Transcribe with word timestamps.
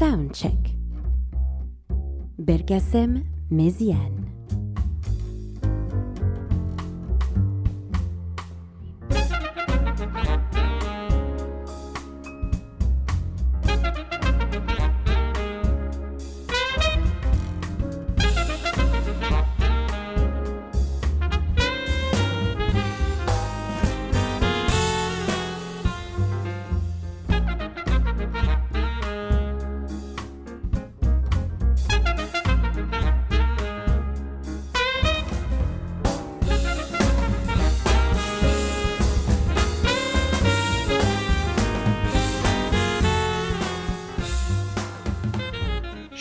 Soundcheck. 0.00 0.78
Belkacem 2.38 3.22
Méziane. 3.50 4.19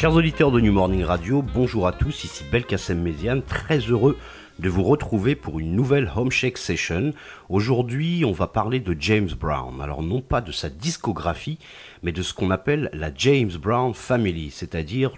Chers 0.09 0.17
auditeurs 0.17 0.51
de 0.51 0.59
New 0.59 0.73
Morning 0.73 1.03
Radio, 1.03 1.43
bonjour 1.43 1.85
à 1.85 1.91
tous, 1.91 2.23
ici 2.23 2.43
Belkacem 2.51 2.99
Méziane, 2.99 3.43
très 3.43 3.77
heureux 3.77 4.17
de 4.57 4.67
vous 4.67 4.81
retrouver 4.81 5.35
pour 5.35 5.59
une 5.59 5.75
nouvelle 5.75 6.11
Home 6.15 6.31
Shake 6.31 6.57
Session. 6.57 7.13
Aujourd'hui, 7.47 8.25
on 8.25 8.31
va 8.31 8.47
parler 8.47 8.79
de 8.79 8.97
James 8.99 9.29
Brown. 9.39 9.79
Alors 9.81 10.01
non 10.01 10.21
pas 10.21 10.41
de 10.41 10.51
sa 10.51 10.69
discographie, 10.69 11.59
mais 12.01 12.11
de 12.11 12.23
ce 12.23 12.33
qu'on 12.33 12.49
appelle 12.49 12.89
la 12.91 13.11
James 13.13 13.51
Brown 13.61 13.93
Family, 13.93 14.49
c'est-à-dire 14.49 15.11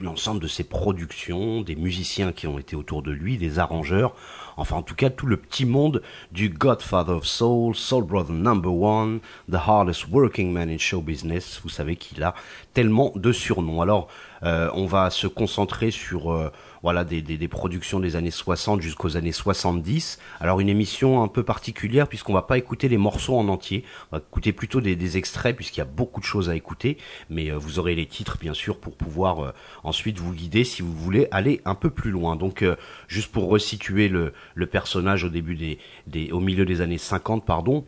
l'ensemble 0.00 0.40
de 0.40 0.48
ses 0.48 0.64
productions, 0.64 1.62
des 1.62 1.76
musiciens 1.76 2.32
qui 2.32 2.46
ont 2.46 2.58
été 2.58 2.74
autour 2.74 3.02
de 3.02 3.12
lui, 3.12 3.38
des 3.38 3.58
arrangeurs, 3.58 4.14
enfin 4.56 4.76
en 4.76 4.82
tout 4.82 4.94
cas 4.94 5.10
tout 5.10 5.26
le 5.26 5.36
petit 5.36 5.64
monde 5.64 6.02
du 6.32 6.48
Godfather 6.48 7.12
of 7.12 7.26
Soul, 7.26 7.74
Soul 7.74 8.04
Brother 8.04 8.34
Number 8.34 8.74
One, 8.74 9.20
The 9.50 9.56
Hardest 9.56 10.06
Working 10.10 10.52
Man 10.52 10.68
in 10.68 10.78
Show 10.78 11.00
Business. 11.00 11.60
Vous 11.62 11.68
savez 11.68 11.96
qu'il 11.96 12.22
a 12.22 12.34
tellement 12.72 13.12
de 13.14 13.32
surnoms. 13.32 13.82
Alors 13.82 14.08
euh, 14.42 14.68
on 14.74 14.86
va 14.86 15.10
se 15.10 15.26
concentrer 15.26 15.90
sur 15.90 16.32
euh, 16.32 16.50
voilà 16.84 17.02
des, 17.02 17.48
productions 17.48 17.98
des 17.98 18.14
années 18.14 18.30
60 18.30 18.82
jusqu'aux 18.82 19.16
années 19.16 19.32
70. 19.32 20.18
Alors 20.38 20.60
une 20.60 20.68
émission 20.68 21.22
un 21.22 21.28
peu 21.28 21.42
particulière 21.42 22.06
puisqu'on 22.06 22.34
va 22.34 22.42
pas 22.42 22.58
écouter 22.58 22.90
les 22.90 22.98
morceaux 22.98 23.38
en 23.38 23.48
entier, 23.48 23.84
on 24.12 24.16
va 24.16 24.22
écouter 24.22 24.52
plutôt 24.52 24.82
des, 24.82 25.16
extraits 25.16 25.56
puisqu'il 25.56 25.78
y 25.78 25.82
a 25.82 25.86
beaucoup 25.86 26.20
de 26.20 26.26
choses 26.26 26.50
à 26.50 26.56
écouter, 26.56 26.98
mais 27.30 27.50
euh, 27.50 27.56
vous 27.56 27.78
aurez 27.78 27.94
les 27.94 28.04
titres 28.04 28.36
bien 28.38 28.52
sûr 28.52 28.76
pour 28.76 28.96
pouvoir 28.96 29.54
ensuite 29.82 30.18
vous 30.18 30.34
guider 30.34 30.62
si 30.62 30.82
vous 30.82 30.92
voulez 30.92 31.26
aller 31.30 31.62
un 31.64 31.74
peu 31.74 31.88
plus 31.88 32.10
loin. 32.10 32.36
Donc 32.36 32.62
juste 33.08 33.32
pour 33.32 33.48
resituer 33.48 34.10
le, 34.10 34.34
personnage 34.70 35.24
au 35.24 35.30
début 35.30 35.78
des, 36.06 36.32
au 36.32 36.40
milieu 36.40 36.66
des 36.66 36.82
années 36.82 36.98
50 36.98 37.46
pardon 37.46 37.86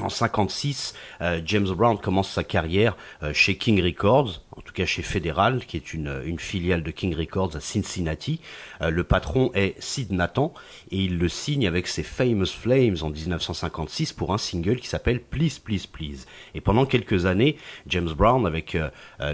en 0.00 0.08
56, 0.08 0.94
euh, 1.20 1.40
James 1.44 1.68
Brown 1.68 1.98
commence 1.98 2.30
sa 2.30 2.44
carrière 2.44 2.96
euh, 3.22 3.32
chez 3.32 3.56
King 3.56 3.82
Records, 3.82 4.42
en 4.56 4.60
tout 4.62 4.72
cas 4.72 4.86
chez 4.86 5.02
Federal, 5.02 5.64
qui 5.64 5.76
est 5.76 5.94
une, 5.94 6.38
filiale 6.38 6.82
de 6.82 6.90
King 6.90 7.14
Records 7.14 7.56
à 7.56 7.60
Cincinnati. 7.60 8.40
Euh, 8.82 8.90
le 8.90 9.04
patron 9.04 9.50
est 9.54 9.74
Sid 9.80 10.12
Nathan 10.12 10.52
et 10.90 10.98
il 10.98 11.18
le 11.18 11.28
signe 11.28 11.66
avec 11.66 11.86
ses 11.86 12.02
Famous 12.02 12.46
Flames 12.46 12.96
en 13.02 13.10
1956 13.10 14.12
pour 14.12 14.32
un 14.32 14.38
single 14.38 14.76
qui 14.76 14.88
s'appelle 14.88 15.20
Please 15.20 15.60
Please 15.62 15.86
Please. 15.90 16.26
Et 16.54 16.60
pendant 16.60 16.86
quelques 16.86 17.26
années, 17.26 17.56
James 17.86 18.10
Brown 18.12 18.46
avec 18.46 18.76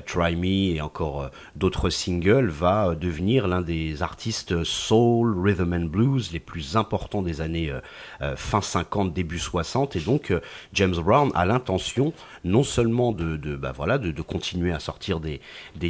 Try 0.07 0.37
Me 0.37 0.75
et 0.75 0.81
encore 0.81 1.31
d'autres 1.55 1.91
singles 1.91 2.49
va 2.49 2.95
devenir 2.95 3.47
l'un 3.47 3.63
des 3.63 4.03
artistes 4.03 4.65
soul, 4.65 5.39
rhythm 5.39 5.73
and 5.73 5.87
blues 5.87 6.33
les 6.33 6.41
plus 6.41 6.77
importants 6.77 7.23
des 7.23 7.41
années 7.41 7.73
fin 8.37 8.61
50, 8.61 9.13
début 9.13 9.39
60 9.39 9.97
et 9.97 10.01
donc 10.01 10.33
James 10.73 10.97
Brown 10.97 11.31
a 11.35 11.47
l'intention 11.47 12.13
non 12.45 12.63
seulement 12.63 13.13
de, 13.13 13.37
bah 13.57 13.73
voilà 13.75 13.99
de, 13.99 14.23
continuer 14.23 14.73
à 14.73 14.81
sortir 14.81 15.06
des, 15.21 15.41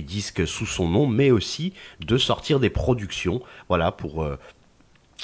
disques 0.01 0.47
sous 0.47 0.67
son 0.67 0.89
nom, 0.89 1.07
mais 1.07 1.31
aussi 1.31 1.73
de 2.01 2.19
sortir 2.19 2.61
des 2.61 2.71
productions, 2.71 3.43
voilà 3.69 3.93
pour 3.93 4.23
euh, 4.23 4.39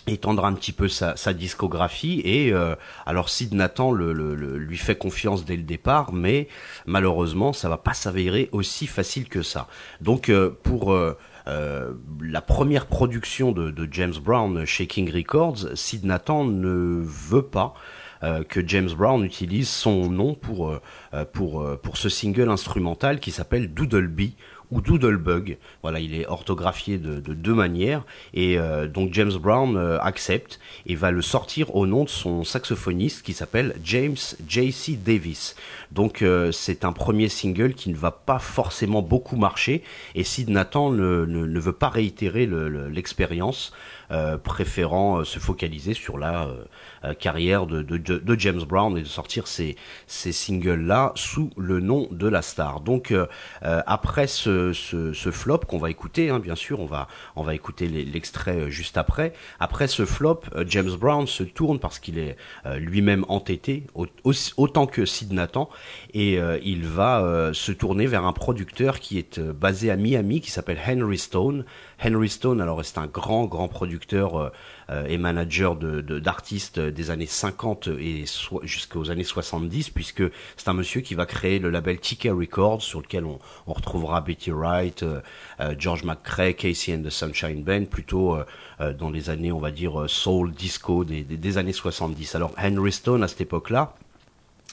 étendre 0.07 0.45
un 0.45 0.55
petit 0.55 0.73
peu 0.73 0.89
sa, 0.89 1.15
discographie. 1.33 2.23
Et 2.25 2.53
euh, 2.53 2.75
alors 3.07 3.29
Sid 3.29 3.55
Nathan 3.55 3.93
lui 3.93 4.77
fait 4.77 4.97
confiance 4.97 5.45
dès 5.45 5.57
le 5.57 5.63
départ 5.63 6.13
mais 6.13 6.49
malheureusement 6.87 7.53
ça 7.53 7.69
va 7.69 7.77
pas 7.77 7.95
s'avérer 7.95 8.49
aussi 8.53 8.87
facile 8.87 9.29
que 9.29 9.43
ça. 9.43 9.69
Donc 10.01 10.29
euh, 10.29 10.51
pour 10.63 10.97
la 11.47 12.41
première 12.41 12.87
production 12.87 13.51
de, 13.53 13.71
de, 13.71 13.89
James 13.91 14.15
Brown 14.23 14.65
chez 14.65 14.87
King 14.87 15.13
Records 15.13 15.77
Sid 15.77 16.05
Nathan 16.05 16.45
ne 16.45 17.03
veut 17.03 17.43
pas 17.43 17.75
que 18.49 18.67
James 18.67 18.91
Brown 18.91 19.25
utilise 19.25 19.69
son 19.69 20.09
nom 20.11 20.35
pour, 20.35 20.71
euh, 20.71 20.81
euh, 21.15 21.25
pour, 21.25 21.67
pour 21.83 21.97
ce 21.97 22.09
single 22.09 22.51
instrumental 22.51 23.21
qui 23.21 23.31
s'appelle 23.31 23.73
Doodlebee 23.73 24.35
ou 24.71 24.81
Doodlebug. 24.81 25.59
Voilà, 25.83 26.01
il 26.01 26.15
est 26.15 26.27
orthographié 26.27 26.99
de, 26.99 27.21
de 27.21 27.35
deux 27.35 27.53
manières 27.53 28.05
et 28.33 28.57
donc 28.89 29.13
James 29.13 29.35
Brown 29.35 29.77
accepte 30.01 30.61
et 30.87 30.95
va 30.95 31.11
le 31.11 31.21
sortir 31.21 31.77
au 31.77 31.87
nom 31.87 32.05
de 32.05 32.09
son 32.09 32.43
saxophoniste 32.43 33.23
qui 33.23 33.35
s'appelle 33.35 33.77
James 33.85 34.17
J.C. 34.49 34.97
Davis. 34.97 35.57
Donc 35.91 36.25
c'est 36.53 36.87
un 36.87 36.93
premier 36.95 37.29
single 37.29 37.75
qui 37.75 37.91
ne 37.91 37.97
va 37.97 38.13
pas 38.13 38.39
forcément 38.39 39.03
beaucoup 39.03 39.37
marcher 39.37 39.83
et 40.15 40.25
Sid 40.25 40.49
Nathan 40.49 40.91
ne, 40.91 41.27
ne, 41.27 41.45
ne 41.45 41.61
veut 41.61 41.75
pas 41.75 41.91
réitérer 41.91 42.49
l'expérience. 42.91 43.73
Euh, 43.75 44.02
préférant 44.37 45.21
euh, 45.21 45.25
se 45.25 45.39
focaliser 45.39 45.95
sur 45.95 46.19
la 46.19 46.49
euh, 47.05 47.15
carrière 47.15 47.67
de, 47.67 47.83
de, 47.83 48.39
James 48.39 48.63
Brown 48.63 48.97
et 48.97 49.03
de 49.03 49.07
sortir 49.07 49.47
ces, 49.47 49.77
ces 50.07 50.33
singles-là 50.33 51.13
sous 51.15 51.51
le 51.57 51.81
nom 51.81 52.09
de 52.11 52.29
la 52.29 52.43
star. 52.43 52.81
Donc 52.81 53.15
après 53.63 54.27
ce, 54.27 54.73
ce, 54.73 55.31
flop 55.31 55.59
qu'on 55.59 55.79
va 55.79 55.91
écouter, 55.91 56.31
hein, 56.31 56.39
bien 56.39 56.55
sûr, 56.55 56.81
on 56.81 56.87
va, 56.87 57.09
on 57.37 57.43
va 57.43 57.55
écouter 57.55 57.89
l'extrait 57.89 58.71
juste 58.71 58.97
après. 58.97 59.33
Après 59.61 59.87
ce 59.87 60.05
flop, 60.05 60.43
James 60.67 60.93
Brown 60.99 61.27
se 61.27 61.43
tourne 61.43 61.79
parce 61.79 61.99
qu'il 61.99 62.19
est 62.19 62.37
lui-même 62.77 63.25
entêté, 63.29 63.87
autant 64.57 64.87
que 64.87 65.05
Sid 65.05 65.33
Nathan, 65.33 65.69
et 66.15 66.39
il 66.65 66.87
va 66.87 67.51
se 67.53 67.73
tourner 67.73 68.07
vers 68.07 68.25
un 68.25 68.33
producteur 68.33 69.01
qui 69.01 69.19
est 69.19 69.41
basé 69.41 69.91
à 69.91 69.97
Miami, 69.97 70.41
qui 70.41 70.51
s'appelle 70.51 70.79
Henry 70.87 71.19
Stone. 71.19 71.65
Henry 72.05 72.29
Stone, 72.29 72.61
alors 72.61 72.85
c'est 72.85 72.99
un 72.99 73.07
grand, 73.07 73.45
grand 73.45 73.69
producteur 73.69 74.37
euh, 74.37 74.51
euh, 74.91 75.07
et 75.07 75.19
manager 75.19 75.77
d'artistes 75.77 76.81
de, 76.81 76.91
des 76.91 77.11
années 77.11 77.27
50 77.27 77.89
et 77.99 78.25
jusqu'aux 78.65 79.11
années 79.11 79.23
70, 79.23 79.91
puisque 79.91 80.25
c'est 80.57 80.69
un 80.69 80.73
monsieur 80.73 81.01
qui 81.01 81.15
va 81.15 81.27
créer 81.27 81.61
le 81.61 81.71
label 81.71 81.99
TK 81.99 82.31
Records, 82.33 82.83
sur 82.83 83.01
lequel 83.01 83.25
on, 83.25 83.39
retrouvera 83.67 84.21
Betty 84.21 84.51
Wright, 84.51 85.05
euh, 85.05 85.21
George 85.79 86.03
McCrae, 86.03 86.55
Casey 86.55 86.95
and 86.95 87.03
the 87.03 87.11
Sunshine 87.11 87.63
Band, 87.63 87.85
plutôt 87.85 88.37
dans 88.99 89.11
les 89.11 89.31
années, 89.31 89.53
on 89.53 89.61
va 89.61 89.71
dire, 89.71 90.05
soul, 90.09 90.53
disco 90.53 91.05
des, 91.05 91.23
des, 91.23 91.37
des 91.37 91.59
années 91.59 91.73
70. 91.73 92.35
Alors 92.35 92.53
Henry 92.59 92.93
Stone, 92.93 93.23
à 93.23 93.29
cette 93.29 93.43
époque-là, 93.43 93.95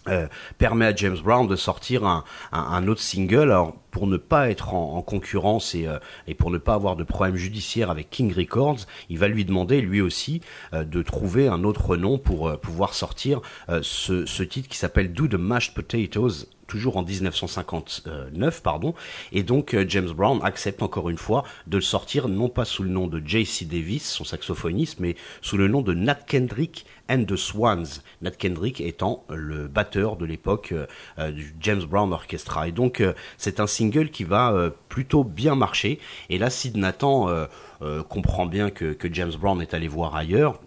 euh, 0.08 0.28
permet 0.58 0.86
à 0.86 0.96
James 0.96 1.18
Brown 1.22 1.46
de 1.46 1.56
sortir 1.56 2.06
un, 2.06 2.24
un, 2.52 2.88
autre 2.88 3.02
single. 3.02 3.52
Alors 3.52 3.76
pour 3.92 4.08
ne 4.08 4.18
pas 4.18 4.50
être 4.50 4.74
en, 4.74 4.96
en 4.96 5.02
concurrence 5.02 5.76
et, 5.76 5.88
euh, 5.88 6.00
et, 6.28 6.36
pour 6.36 6.52
ne 6.52 6.58
pas 6.58 6.74
avoir 6.74 6.96
de 6.96 7.04
problème 7.04 7.36
judiciaire 7.36 7.90
avec 7.90 8.10
King 8.10 8.34
Records, 8.34 8.80
il 9.10 9.20
va 9.20 9.28
lui 9.28 9.44
demander 9.46 9.82
lui 9.82 10.00
aussi 10.00 10.42
euh, 10.74 10.86
de 10.86 11.02
trouver 11.02 11.48
un 11.48 11.64
autre 11.64 11.98
nom 11.98 12.18
pour 12.18 12.58
pouvoir 12.60 12.94
sortir 12.94 13.42
ce, 13.82 14.26
ce, 14.26 14.44
titre 14.44 14.70
qui 14.70 14.78
s'appelle 14.78 15.12
Do 15.12 15.28
the 15.28 15.36
Mashed 15.36 15.74
Potatoes 15.74 16.46
toujours 16.70 16.96
en 16.96 17.04
1959, 17.04 18.64
pardon, 18.64 18.94
et 19.32 19.44
donc 19.44 19.76
James 19.88 20.12
Brown 20.12 20.40
accepte 20.44 20.82
encore 20.82 21.10
une 21.10 21.18
fois 21.18 21.44
de 21.68 21.78
le 21.78 21.82
sortir 21.82 22.30
non 22.30 22.48
pas 22.48 22.64
sous 22.64 22.84
le 22.84 22.90
nom 22.90 23.08
de 23.08 23.22
J.C. 23.26 23.66
Davis, 23.66 24.08
son 24.08 24.24
saxophoniste, 24.24 25.00
mais 25.00 25.16
sous 25.42 25.58
le 25.58 25.68
nom 25.68 25.82
de 25.82 25.94
Nat 25.94 26.16
Kendrick 26.16 26.86
and 27.10 27.26
the 27.26 27.36
Swans, 27.36 28.02
Nat 28.22 28.32
Kendrick 28.32 28.80
étant 28.80 29.26
le 29.30 29.68
batteur 29.68 30.16
de 30.16 30.26
l'époque 30.26 30.72
euh, 30.72 30.86
euh, 31.18 31.32
du 31.32 31.56
James 31.60 31.84
Brown 31.84 32.14
Orchestra. 32.14 32.68
Et 32.68 32.72
donc 32.72 33.02
euh, 33.02 33.14
c'est 33.38 33.60
un 33.60 33.68
single 33.68 34.10
qui 34.10 34.24
va 34.24 34.72
plutôt 34.88 35.24
bien 35.24 35.56
marcher. 35.56 36.00
Et 36.30 36.38
là, 36.38 36.50
Sid 36.50 36.78
Nathan 36.78 37.28
comprend 38.10 38.46
bien 38.46 38.70
que 38.70 38.96
James 39.12 39.32
Brown 39.40 39.62
est 39.62 39.74
allé 39.74 39.88
voir 39.88 40.16
ailleurs 40.16 40.60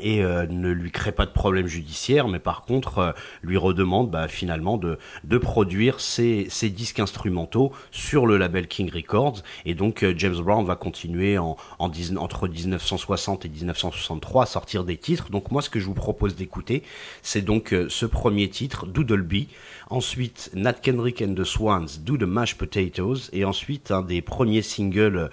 et 0.00 0.24
euh, 0.24 0.46
ne 0.48 0.70
lui 0.70 0.90
crée 0.90 1.12
pas 1.12 1.26
de 1.26 1.30
problème 1.30 1.66
judiciaire, 1.66 2.26
mais 2.26 2.40
par 2.40 2.62
contre 2.62 2.98
euh, 2.98 3.12
lui 3.42 3.56
redemande 3.56 4.10
bah, 4.10 4.26
finalement 4.28 4.76
de, 4.76 4.98
produire 5.38 6.00
ses, 6.00 6.48
disques 6.70 6.98
instrumentaux 6.98 7.72
sur 7.90 8.26
le 8.26 8.36
label 8.36 8.66
King 8.66 8.90
Records. 8.92 9.42
Et 9.64 9.74
donc 9.74 10.02
euh, 10.02 10.14
James 10.16 10.36
Brown 10.36 10.64
va 10.64 10.76
continuer 10.76 11.38
en, 11.38 11.56
en 11.78 11.90
entre 12.18 12.48
1960 12.48 13.44
et 13.44 13.48
1963 13.48 14.42
à 14.42 14.46
sortir 14.46 14.84
des 14.84 14.96
titres. 14.96 15.30
Donc 15.30 15.50
moi 15.50 15.62
ce 15.62 15.70
que 15.70 15.78
je 15.78 15.86
vous 15.86 15.94
propose 15.94 16.34
d'écouter, 16.34 16.82
c'est 17.22 17.42
donc 17.42 17.74
ce 17.88 18.06
premier 18.06 18.48
titre, 18.48 18.86
Doodleby. 18.86 19.48
Ensuite 19.90 20.50
Nat 20.54 20.74
Kendrick 20.74 21.20
and 21.20 21.34
the 21.34 21.44
Swans, 21.44 21.98
Do 22.00 22.16
the 22.16 22.22
Mashed 22.22 22.58
Potatoes. 22.58 23.30
Et 23.32 23.44
ensuite 23.44 23.90
un 23.90 24.02
des 24.02 24.22
premiers 24.22 24.62
singles 24.62 25.30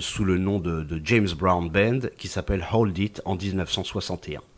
sous 0.00 0.24
le 0.24 0.38
nom 0.38 0.58
de, 0.58 0.82
de 0.82 1.00
James 1.04 1.28
Brown 1.36 1.68
Band 1.68 2.08
qui 2.16 2.28
s'appelle 2.28 2.66
Hold 2.72 2.98
It 2.98 3.22
en 3.24 3.36
19 3.36 3.68
1961. 3.68 4.57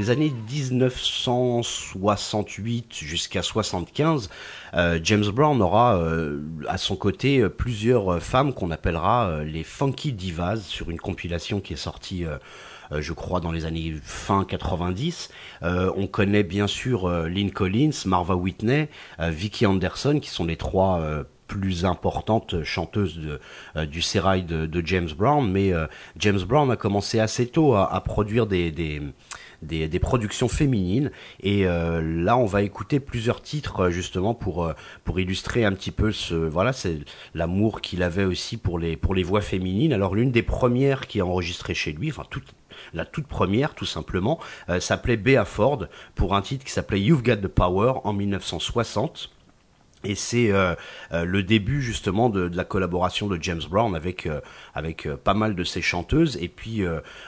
Les 0.00 0.08
années 0.08 0.32
1968 0.50 2.94
jusqu'à 2.94 3.42
75, 3.42 4.30
euh, 4.72 4.98
James 5.02 5.26
Brown 5.26 5.60
aura 5.60 5.98
euh, 5.98 6.40
à 6.66 6.78
son 6.78 6.96
côté 6.96 7.46
plusieurs 7.50 8.22
femmes 8.22 8.54
qu'on 8.54 8.70
appellera 8.70 9.28
euh, 9.28 9.44
les 9.44 9.62
Funky 9.62 10.14
Divas 10.14 10.56
sur 10.56 10.88
une 10.88 10.98
compilation 10.98 11.60
qui 11.60 11.74
est 11.74 11.76
sortie 11.76 12.24
je 12.92 13.12
crois, 13.12 13.38
dans 13.38 13.52
les 13.52 13.66
années 13.66 13.94
fin 14.02 14.44
90. 14.44 15.30
on 15.62 16.08
connaît 16.08 16.42
bien 16.42 16.66
sûr 16.66 17.08
Lynn 17.08 17.52
Collins, 17.52 17.92
Marva 18.04 18.34
Whitney, 18.34 18.88
Vicky 19.20 19.64
Anderson, 19.64 20.18
qui 20.20 20.28
sont 20.28 20.44
les 20.44 20.56
trois 20.56 21.00
plus 21.46 21.84
importantes 21.84 22.64
chanteuses 22.64 23.38
du 23.76 24.02
sérail 24.02 24.42
de, 24.42 24.82
James 24.84 25.10
Brown. 25.16 25.48
Mais 25.48 25.72
James 26.16 26.40
Brown 26.40 26.68
a 26.72 26.76
commencé 26.76 27.20
assez 27.20 27.46
tôt 27.46 27.76
à, 27.76 28.00
produire 28.00 28.48
des 28.48 28.72
des, 29.62 29.88
des 29.88 29.98
productions 29.98 30.48
féminines. 30.48 31.10
Et 31.40 31.64
là, 31.64 32.36
on 32.36 32.46
va 32.46 32.62
écouter 32.62 33.00
plusieurs 33.00 33.42
titres 33.42 33.90
justement 33.90 34.34
pour 34.34 34.72
pour 35.04 35.20
illustrer 35.20 35.64
un 35.64 35.72
petit 35.72 35.90
peu 35.90 36.12
ce 36.12 36.34
voilà, 36.34 36.72
c'est 36.72 36.98
l'amour 37.34 37.80
qu'il 37.80 38.02
avait 38.02 38.24
aussi 38.24 38.56
pour 38.56 38.78
les 38.78 38.96
pour 38.96 39.14
les 39.14 39.22
voix 39.22 39.40
féminines. 39.40 39.92
Alors 39.92 40.14
l'une 40.14 40.32
des 40.32 40.42
premières 40.42 41.06
qui 41.06 41.20
a 41.20 41.26
enregistré 41.26 41.74
chez 41.74 41.92
lui, 41.92 42.10
enfin 42.10 42.24
toute 42.30 42.54
la 42.94 43.04
toute 43.04 43.26
première 43.26 43.74
tout 43.74 43.86
simplement, 43.86 44.40
s'appelait 44.78 45.16
Bea 45.16 45.44
Ford 45.44 45.86
pour 46.14 46.34
un 46.34 46.42
titre 46.42 46.64
qui 46.64 46.72
s'appelait 46.72 47.00
You've 47.00 47.22
Got 47.22 47.36
the 47.36 47.48
Power 47.48 47.94
en 48.04 48.12
1960. 48.12 49.30
Et 50.02 50.14
c'est 50.14 50.50
euh, 50.50 50.74
euh, 51.12 51.24
le 51.24 51.42
début 51.42 51.82
justement 51.82 52.30
de, 52.30 52.48
de, 52.48 52.56
la 52.56 52.64
collaboration 52.64 53.26
de 53.26 53.38
James 53.42 53.60
Brown 53.68 53.94
avec 53.94 54.24
euh, 54.24 54.40
avec 54.74 55.06
pas 55.24 55.34
mal 55.34 55.54
de 55.54 55.64
ses 55.64 55.82
chanteuses. 55.82 56.38
Et 56.40 56.48
puis 56.48 56.82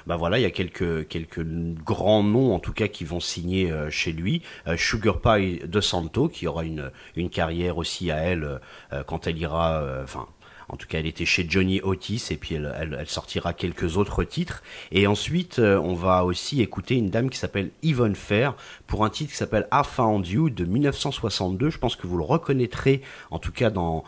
bah 0.07 0.17
voilà, 0.17 0.39
il 0.39 0.43
y 0.43 0.47
a 0.47 0.51
quelques 0.51 1.07
quelques 1.09 1.45
grands 1.45 2.23
noms 2.23 2.55
en 2.55 2.59
tout 2.59 2.73
cas 2.73 2.89
qui 2.89 3.05
vont 3.05 3.21
signer 3.21 3.73
chez 3.91 4.13
lui. 4.13 4.43
Sugar 4.77 5.21
Pie 5.21 5.61
de 5.65 5.81
Santo 5.81 6.29
qui 6.29 6.47
aura 6.47 6.65
une 6.65 6.91
une 7.17 7.31
carrière 7.31 7.79
aussi 7.79 8.11
à 8.11 8.17
elle 8.19 8.61
quand 9.07 9.27
elle 9.27 9.39
ira, 9.39 9.85
enfin 10.03 10.27
en 10.73 10.77
tout 10.77 10.89
cas, 10.89 10.99
elle 10.99 11.07
était 11.07 11.27
chez 11.27 11.47
Johnny 11.49 11.83
Otis 11.83 12.29
et 12.31 12.37
puis 12.37 12.55
elle, 12.55 13.05
sortira 13.07 13.53
quelques 13.53 13.99
autres 13.99 14.25
titres. 14.25 14.63
Et 14.91 15.07
ensuite, 15.07 15.59
euh, 15.59 15.79
on 15.79 15.95
va 15.95 16.25
aussi 16.25 16.63
écouter 16.63 16.95
une 16.95 17.11
dame 17.11 17.29
qui 17.29 17.39
s'appelle 17.39 17.71
Yvonne 17.83 18.17
Fair 18.17 18.55
pour 18.87 19.05
un 19.05 19.11
titre 19.11 19.31
qui 19.33 19.37
s'appelle 19.37 19.69
I 19.71 19.83
Found 19.85 20.27
You 20.27 20.49
de 20.49 20.65
1962. 20.65 21.69
Je 21.69 21.79
pense 21.79 21.95
que 21.95 22.07
vous 22.07 22.17
le 22.17 22.25
reconnaîtrez, 22.25 23.03
en 23.31 23.39
tout 23.39 23.53
cas 23.53 23.69
dans 23.69 24.03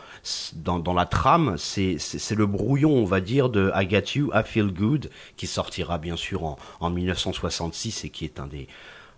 dans, 0.55 0.79
dans 0.79 0.95
la 0.95 1.05
trame. 1.05 1.57
C'est 1.59 1.99
c'est 1.99 2.35
le 2.35 2.47
brouillon, 2.47 2.93
on 2.93 3.05
va 3.05 3.21
dire, 3.21 3.51
de 3.51 3.71
I 3.75 3.87
Got 3.87 4.19
You, 4.19 4.31
I 4.35 4.41
Feel 4.43 4.73
Good, 4.73 5.11
qui 5.37 5.47
sortira 5.47 5.99
bien 5.99 6.17
sûr 6.17 6.45
en, 6.45 6.57
en 6.81 6.89
1966 6.89 8.07
et 8.07 8.09
qui 8.09 8.25
est 8.25 8.41
un 8.41 8.47
des 8.47 8.69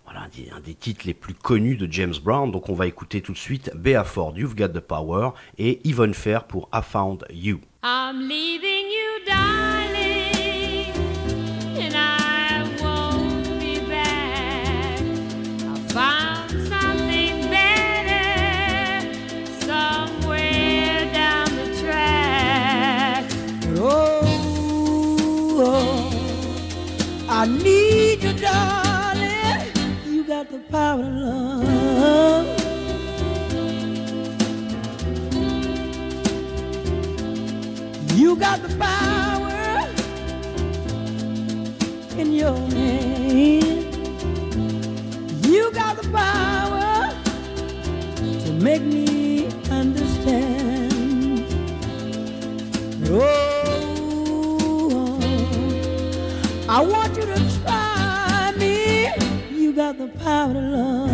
voilà, 0.07 0.21
un 0.55 0.59
des, 0.61 0.73
titres 0.73 1.05
les 1.05 1.13
plus 1.13 1.33
connus 1.33 1.75
de 1.75 1.91
James 1.91 2.13
Brown. 2.23 2.49
Donc 2.49 2.69
on 2.69 2.73
va 2.73 2.87
écouter 2.87 3.19
tout 3.21 3.33
de 3.33 3.37
suite 3.37 3.71
Bea 3.75 4.05
Ford, 4.05 4.33
You've 4.37 4.55
Got 4.55 4.69
the 4.69 4.79
Power, 4.79 5.31
et 5.57 5.81
Yvonne 5.85 6.13
Fair 6.13 6.45
pour 6.45 6.69
I 6.73 6.79
Found 6.81 7.25
You. 7.29 7.59
I'm 7.83 8.21
leaving 8.21 8.87
you, 8.87 9.25
darling, 9.27 10.93
and 11.77 11.93
I 11.93 12.63
won't 12.81 13.59
be 13.59 13.79
back. 13.81 15.01
I 15.61 15.75
found 15.89 16.51
something 16.69 17.49
better 17.49 19.01
somewhere 19.59 21.11
down 21.11 21.47
the 21.53 21.81
track. 21.81 23.25
Oh, 23.77 24.21
oh 25.59 26.09
I 27.27 27.45
need 27.45 27.86
power 30.69 31.01
to 31.01 31.09
love. 31.09 32.47
You 38.15 38.35
got 38.35 38.61
the 38.61 38.75
power 38.77 39.87
in 42.17 42.33
your 42.33 42.57
hand. 42.57 43.95
You 45.45 45.71
got 45.71 46.01
the 46.01 46.09
power 46.11 47.13
to 48.21 48.53
make 48.53 48.81
me 48.81 49.47
understand. 49.69 51.45
Oh, 53.09 53.87
I 56.67 56.81
want 56.81 57.06
you 60.27 60.33
to 60.33 60.33
got 60.33 60.53
the 60.53 60.53
power 60.53 60.53
to 60.53 60.59
love. 60.59 61.06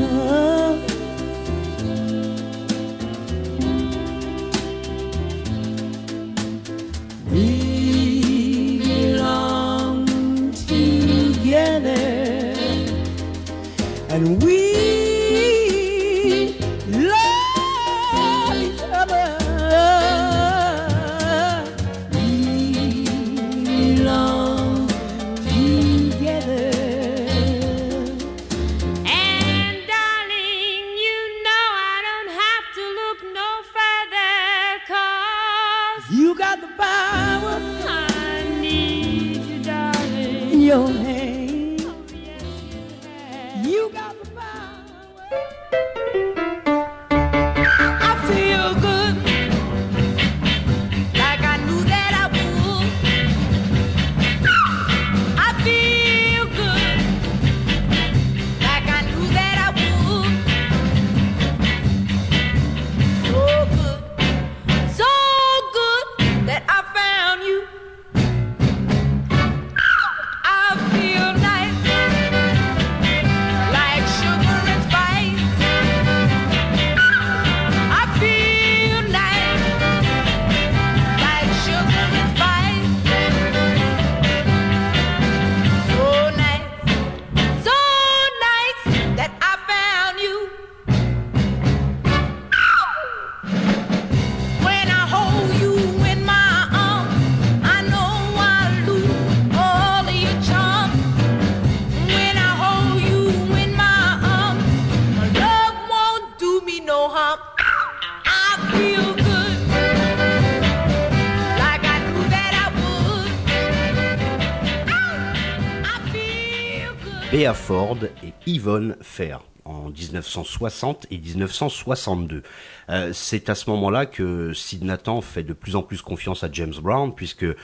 Bea 117.44 117.54
Ford 117.54 117.98
et 118.24 118.34
Yvonne 118.48 118.96
Fair 119.02 119.42
en 119.66 119.90
1960 119.90 121.08
et 121.12 121.18
1962. 121.18 122.42
Euh, 122.90 123.12
c'est 123.14 123.50
à 123.50 123.56
ce 123.56 123.70
moment-là 123.70 124.06
que 124.06 124.54
Sid 124.54 124.84
Nathan 124.84 125.22
fait 125.22 125.44
de 125.44 125.54
plus 125.54 125.76
en 125.76 125.84
plus 125.84 126.02
confiance 126.02 126.44
à 126.44 126.50
James 126.52 126.74
Brown, 126.82 127.14
puisque 127.14 127.44
euh, 127.44 127.56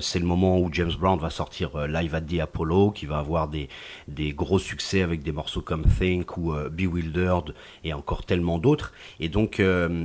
c'est 0.00 0.18
le 0.18 0.26
moment 0.26 0.58
où 0.58 0.68
James 0.72 0.92
Brown 0.98 1.18
va 1.18 1.30
sortir 1.30 1.76
euh, 1.76 1.86
Live 1.86 2.14
at 2.14 2.22
the 2.22 2.40
Apollo, 2.40 2.90
qui 2.90 3.06
va 3.06 3.18
avoir 3.18 3.48
des, 3.48 3.68
des 4.08 4.32
gros 4.32 4.58
succès 4.58 5.02
avec 5.02 5.22
des 5.22 5.32
morceaux 5.32 5.62
comme 5.62 5.84
Think 5.84 6.36
ou 6.36 6.52
Bewildered 6.70 7.54
et 7.84 7.92
encore 7.92 8.24
tellement 8.24 8.58
d'autres. 8.58 8.92
Et 9.20 9.28
donc 9.28 9.62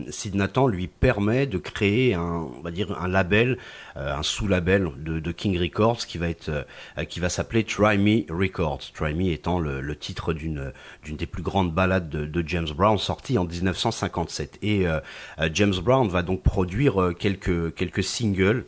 Sid 0.10 0.36
Nathan 0.36 0.68
lui 0.68 0.88
permet 0.88 1.48
de 1.48 1.58
créer 1.58 2.14
un, 2.14 2.48
on 2.58 2.62
va 2.62 2.72
dire 2.72 3.00
un 3.00 3.08
label, 3.08 3.58
un 3.96 4.24
sous-label 4.24 4.90
de, 4.98 5.20
de, 5.20 5.32
King 5.32 5.58
Records 5.60 6.06
qui 6.06 6.18
va 6.18 6.30
être, 6.30 6.66
qui 7.10 7.20
va 7.20 7.30
s'appeler 7.30 7.64
Try 7.64 7.98
Me 7.98 8.32
Records. 8.32 8.92
Try 8.94 9.14
Me 9.14 9.32
étant 9.32 9.60
le, 9.60 9.82
le 9.82 9.96
titre 9.96 10.34
d'une 10.34 10.72
d'une 11.04 11.18
des 11.18 11.26
plus 11.26 11.44
grandes 11.44 11.74
ballades 11.74 12.10
de, 12.10 12.26
de 12.26 12.48
James 12.48 12.70
Brown 12.76 12.98
sortie 12.98 13.38
en 13.38 13.46
1957. 13.46 14.60
Et 14.62 14.88
euh, 14.88 15.00
euh, 15.40 15.50
James 15.54 15.74
Brown 15.84 16.08
va 16.08 16.22
donc 16.22 16.44
produire 16.44 17.02
euh, 17.02 17.14
quelques 17.14 18.04
singles 18.04 18.66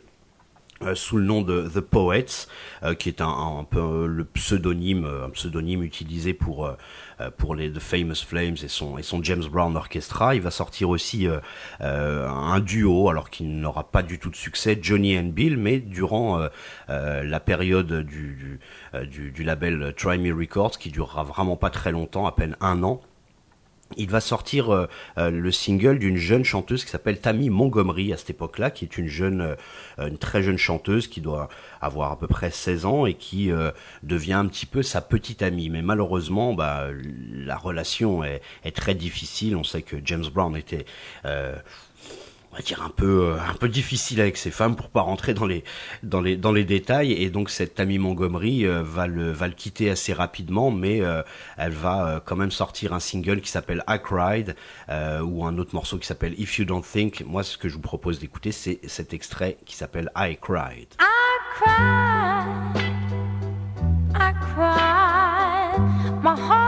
sous 0.94 1.16
le 1.16 1.24
nom 1.24 1.40
de 1.40 1.66
The 1.66 1.80
Poets, 1.80 2.46
qui 2.98 3.08
est 3.08 3.22
un, 3.22 3.64
peu 3.70 4.06
le 4.06 4.24
pseudonyme, 4.24 5.08
pseudonyme 5.32 5.82
utilisé 5.82 6.34
pour 6.34 6.76
les 7.54 7.72
The 7.72 7.78
Famous 7.78 8.16
Flames 8.26 8.56
et 8.62 8.68
son 8.68 9.22
James 9.22 9.44
Brown 9.50 9.74
Orchestra. 9.76 10.34
Il 10.34 10.42
va 10.42 10.50
sortir 10.50 10.90
aussi 10.90 11.26
un 11.80 12.60
duo, 12.60 13.08
alors 13.08 13.30
qu'il 13.30 13.56
n'aura 13.60 13.90
pas 13.90 14.02
du 14.02 14.18
tout 14.18 14.28
de 14.28 14.36
succès, 14.36 14.78
Johnny 14.82 15.16
and 15.16 15.30
Bill, 15.32 15.56
mais 15.56 15.78
durant 15.78 16.48
la 16.88 17.40
période 17.40 18.00
du 18.00 18.58
label 19.42 19.94
Try 19.96 20.18
Me 20.18 20.34
Records, 20.34 20.76
qui 20.76 20.90
durera 20.90 21.22
vraiment 21.22 21.56
pas 21.56 21.70
très 21.70 21.92
longtemps, 21.92 22.26
à 22.26 22.32
peine 22.32 22.56
un 22.60 22.82
an. 22.82 23.00
Il 23.96 24.08
va 24.08 24.20
sortir 24.20 24.70
euh, 24.70 24.86
euh, 25.18 25.30
le 25.30 25.52
single 25.52 25.98
d'une 25.98 26.16
jeune 26.16 26.44
chanteuse 26.44 26.84
qui 26.84 26.90
s'appelle 26.90 27.20
Tammy 27.20 27.50
Montgomery 27.50 28.12
à 28.12 28.16
cette 28.16 28.30
époque-là, 28.30 28.70
qui 28.70 28.84
est 28.84 28.96
une 28.96 29.08
jeune, 29.08 29.40
euh, 29.98 30.08
une 30.08 30.18
très 30.18 30.42
jeune 30.42 30.56
chanteuse 30.56 31.06
qui 31.06 31.20
doit 31.20 31.48
avoir 31.80 32.10
à 32.10 32.18
peu 32.18 32.26
près 32.26 32.50
16 32.50 32.86
ans 32.86 33.06
et 33.06 33.14
qui 33.14 33.50
euh, 33.52 33.70
devient 34.02 34.32
un 34.32 34.46
petit 34.46 34.66
peu 34.66 34.82
sa 34.82 35.00
petite 35.00 35.42
amie. 35.42 35.68
Mais 35.68 35.82
malheureusement, 35.82 36.54
bah, 36.54 36.88
la 37.30 37.56
relation 37.56 38.24
est, 38.24 38.40
est 38.64 38.74
très 38.74 38.94
difficile. 38.94 39.54
On 39.54 39.64
sait 39.64 39.82
que 39.82 39.96
James 40.04 40.26
Brown 40.32 40.56
était 40.56 40.86
on 42.54 42.56
va 42.58 42.62
dire 42.62 42.82
un 42.82 42.90
peu 42.90 43.32
euh, 43.32 43.36
un 43.36 43.54
peu 43.54 43.68
difficile 43.68 44.20
avec 44.20 44.36
ses 44.36 44.52
femmes 44.52 44.76
pour 44.76 44.88
pas 44.88 45.00
rentrer 45.00 45.34
dans 45.34 45.46
les 45.46 45.64
dans 46.04 46.20
les 46.20 46.36
dans 46.36 46.52
les 46.52 46.64
détails. 46.64 47.12
Et 47.12 47.28
donc 47.28 47.50
cette 47.50 47.74
Tammy 47.74 47.98
Montgomery 47.98 48.64
euh, 48.64 48.80
va 48.84 49.08
le 49.08 49.32
va 49.32 49.48
le 49.48 49.54
quitter 49.54 49.90
assez 49.90 50.12
rapidement 50.12 50.70
mais 50.70 51.00
euh, 51.00 51.22
elle 51.56 51.72
va 51.72 52.22
quand 52.24 52.36
même 52.36 52.52
sortir 52.52 52.92
un 52.92 53.00
single 53.00 53.40
qui 53.40 53.50
s'appelle 53.50 53.82
I 53.88 53.98
Cried 54.02 54.54
ou 54.88 55.44
un 55.44 55.58
autre 55.58 55.74
morceau 55.74 55.98
qui 55.98 56.06
s'appelle 56.06 56.38
If 56.38 56.58
You 56.58 56.64
Don't 56.64 56.82
Think. 56.82 57.24
Moi 57.26 57.42
ce 57.42 57.58
que 57.58 57.68
je 57.68 57.74
vous 57.74 57.80
propose 57.80 58.20
d'écouter 58.20 58.52
c'est 58.52 58.78
cet 58.86 59.12
extrait 59.14 59.56
qui 59.66 59.74
s'appelle 59.74 60.10
I 60.16 60.36
Cried. 60.40 60.94
I 61.00 61.12
cried, 61.56 62.76
I 64.14 64.32
cried, 64.40 66.22
my 66.22 66.36
heart 66.36 66.63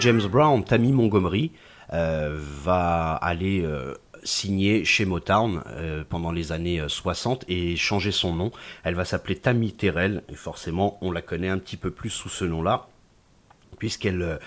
James 0.00 0.26
Brown, 0.26 0.64
Tammy 0.64 0.92
Montgomery 0.92 1.52
euh, 1.92 2.36
va 2.38 3.14
aller 3.14 3.62
euh, 3.62 3.94
signer 4.22 4.84
chez 4.84 5.04
Motown 5.04 5.62
euh, 5.68 6.04
pendant 6.08 6.32
les 6.32 6.52
années 6.52 6.80
euh, 6.80 6.88
60 6.88 7.44
et 7.48 7.76
changer 7.76 8.10
son 8.10 8.32
nom. 8.34 8.50
Elle 8.82 8.94
va 8.94 9.04
s'appeler 9.04 9.36
Tammy 9.36 9.72
Terrell 9.72 10.22
et 10.28 10.34
forcément 10.34 10.98
on 11.00 11.12
la 11.12 11.22
connaît 11.22 11.48
un 11.48 11.58
petit 11.58 11.76
peu 11.76 11.90
plus 11.90 12.10
sous 12.10 12.28
ce 12.28 12.44
nom-là 12.44 12.86
puisqu'elle 13.78 14.38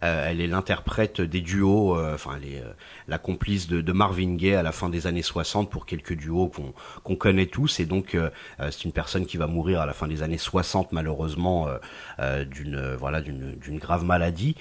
elle 0.00 0.40
est 0.40 0.48
l'interprète 0.48 1.20
des 1.20 1.40
duos, 1.40 1.96
enfin 1.96 2.32
elle 2.36 2.48
la 3.08 3.18
complice 3.18 3.68
de, 3.68 3.80
de 3.80 3.92
Marvin 3.92 4.34
Gaye 4.34 4.54
à 4.54 4.62
la 4.62 4.72
fin 4.72 4.88
des 4.88 5.06
années 5.06 5.22
60 5.22 5.70
pour 5.70 5.86
quelques 5.86 6.14
duos 6.14 6.50
qu'on 7.04 7.16
connaît 7.16 7.46
tous 7.46 7.80
et 7.80 7.86
donc 7.86 8.14
euh, 8.14 8.30
euh, 8.60 8.70
c'est 8.70 8.84
une 8.84 8.92
personne 8.92 9.26
qui 9.26 9.36
va 9.36 9.46
mourir 9.46 9.80
à 9.80 9.86
la 9.86 9.92
fin 9.92 10.08
des 10.08 10.22
années 10.22 10.38
60 10.38 10.92
malheureusement 10.92 11.68
euh, 11.68 11.78
euh, 12.20 12.44
d'une 12.44 12.76
euh, 12.76 12.96
voilà 12.96 13.20
d'une 13.20 13.78
grave 13.78 14.04
maladie. 14.04 14.56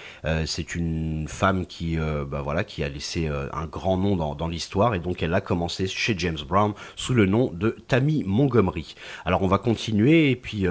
C'est 0.46 0.76
une 0.76 1.28
femme 1.28 1.66
qui 1.66 1.98
bah, 1.98 2.42
voilà 2.42 2.64
qui 2.64 2.84
a 2.84 2.90
laissé 2.90 3.28
un 3.28 3.66
grand 3.66 3.98
nom 3.98 4.16
dans, 4.16 4.36
dans 4.36 4.48
l'histoire 4.48 4.96
et 4.96 5.00
donc 5.00 5.22
elle 5.24 5.34
a 5.34 5.42
commencé 5.42 5.88
chez 5.88 6.16
James 6.18 6.38
Brown 6.48 6.74
sous 6.96 7.14
le 7.14 7.26
nom 7.26 7.52
de 7.52 7.76
Tammy 7.88 8.24
Montgomery. 8.26 8.96
Alors 9.26 9.42
on 9.44 9.48
va 9.48 9.58
continuer 9.58 10.32
et 10.32 10.36
puis 10.36 10.66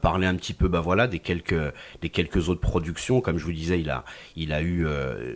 parler 0.00 0.26
un 0.26 0.34
petit 0.34 0.54
peu 0.54 0.68
bah 0.68 0.80
voilà 0.80 1.06
des 1.06 1.18
quelques 1.18 1.54
des 2.00 2.08
quelques 2.08 2.48
autres 2.48 2.60
productions 2.60 3.20
comme 3.20 3.38
je 3.38 3.44
vous 3.44 3.52
disais 3.52 3.80
il 3.80 3.90
a 3.90 4.04
il 4.34 4.52
a 4.52 4.62
eu 4.62 4.86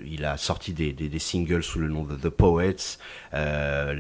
il 0.07 0.25
a 0.25 0.37
sorti 0.37 0.73
des, 0.73 0.93
des 0.93 1.19
singles 1.19 1.63
sous 1.71 1.79
le 1.79 1.89
nom 1.89 2.03
de 2.03 2.17
The 2.17 2.31
Poets, 2.31 2.99
euh, 3.33 3.95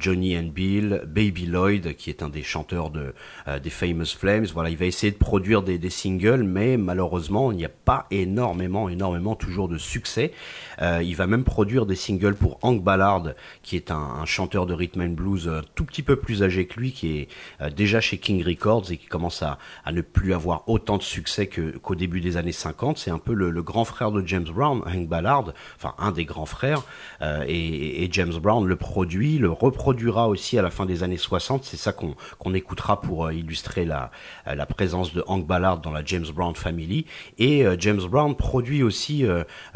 Johnny 0.00 0.36
and 0.36 0.50
Bill, 0.52 1.02
Baby 1.06 1.46
Lloyd 1.46 1.94
qui 1.94 2.10
est 2.10 2.20
un 2.24 2.28
des 2.28 2.42
chanteurs 2.42 2.90
de 2.90 3.14
euh, 3.46 3.60
des 3.60 3.70
Famous 3.70 4.06
Flames. 4.18 4.46
Voilà, 4.52 4.70
il 4.70 4.76
va 4.76 4.86
essayer 4.86 5.12
de 5.12 5.16
produire 5.18 5.62
des, 5.62 5.78
des 5.78 5.90
singles, 5.90 6.42
mais 6.42 6.76
malheureusement 6.76 7.52
il 7.52 7.58
n'y 7.58 7.64
a 7.64 7.68
pas 7.68 8.06
énormément 8.10 8.88
énormément 8.88 9.36
toujours 9.36 9.68
de 9.68 9.78
succès. 9.78 10.32
Euh, 10.80 11.00
il 11.00 11.14
va 11.14 11.28
même 11.28 11.44
produire 11.44 11.86
des 11.86 11.94
singles 11.94 12.34
pour 12.34 12.58
Hank 12.62 12.82
Ballard 12.82 13.28
qui 13.62 13.76
est 13.76 13.92
un, 13.92 14.24
chanteur 14.24 14.66
de 14.66 14.74
rhythm 14.74 15.02
and 15.02 15.10
blues 15.10 15.48
un 15.48 15.62
tout 15.76 15.84
petit 15.84 16.02
peu 16.02 16.16
plus 16.16 16.42
âgé 16.42 16.66
que 16.66 16.80
lui, 16.80 16.92
qui 16.92 17.18
est 17.18 17.28
déjà 17.74 18.00
chez 18.00 18.18
King 18.18 18.42
Records 18.44 18.90
et 18.90 18.96
qui 18.96 19.06
commence 19.06 19.42
à, 19.42 19.58
à 19.84 19.92
ne 19.92 20.00
plus 20.00 20.32
avoir 20.32 20.68
autant 20.68 20.96
de 20.96 21.02
succès 21.02 21.46
que- 21.46 21.76
qu'au 21.78 21.94
début 21.94 22.20
des 22.20 22.36
années 22.36 22.52
50. 22.52 22.98
C'est 22.98 23.10
un 23.10 23.18
peu 23.18 23.34
le, 23.34 23.50
le 23.50 23.62
grand 23.62 23.84
frère 23.84 24.10
de 24.10 24.26
James 24.26 24.48
Brown, 24.52 24.82
Hank 24.86 25.08
Ballard, 25.08 25.52
enfin 25.76 25.94
un 25.98 26.10
des 26.12 26.24
grands 26.24 26.46
frères, 26.46 26.82
euh, 27.20 27.44
et, 27.46 28.08
James 28.12 28.34
Brown 28.34 28.66
le 28.66 28.76
produit, 28.76 29.38
le 29.38 29.50
reproduira 29.50 30.28
aussi 30.28 30.58
à 30.58 30.62
la 30.62 30.70
fin 30.70 30.86
des 30.86 31.02
années 31.02 31.16
60. 31.16 31.64
C'est 31.64 31.76
ça 31.76 31.92
qu'on 31.92 32.54
écoutera 32.54 33.00
pour 33.00 33.26
euh, 33.26 33.34
illustrer 33.34 33.84
la, 33.84 34.10
euh, 34.46 34.54
la 34.54 34.66
présence 34.66 35.14
de 35.14 35.22
Hank 35.26 35.46
Ballard 35.46 35.78
dans 35.78 35.92
la 35.92 36.04
James 36.04 36.26
Brown 36.34 36.54
Family. 36.54 37.06
Et 37.38 37.64
James 37.78 38.02
Brown 38.02 38.36
produit 38.36 38.82
aussi 38.82 39.24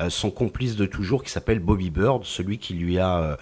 son 0.09 0.31
complice 0.31 0.77
de 0.77 0.87
toujours 0.87 1.23
qui 1.23 1.31
s'appelle 1.31 1.61
Bobby 1.61 1.91
Bird, 1.91 2.25
celui 2.25 2.59
qui 2.59 2.75
lui 2.75 2.99
a 2.99 3.37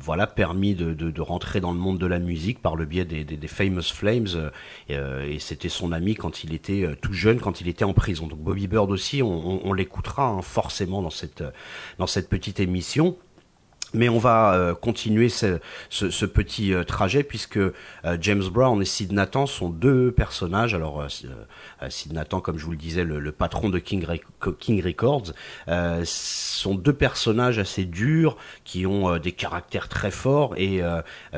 voilà 0.00 0.26
permis 0.26 0.74
de, 0.74 0.92
de, 0.92 1.10
de 1.10 1.20
rentrer 1.22 1.60
dans 1.60 1.72
le 1.72 1.78
monde 1.78 1.98
de 1.98 2.06
la 2.06 2.18
musique 2.18 2.60
par 2.60 2.76
le 2.76 2.84
biais 2.84 3.04
des, 3.04 3.24
des, 3.24 3.36
des 3.36 3.48
Famous 3.48 3.82
Flames 3.94 4.26
euh, 4.34 4.50
et, 4.88 4.96
euh, 4.96 5.26
et 5.26 5.38
c'était 5.38 5.70
son 5.70 5.92
ami 5.92 6.14
quand 6.14 6.44
il 6.44 6.52
était 6.54 6.84
euh, 6.84 6.94
tout 7.00 7.14
jeune 7.14 7.40
quand 7.40 7.60
il 7.60 7.68
était 7.68 7.84
en 7.84 7.94
prison. 7.94 8.26
Donc 8.26 8.40
Bobby 8.40 8.66
Bird 8.66 8.90
aussi 8.90 9.22
on, 9.22 9.28
on, 9.28 9.60
on 9.64 9.72
l'écoutera 9.72 10.28
hein, 10.28 10.42
forcément 10.42 11.00
dans 11.02 11.10
cette 11.10 11.40
euh, 11.40 11.50
dans 11.98 12.06
cette 12.06 12.28
petite 12.28 12.60
émission 12.60 13.16
mais 13.94 14.08
on 14.08 14.18
va 14.18 14.54
euh, 14.54 14.74
continuer 14.74 15.28
ce, 15.28 15.58
petit 16.26 16.72
euh, 16.72 16.84
trajet 16.84 17.22
puisque 17.22 17.56
euh, 17.56 17.72
James 18.20 18.44
Brown 18.50 18.80
et 18.82 18.84
Sid 18.84 19.12
Nathan 19.12 19.46
sont 19.46 19.70
deux 19.70 20.12
personnages. 20.12 20.74
Alors 20.74 21.04
Sid 21.88 22.12
Nathan, 22.12 22.40
comme 22.40 22.58
je 22.58 22.64
vous 22.64 22.72
le 22.72 22.76
disais, 22.76 23.04
le, 23.04 23.32
patron 23.32 23.68
de 23.68 23.78
King, 23.78 24.06
King 24.58 24.82
Records, 24.84 25.32
sont 26.04 26.74
deux 26.74 26.92
personnages 26.92 27.58
assez 27.58 27.84
durs 27.84 28.36
qui 28.64 28.86
ont 28.86 29.18
des 29.18 29.32
caractères 29.32 29.88
très 29.88 30.10
forts 30.10 30.54
et 30.56 30.82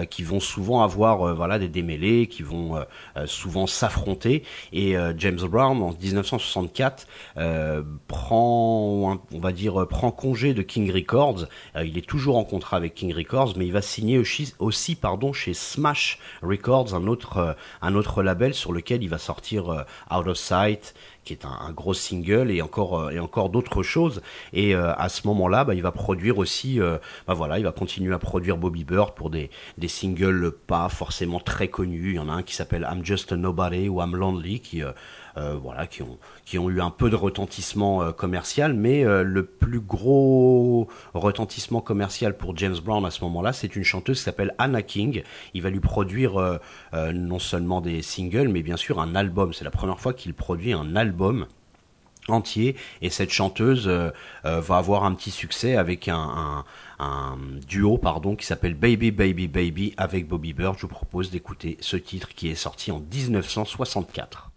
qui 0.09 0.23
vont 0.23 0.41
souvent 0.41 0.83
avoir 0.83 1.35
voilà 1.35 1.59
des 1.59 1.69
démêlés, 1.69 2.27
qui 2.27 2.43
vont 2.43 2.85
souvent 3.27 3.67
s'affronter. 3.67 4.45
Et 4.73 4.97
James 5.17 5.41
Brown 5.43 5.83
en 5.83 5.93
1964 5.93 7.07
euh, 7.37 7.83
prend, 8.09 9.21
on 9.33 9.39
va 9.39 9.53
dire, 9.53 9.87
prend 9.89 10.11
congé 10.11 10.55
de 10.55 10.63
King 10.63 10.91
Records. 10.93 11.47
Il 11.83 11.99
est 11.99 12.07
toujours 12.07 12.40
contrat 12.45 12.77
avec 12.77 12.95
King 12.95 13.15
Records, 13.15 13.55
mais 13.57 13.67
il 13.67 13.73
va 13.73 13.83
signer 13.83 14.23
aussi, 14.59 14.95
pardon, 14.95 15.33
chez 15.33 15.55
Smash 15.55 16.19
Records, 16.43 16.95
un 16.95 17.07
autre, 17.07 17.37
euh, 17.39 17.53
un 17.83 17.95
autre 17.95 18.23
label 18.23 18.55
sur 18.55 18.73
lequel 18.73 19.03
il 19.03 19.09
va 19.09 19.19
sortir 19.19 19.71
euh, 19.71 19.83
Out 20.11 20.27
of 20.27 20.37
Sight, 20.37 20.95
qui 21.25 21.33
est 21.33 21.45
un, 21.45 21.71
gros 21.73 21.95
single 21.95 22.51
et 22.51 22.63
encore 22.63 22.99
euh, 22.99 23.11
et 23.11 23.19
encore 23.19 23.51
d'autres 23.51 23.83
choses. 23.83 24.23
Et 24.53 24.75
à 24.75 25.09
ce 25.09 25.27
moment-là, 25.27 25.65
bah, 25.65 25.75
il 25.75 25.83
va 25.83 25.93
produire 25.93 26.39
aussi, 26.39 26.81
euh, 26.81 26.99
bah 27.27 27.35
voilà, 27.35 27.59
il 27.59 27.65
va 27.65 27.73
continuer 27.73 28.15
à 28.15 28.19
produire 28.19 28.57
Bobby 28.57 28.85
Bird 28.85 29.15
pour 29.15 29.31
des 29.31 29.51
des 29.79 29.89
singles 29.89 30.53
pas 30.53 30.89
forcément 30.89 31.41
très 31.41 31.69
connus. 31.69 32.11
Il 32.11 32.17
y 32.17 32.19
en 32.19 32.29
a 32.29 32.33
un 32.33 32.43
qui 32.43 32.55
s'appelle 32.55 32.89
I'm 32.91 33.05
Just 33.05 33.33
a 33.33 33.37
Nobody 33.37 33.89
ou 33.89 34.01
I'm 34.01 34.17
Lonely 34.17 34.61
qui 34.61 34.83
voilà, 35.37 35.87
qui 35.87 36.03
ont, 36.03 36.19
qui 36.45 36.59
ont 36.59 36.69
eu 36.71 36.81
un 36.81 36.91
peu 36.91 37.11
de 37.11 37.17
retentissement 37.17 38.03
euh, 38.03 38.13
commercial, 38.13 38.75
mais 38.75 39.05
euh, 39.05 39.23
le 39.23 39.45
plus 39.45 39.81
gros 39.81 40.89
retentissement 41.15 41.81
commercial 41.81 42.37
pour 42.37 42.57
James 42.57 42.77
Brown 42.83 43.05
à 43.05 43.11
ce 43.11 43.23
moment-là, 43.25 43.53
c'est 43.53 43.77
une 43.77 43.85
chanteuse 43.85 44.19
qui 44.19 44.25
s'appelle 44.25 44.55
Anna 44.59 44.83
King. 44.83 45.23
Il 45.55 45.63
va 45.63 45.71
lui 45.71 45.81
produire 45.81 46.41
euh, 46.41 46.59
euh, 46.95 47.13
non 47.13 47.39
seulement 47.39 47.81
des 47.81 48.03
singles, 48.03 48.49
mais 48.49 48.63
bien 48.63 48.77
sûr 48.77 49.01
un 49.01 49.15
album. 49.15 49.53
C'est 49.53 49.65
la 49.65 49.71
première 49.71 50.01
fois 50.01 50.13
qu'il 50.13 50.35
produit 50.35 50.73
un 50.73 50.97
album 50.97 51.47
entier 52.29 52.77
et 53.03 53.11
cette 53.11 53.31
chanteuse 53.31 53.89
euh, 53.89 54.11
euh, 54.45 54.61
va 54.61 54.77
avoir 54.77 55.05
un 55.05 55.15
petit 55.15 55.31
succès 55.31 55.77
avec 55.77 56.09
un, 56.09 56.17
un, 56.99 57.05
un 57.05 57.39
duo 57.67 57.99
pardon 57.99 58.37
qui 58.37 58.47
s'appelle 58.47 58.75
Baby 58.75 59.11
Baby 59.11 59.49
Baby 59.49 59.95
avec 59.97 60.29
Bobby 60.29 60.53
Bird. 60.53 60.77
Je 60.77 60.83
vous 60.83 60.89
propose 60.89 61.31
d'écouter 61.31 61.77
ce 61.81 61.97
titre 61.97 62.29
qui 62.35 62.49
est 62.49 62.55
sorti 62.55 62.93
en 62.93 63.01
1964. 63.01 64.51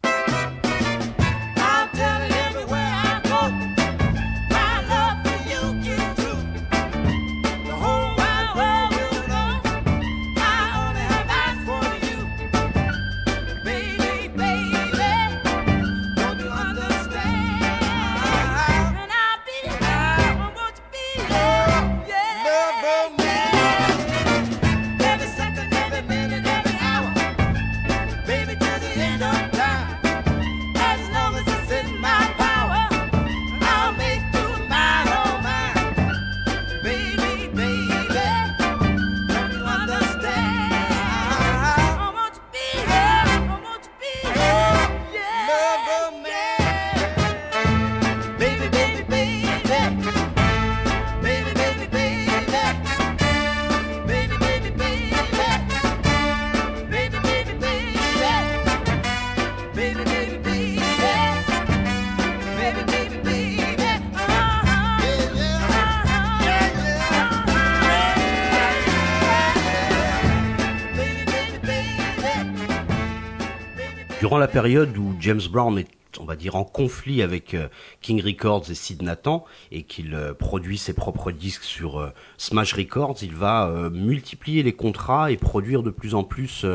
Période 74.63 74.97
où 74.97 75.13
James 75.19 75.41
Brown 75.51 75.77
est, 75.77 75.89
on 76.23 76.25
va 76.25 76.35
dire, 76.35 76.55
en 76.55 76.63
conflit 76.63 77.21
avec 77.21 77.53
euh, 77.53 77.67
King 78.01 78.21
Records 78.23 78.63
et 78.69 78.75
Sid 78.75 79.01
Nathan, 79.01 79.45
et 79.71 79.83
qu'il 79.83 80.15
euh, 80.15 80.33
produit 80.33 80.77
ses 80.77 80.93
propres 80.93 81.31
disques 81.31 81.63
sur 81.63 81.99
euh, 81.99 82.09
Smash 82.37 82.73
Records, 82.73 83.17
il 83.21 83.35
va 83.35 83.71
multiplier 83.91 84.63
les 84.63 84.73
contrats 84.73 85.31
et 85.31 85.37
produire 85.37 85.83
de 85.83 85.89
plus 85.89 86.15
en 86.15 86.23
plus 86.23 86.65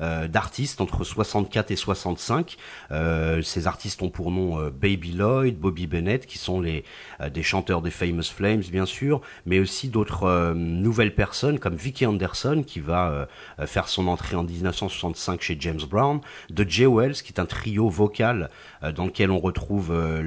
d'artistes 0.00 0.80
entre 0.80 1.04
64 1.04 1.70
et 1.70 1.76
65. 1.76 2.56
Euh, 2.90 3.42
ces 3.42 3.66
artistes 3.66 4.02
ont 4.02 4.10
pour 4.10 4.30
nom 4.30 4.68
Baby 4.68 5.12
Lloyd, 5.12 5.58
Bobby 5.58 5.86
Bennett, 5.86 6.26
qui 6.26 6.38
sont 6.38 6.60
des 6.62 7.42
chanteurs 7.42 7.82
des 7.82 7.90
Famous 7.90 8.22
Flames, 8.22 8.62
bien 8.70 8.86
sûr, 8.86 9.20
mais 9.46 9.58
aussi 9.58 9.88
d'autres 9.88 10.52
nouvelles 10.54 11.14
personnes 11.14 11.58
comme 11.58 11.76
Vicky 11.76 12.06
Anderson, 12.06 12.64
qui 12.66 12.80
va 12.80 13.28
faire 13.66 13.88
son 13.88 14.08
entrée 14.08 14.36
en 14.36 14.44
1965 14.44 15.40
chez 15.40 15.56
James 15.60 15.82
Brown, 15.88 16.20
de 16.50 16.68
Jay 16.68 16.86
Wells, 16.86 17.14
qui 17.14 17.32
est 17.32 17.40
un 17.40 17.46
trio 17.46 17.88
vocal 17.88 18.50
dans 18.92 19.06
lequel 19.06 19.30
on 19.30 19.38
retrouve 19.38 19.90
euh, 19.92 20.22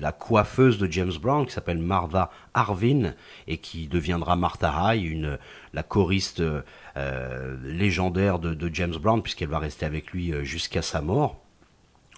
la 0.00 0.12
coiffeuse 0.12 0.78
de 0.78 0.90
James 0.90 1.12
Brown, 1.20 1.46
qui 1.46 1.52
s'appelle 1.52 1.78
Marva 1.78 2.30
Arvin, 2.54 3.14
et 3.46 3.58
qui 3.58 3.88
deviendra 3.88 4.36
Martha 4.36 4.94
High, 4.94 5.38
la 5.72 5.82
choriste 5.82 6.40
euh, 6.40 6.62
euh, 6.96 7.56
légendaire 7.64 8.38
de, 8.38 8.70
James 8.72 8.96
Brown, 8.96 9.22
puisqu'elle 9.22 9.48
va 9.48 9.58
rester 9.58 9.86
avec 9.86 10.12
lui 10.12 10.32
euh, 10.32 10.44
jusqu'à 10.44 10.82
sa 10.82 11.00
mort. 11.00 11.46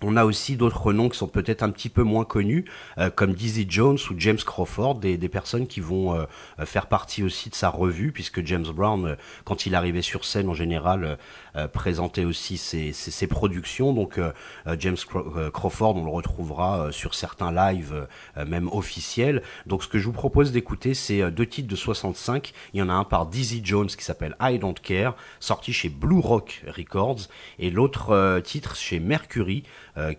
On 0.00 0.16
a 0.16 0.24
aussi 0.24 0.56
d'autres 0.56 0.92
noms 0.92 1.08
qui 1.08 1.18
sont 1.18 1.26
peut-être 1.26 1.64
un 1.64 1.70
petit 1.70 1.88
peu 1.88 2.04
moins 2.04 2.24
connus, 2.24 2.64
euh, 2.98 3.10
comme 3.10 3.34
Dizzy 3.34 3.66
Jones 3.68 3.98
ou 4.10 4.14
James 4.16 4.38
Crawford, 4.38 5.00
des, 5.00 5.18
personnes 5.28 5.66
qui 5.66 5.80
vont 5.80 6.14
euh, 6.14 6.24
euh, 6.60 6.66
faire 6.66 6.86
partie 6.86 7.24
aussi 7.24 7.50
de 7.50 7.56
sa 7.56 7.68
revue, 7.68 8.12
puisque 8.12 8.46
James 8.46 8.66
Brown, 8.72 9.06
euh, 9.06 9.16
quand 9.44 9.66
il 9.66 9.74
arrivait 9.74 10.02
sur 10.02 10.24
scène 10.24 10.48
en 10.48 10.54
général, 10.54 11.18
euh, 11.58 11.68
présentait 11.68 12.24
aussi 12.24 12.56
ses, 12.56 13.26
productions. 13.26 13.92
Donc 13.92 14.18
euh, 14.18 14.32
euh, 14.66 14.76
James 14.78 14.96
Craw- 14.96 15.50
Crawford, 15.50 15.96
on 15.96 16.04
le 16.04 16.10
retrouvera 16.10 16.90
sur 16.92 17.14
certains 17.14 17.52
lives, 17.52 18.06
même 18.46 18.68
officiels. 18.72 19.42
Donc 19.66 19.82
ce 19.82 19.88
que 19.88 19.98
je 19.98 20.04
vous 20.04 20.12
propose 20.12 20.52
d'écouter, 20.52 20.94
c'est 20.94 21.30
deux 21.30 21.46
titres 21.46 21.68
de 21.68 21.76
65. 21.76 22.52
Il 22.72 22.80
y 22.80 22.82
en 22.82 22.88
a 22.88 22.92
un 22.92 23.04
par 23.04 23.26
Dizzy 23.26 23.60
Jones 23.64 23.88
qui 23.88 24.04
s'appelle 24.04 24.36
I 24.40 24.58
Don't 24.58 24.74
Care, 24.80 25.14
sorti 25.40 25.72
chez 25.72 25.88
Blue 25.88 26.20
Rock 26.20 26.62
Records, 26.68 27.28
et 27.58 27.70
l'autre 27.70 28.40
titre 28.44 28.76
chez 28.76 29.00
Mercury, 29.00 29.64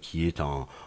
qui 0.01 0.27
est 0.27 0.41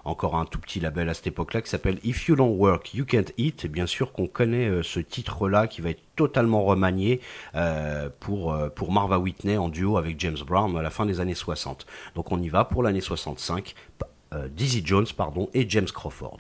encore 0.05 0.37
un 0.37 0.45
tout 0.45 0.59
petit 0.59 0.81
label 0.81 1.09
à 1.09 1.15
cette 1.15 1.29
époque-là, 1.29 1.62
qui 1.62 1.71
s'appelle 1.71 1.99
If 2.05 2.29
You 2.29 2.37
Don't 2.37 2.57
Work, 2.57 2.95
You 2.95 3.05
Can't 3.05 3.33
Eat. 3.38 3.65
Et 3.65 3.69
bien 3.69 3.87
sûr 3.87 4.12
qu'on 4.12 4.27
connaît 4.27 4.83
ce 4.83 5.01
titre-là 5.01 5.67
qui 5.67 5.81
va 5.81 5.91
être 5.91 6.03
totalement 6.27 6.63
remanié 6.65 7.21
euh, 7.57 8.09
pour, 8.21 8.53
euh, 8.53 8.69
pour 8.69 8.93
Marva 8.93 9.19
Whitney 9.19 9.57
en 9.57 9.69
duo 9.69 9.97
avec 9.97 10.21
James 10.21 10.37
Brown 10.47 10.77
à 10.77 10.83
la 10.83 10.91
fin 10.91 11.05
des 11.05 11.19
années 11.19 11.35
60. 11.35 11.85
Donc 12.15 12.31
on 12.31 12.41
y 12.41 12.49
va 12.49 12.65
pour 12.65 12.83
l'année 12.85 13.01
65, 13.01 13.75
pa- 13.99 14.07
euh, 14.35 14.47
Dizzy 14.49 14.83
Jones 14.85 15.07
pardon, 15.17 15.49
et 15.53 15.69
James 15.69 15.89
Crawford. 15.93 16.37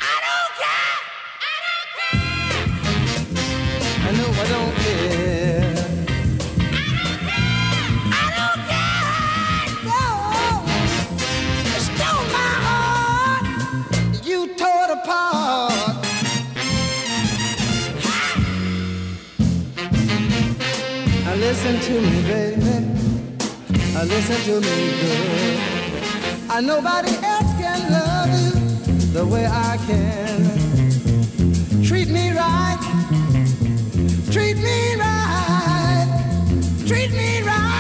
Listen 24.14 24.40
to 24.44 24.60
me, 24.60 24.76
girl. 25.00 25.56
I 26.50 26.60
nobody 26.60 27.14
else 27.24 27.50
can 27.60 27.80
love 27.96 28.30
you 28.42 28.50
the 29.16 29.24
way 29.24 29.46
I 29.46 29.78
can. 29.86 30.40
Treat 31.82 32.08
me 32.08 32.30
right. 32.32 32.82
Treat 34.30 34.58
me 34.58 34.96
right. 34.96 36.08
Treat 36.86 37.10
me 37.12 37.42
right. 37.42 37.71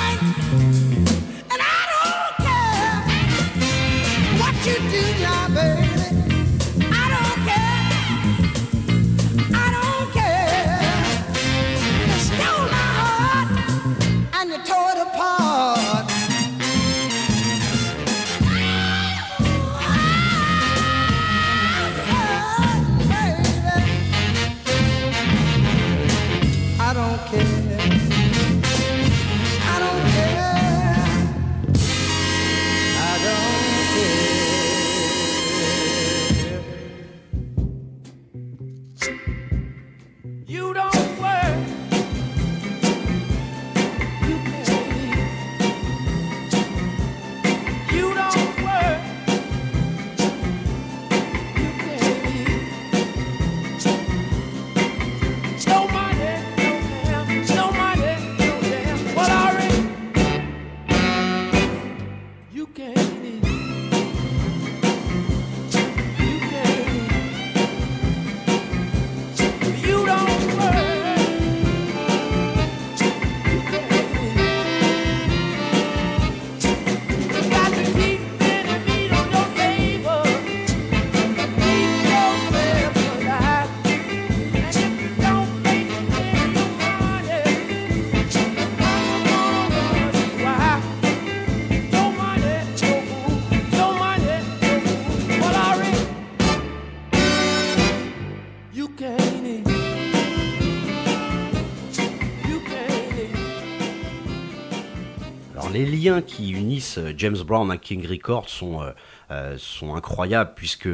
Les 105.84 105.96
liens 105.96 106.22
qui 106.22 106.50
unissent 106.52 106.98
euh, 106.98 107.12
James 107.16 107.38
Brown 107.44 107.70
à 107.70 107.76
King 107.76 108.06
Records 108.06 108.48
sont, 108.48 108.82
euh, 108.82 108.90
euh, 109.30 109.56
sont 109.58 109.94
incroyables 109.94 110.52
puisque 110.54 110.88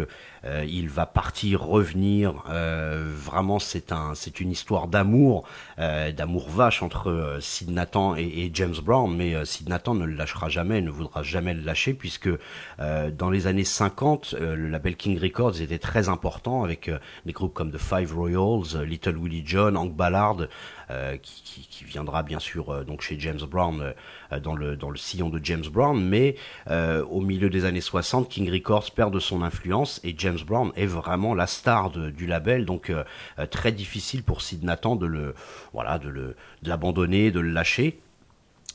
euh, 0.44 0.64
il 0.68 0.88
va 0.88 1.06
partir, 1.06 1.62
revenir. 1.62 2.42
euh, 2.50 3.04
vraiment, 3.14 3.58
c'est 3.58 3.92
un, 3.92 4.14
c'est 4.14 4.40
une 4.40 4.50
histoire 4.50 4.88
d'amour, 4.88 5.46
euh, 5.78 6.12
d'amour 6.12 6.48
vache 6.48 6.82
entre 6.82 7.10
euh, 7.10 7.40
Sid 7.40 7.70
Nathan 7.70 8.16
et, 8.16 8.22
et 8.22 8.50
James 8.52 8.74
Brown. 8.82 9.14
Mais 9.14 9.34
euh, 9.34 9.44
Sid 9.44 9.68
Nathan 9.68 9.94
ne 9.94 10.04
le 10.04 10.14
lâchera 10.14 10.48
jamais, 10.48 10.80
ne 10.80 10.90
voudra 10.90 11.22
jamais 11.22 11.54
le 11.54 11.62
lâcher 11.62 11.94
puisque 11.94 12.28
euh, 12.80 13.10
dans 13.10 13.30
les 13.30 13.46
années 13.46 13.64
50, 13.64 14.34
euh, 14.40 14.54
le 14.54 14.68
label 14.68 14.96
King 14.96 15.18
Records 15.18 15.60
était 15.60 15.78
très 15.78 16.08
important 16.08 16.64
avec 16.64 16.90
des 17.26 17.32
groupes 17.32 17.54
comme 17.54 17.72
The 17.72 17.78
Five 17.78 18.14
Royals, 18.14 18.82
Little 18.84 19.16
Willie 19.16 19.42
John, 19.44 19.76
Hank 19.76 19.94
Ballard, 19.94 20.46
euh, 20.90 21.18
qui, 21.18 21.42
qui, 21.42 21.68
qui 21.68 21.84
viendra 21.84 22.22
bien 22.22 22.38
sûr 22.38 22.70
euh, 22.70 22.82
donc 22.82 23.02
chez 23.02 23.20
James 23.20 23.40
Brown 23.46 23.92
euh, 24.32 24.40
dans 24.40 24.54
le 24.54 24.74
dans 24.74 24.88
le 24.88 24.96
sillon 24.96 25.28
de 25.28 25.38
James 25.42 25.66
Brown, 25.70 26.02
mais 26.02 26.36
au 27.10 27.20
milieu 27.20 27.48
des 27.50 27.64
années 27.64 27.80
60, 27.80 28.28
King 28.28 28.50
Records 28.50 28.90
perd 28.92 29.12
de 29.12 29.18
son 29.18 29.42
influence 29.42 30.00
et 30.04 30.14
James 30.18 30.27
Brown 30.44 30.72
est 30.76 30.86
vraiment 30.86 31.34
la 31.34 31.46
star 31.46 31.90
du 31.90 32.26
label, 32.26 32.64
donc 32.64 32.90
euh, 32.90 33.04
euh, 33.38 33.46
très 33.46 33.72
difficile 33.72 34.22
pour 34.22 34.42
Sid 34.42 34.62
Nathan 34.64 34.96
de 34.96 35.06
le 35.06 35.34
voilà 35.72 35.98
de 35.98 36.34
l'abandonner, 36.62 37.30
de 37.30 37.40
le 37.40 37.50
lâcher. 37.50 38.00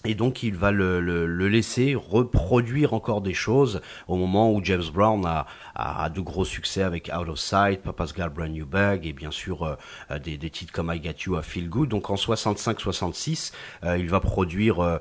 Et 0.05 0.15
donc 0.15 0.43
il 0.43 0.55
va 0.57 0.71
le, 0.71 0.99
le- 0.99 1.47
laisser 1.47 1.95
reproduire 1.95 2.93
encore 2.93 3.21
des 3.21 3.33
choses 3.33 3.79
au 4.09 4.17
moment 4.17 4.51
où 4.51 4.61
James 4.61 4.83
Brown 4.93 5.25
a, 5.25 5.45
a, 5.75 6.03
a 6.03 6.09
de 6.09 6.19
gros 6.19 6.43
succès 6.43 6.83
avec 6.83 7.09
Out 7.17 7.29
of 7.29 7.39
Sight, 7.39 7.83
Papa's 7.83 8.13
a 8.19 8.27
Brand 8.27 8.51
New 8.51 8.65
Bag 8.65 9.05
et 9.05 9.13
bien 9.13 9.31
sûr 9.31 9.63
euh, 9.63 9.75
euh, 10.11 10.19
des, 10.19 10.37
des 10.37 10.49
titres 10.49 10.73
comme 10.73 10.91
I 10.93 10.99
Got 10.99 11.21
You, 11.25 11.39
I 11.39 11.43
Feel 11.43 11.69
Good. 11.69 11.87
Donc 11.87 12.09
en 12.09 12.15
65-66, 12.15 13.53
euh, 13.85 13.97
il 13.97 14.09
va 14.09 14.19
produire 14.19 14.99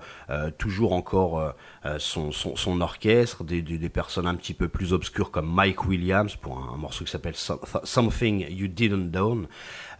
toujours 0.58 0.92
encore 0.92 1.54
son, 1.98 2.30
son, 2.30 2.80
orchestre, 2.80 3.42
des, 3.44 3.60
des, 3.62 3.88
personnes 3.88 4.26
un 4.26 4.34
petit 4.36 4.54
peu 4.54 4.68
plus 4.68 4.92
obscures 4.92 5.30
comme 5.30 5.52
Mike 5.52 5.84
Williams 5.86 6.36
pour 6.36 6.58
un, 6.58 6.76
morceau 6.76 7.04
qui 7.04 7.10
s'appelle 7.10 7.34
Some- 7.34 7.58
Something 7.84 8.46
You 8.50 8.68
Didn't 8.68 9.10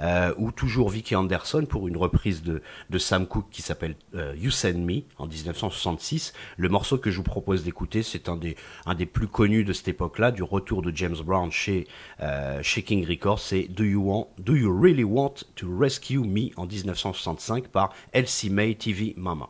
euh, 0.00 0.32
ou 0.38 0.52
toujours 0.52 0.88
Vicky 0.90 1.14
Anderson 1.16 1.66
pour 1.68 1.88
une 1.88 1.96
reprise 1.96 2.42
de, 2.42 2.62
de 2.90 2.98
Sam 2.98 3.26
Cooke 3.26 3.50
qui 3.50 3.62
s'appelle 3.62 3.96
You 4.36 4.50
Send 4.50 4.78
Me 4.78 4.91
en 5.18 5.26
1966. 5.26 6.32
Le 6.56 6.68
morceau 6.68 6.98
que 6.98 7.10
je 7.10 7.16
vous 7.16 7.22
propose 7.22 7.64
d'écouter, 7.64 8.02
c'est 8.02 8.28
un 8.28 8.36
des, 8.36 8.56
un 8.86 8.94
des 8.94 9.06
plus 9.06 9.28
connus 9.28 9.64
de 9.64 9.72
cette 9.72 9.88
époque-là, 9.88 10.30
du 10.30 10.42
retour 10.42 10.82
de 10.82 10.94
James 10.94 11.16
Brown 11.24 11.50
chez, 11.50 11.86
euh, 12.20 12.62
chez 12.62 12.82
King 12.82 13.06
Records, 13.06 13.40
c'est 13.40 13.64
Do 13.64 13.84
You 13.84 14.02
Want, 14.02 14.28
Do 14.38 14.54
You 14.54 14.76
Really 14.78 15.04
Want 15.04 15.34
to 15.56 15.66
Rescue 15.78 16.18
Me 16.18 16.50
en 16.56 16.66
1965 16.66 17.68
par 17.68 17.92
Elsie 18.12 18.50
Mae 18.50 18.74
TV 18.74 19.14
Mama. 19.16 19.48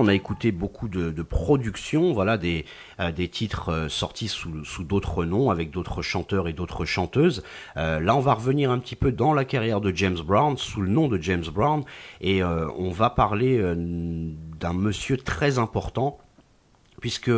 On 0.00 0.08
a 0.08 0.14
écouté 0.14 0.50
beaucoup 0.50 0.88
de, 0.88 1.22
productions, 1.22 2.12
voilà, 2.12 2.38
des, 2.38 2.64
euh, 2.98 3.12
des 3.12 3.28
titres 3.28 3.68
euh, 3.68 3.88
sortis 3.88 4.28
sous, 4.28 4.64
sous 4.64 4.82
d'autres 4.82 5.24
noms, 5.24 5.50
avec 5.50 5.70
d'autres 5.70 6.02
chanteurs 6.02 6.48
et 6.48 6.52
d'autres 6.52 6.84
chanteuses. 6.84 7.42
Euh, 7.76 8.00
là, 8.00 8.16
on 8.16 8.20
va 8.20 8.34
revenir 8.34 8.70
un 8.70 8.78
petit 8.78 8.96
peu 8.96 9.12
dans 9.12 9.34
la 9.34 9.44
carrière 9.44 9.80
de 9.80 9.94
James 9.94 10.18
Brown, 10.24 10.56
sous 10.56 10.80
le 10.80 10.88
nom 10.88 11.08
de 11.08 11.18
James 11.20 11.44
Brown, 11.52 11.84
et 12.20 12.42
on 12.42 12.90
va 12.90 13.10
parler 13.10 13.58
d'un 13.58 14.72
monsieur 14.72 15.16
très 15.16 15.58
important, 15.58 16.18
puisque 17.00 17.30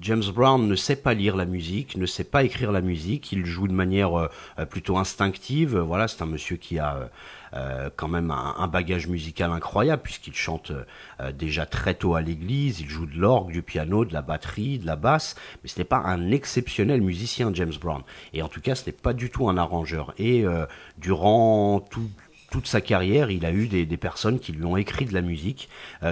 James 0.00 0.24
Brown 0.34 0.66
ne 0.66 0.74
sait 0.74 0.96
pas 0.96 1.14
lire 1.14 1.36
la 1.36 1.46
musique, 1.46 1.96
ne 1.96 2.06
sait 2.06 2.24
pas 2.24 2.44
écrire 2.44 2.72
la 2.72 2.80
musique, 2.80 3.32
il 3.32 3.46
joue 3.46 3.68
de 3.68 3.72
manière 3.72 4.28
plutôt 4.70 4.98
instinctive. 4.98 5.78
Voilà, 5.78 6.08
c'est 6.08 6.22
un 6.22 6.26
monsieur 6.26 6.56
qui 6.56 6.78
a 6.78 7.10
euh, 7.54 7.88
quand 7.94 8.08
même 8.08 8.32
un, 8.32 8.66
bagage 8.66 9.06
musical 9.06 9.52
incroyable 9.52 10.02
puisqu'il 10.02 10.34
chante 10.34 10.72
euh, 11.20 11.30
déjà 11.30 11.66
très 11.66 11.94
tôt 11.94 12.16
à 12.16 12.20
l'église, 12.20 12.80
il 12.80 12.88
joue 12.88 13.06
de 13.06 13.16
l'orgue, 13.16 13.52
du 13.52 13.62
piano, 13.62 14.04
de 14.04 14.12
la 14.12 14.22
batterie, 14.22 14.80
de 14.80 14.86
la 14.86 14.96
basse, 14.96 15.36
mais 15.62 15.68
ce 15.68 15.78
n'est 15.78 15.84
pas 15.84 15.98
un 15.98 16.32
exceptionnel 16.32 17.00
musicien 17.00 17.54
James 17.54 17.74
Brown. 17.80 18.02
Et 18.32 18.42
en 18.42 18.48
tout 18.48 18.60
cas, 18.60 18.74
ce 18.74 18.86
n'est 18.86 18.92
pas 18.92 19.12
du 19.12 19.30
tout 19.30 19.48
un 19.48 19.56
arrangeur. 19.56 20.14
Et 20.18 20.44
euh, 20.44 20.66
durant 20.98 21.80
tout 21.80 22.10
toute 22.50 22.66
sa 22.68 22.80
carrière, 22.80 23.32
il 23.32 23.44
a 23.46 23.52
eu 23.52 23.66
des, 23.66 23.96
personnes 23.96 24.38
qui 24.38 24.52
lui 24.52 24.64
ont 24.64 24.76
écrit 24.76 25.06
de 25.06 25.12
la 25.12 25.22
musique, 25.22 25.68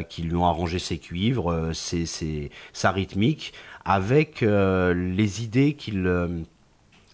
qui 0.09 0.22
lui 0.22 0.35
ont 0.35 0.44
arrangé 0.44 0.81
ses 0.81 0.98
cuivres, 0.98 1.70
ses, 1.72 2.50
sa 2.72 2.90
rythmique, 2.90 3.52
avec 3.85 4.40
les 4.40 5.44
idées 5.44 5.74
qu'il 5.74 6.44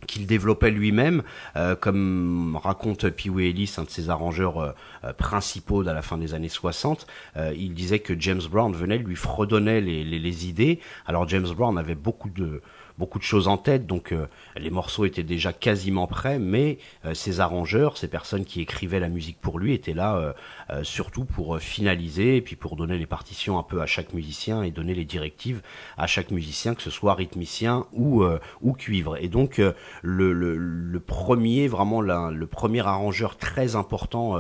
qu'il 0.09 0.27
développait 0.27 0.73
lui-même, 0.73 1.23
euh, 1.55 1.77
comme 1.77 2.59
raconte 2.61 3.09
Pee 3.11 3.31
Wee 3.31 3.51
Ellis, 3.51 3.75
un 3.79 3.85
de 3.85 3.91
ses 3.91 4.11
arrangeurs 4.11 4.59
euh, 4.59 4.73
euh, 5.05 5.13
principaux 5.13 5.85
de 5.85 5.91
la 5.93 6.03
fin 6.03 6.19
des 6.19 6.35
années 6.35 6.49
60. 6.49 7.07
euh, 7.37 7.55
il 7.57 7.75
disait 7.75 8.01
que 8.01 8.19
James 8.19 8.41
Brown 8.51 8.73
venait, 8.75 8.99
lui 8.99 9.15
fredonnait 9.15 9.81
les, 9.81 10.03
les, 10.03 10.19
les 10.19 10.49
idées. 10.49 10.81
Alors 11.07 11.29
James 11.29 11.47
Brown 11.57 11.79
avait 11.79 11.95
beaucoup 11.95 12.31
de 12.31 12.63
beaucoup 12.99 13.19
de 13.19 13.25
choses 13.25 13.47
en 13.47 13.57
tête, 13.57 13.87
donc 13.87 14.13
euh, 14.13 14.27
les 14.57 14.71
morceaux 14.71 15.05
étaient 15.05 15.23
déjà 15.23 15.53
quasiment 15.53 16.07
prêts, 16.09 16.39
mais 16.39 16.79
euh, 17.05 17.15
ses 17.15 17.39
arrangeurs, 17.39 17.97
ces 17.97 18.09
personnes 18.09 18.45
qui 18.45 18.61
écrivaient 18.61 18.99
la 18.99 19.09
musique 19.09 19.41
pour 19.41 19.59
lui, 19.61 19.73
étaient 19.73 19.95
là 19.95 20.17
euh, 20.17 20.33
euh, 20.71 20.83
surtout 20.83 21.25
pour 21.25 21.55
euh, 21.55 21.59
finaliser 21.61 22.37
et 22.37 22.43
puis 22.43 22.57
pour 22.57 22.75
donner 22.75 22.99
les 22.99 23.07
partitions 23.07 23.59
un 23.59 23.63
peu 23.63 23.81
à 23.81 23.87
chaque 23.87 24.13
musicien 24.13 24.63
et 24.65 24.71
donner 24.73 24.95
les 24.95 25.05
directives 25.05 25.63
à 25.97 26.07
chaque 26.09 26.31
musicien, 26.33 26.75
que 26.75 26.83
ce 26.83 26.91
soit 26.91 27.15
rythmicien 27.15 27.87
ou 27.93 28.25
ou 28.61 28.73
cuivre. 28.73 29.17
Et 29.23 29.29
donc 29.29 29.59
le, 29.59 30.33
le, 30.33 30.57
le 30.57 31.01
premier, 31.01 31.69
vraiment 31.69 32.01
le 32.01 32.47
premier 32.47 32.87
arrangeur 32.87 33.37
très 33.37 33.77
important 33.77 34.39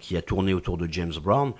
qui 0.00 0.16
a 0.16 0.22
tourné 0.22 0.54
autour 0.54 0.78
de 0.78 0.86
James 0.90 1.14
Brown, 1.22 1.52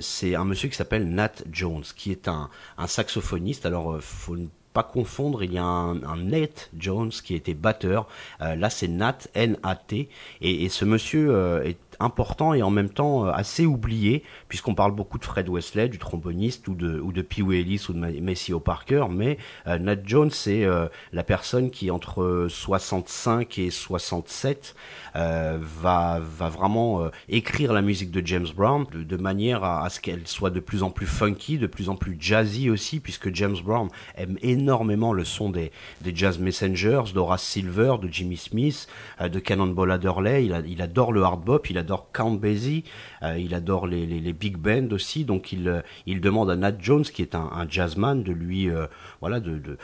c'est 0.00 0.34
un 0.34 0.44
monsieur 0.44 0.68
qui 0.68 0.76
s'appelle 0.76 1.08
Nat 1.08 1.32
Jones, 1.50 1.84
qui 1.96 2.10
est 2.10 2.28
un, 2.28 2.48
un 2.78 2.86
saxophoniste. 2.86 3.66
Alors 3.66 3.98
faut 4.00 4.36
pas 4.74 4.82
confondre, 4.82 5.42
il 5.44 5.52
y 5.52 5.58
a 5.58 5.64
un, 5.64 6.02
un 6.02 6.16
Nate 6.16 6.68
Jones 6.76 7.10
qui 7.10 7.34
était 7.34 7.54
batteur. 7.54 8.08
Euh, 8.42 8.56
là, 8.56 8.68
c'est 8.68 8.88
Nat, 8.88 9.18
N-A-T. 9.34 10.08
Et, 10.42 10.64
et 10.64 10.68
ce 10.68 10.84
monsieur 10.84 11.30
euh, 11.30 11.62
est 11.62 11.78
important 12.04 12.54
et 12.54 12.62
en 12.62 12.70
même 12.70 12.90
temps 12.90 13.26
euh, 13.26 13.30
assez 13.32 13.66
oublié, 13.66 14.22
puisqu'on 14.48 14.74
parle 14.74 14.92
beaucoup 14.92 15.18
de 15.18 15.24
Fred 15.24 15.48
Wesley, 15.48 15.88
du 15.88 15.98
tromboniste, 15.98 16.68
ou 16.68 16.74
de, 16.74 17.00
ou 17.00 17.12
de 17.12 17.22
Pee 17.22 17.42
Wee 17.42 17.60
Ellis 17.60 17.86
ou 17.88 17.92
de 17.92 17.98
Maceo 17.98 18.60
Parker, 18.60 19.06
mais 19.10 19.38
euh, 19.66 19.78
Nat 19.78 19.96
Jones, 20.04 20.30
c'est 20.30 20.64
euh, 20.64 20.86
la 21.12 21.24
personne 21.24 21.70
qui, 21.70 21.90
entre 21.90 22.46
65 22.48 23.58
et 23.58 23.70
67, 23.70 24.74
euh, 25.16 25.58
va, 25.60 26.20
va 26.20 26.48
vraiment 26.48 27.08
écrire 27.28 27.72
la 27.72 27.82
musique 27.82 28.10
de 28.10 28.24
James 28.26 28.46
Brown 28.54 28.86
de, 28.92 29.16
manière 29.16 29.64
à, 29.64 29.88
ce 29.90 30.00
qu'elle 30.00 30.26
soit 30.26 30.50
de 30.50 30.60
plus 30.60 30.82
en 30.82 30.90
plus 30.90 31.06
funky, 31.06 31.58
de 31.58 31.66
plus 31.66 31.88
en 31.88 31.96
plus 31.96 32.16
jazzy 32.18 32.70
aussi, 32.70 33.00
puisque 33.00 33.32
James 33.34 33.56
Brown 33.64 33.88
aime 34.16 34.38
énormément 34.42 35.12
le 35.12 35.24
son 35.24 35.50
des, 35.50 35.72
Jazz 36.04 36.38
Messengers, 36.38 37.12
d'Horace 37.14 37.42
Silver, 37.42 37.96
de 38.00 38.08
Jimmy 38.08 38.36
Smith, 38.36 38.88
de 39.20 39.38
Cannonball 39.38 39.92
Adderley. 39.92 40.46
Il, 40.46 40.64
il 40.68 40.82
adore 40.82 41.12
le 41.12 41.22
hard 41.22 41.42
bop, 41.42 41.70
il 41.70 41.78
adore 41.78 41.93
Count 42.12 42.32
Basie, 42.32 42.84
euh, 43.22 43.38
il 43.38 43.54
adore 43.54 43.86
les, 43.86 44.06
les, 44.06 44.32
big 44.32 44.56
bands 44.56 44.92
aussi, 44.92 45.24
donc 45.24 45.52
il, 45.52 45.68
euh, 45.68 45.80
il 46.06 46.20
demande 46.20 46.50
à 46.50 46.56
Nat 46.56 46.74
Jones, 46.78 47.04
qui 47.04 47.22
est 47.22 47.34
un, 47.34 47.50
un 47.52 47.68
jazzman, 47.68 48.22
de 48.22 48.32
lui, 48.32 48.68
euh, 48.68 48.86
voilà, 49.20 49.40
de 49.40 49.78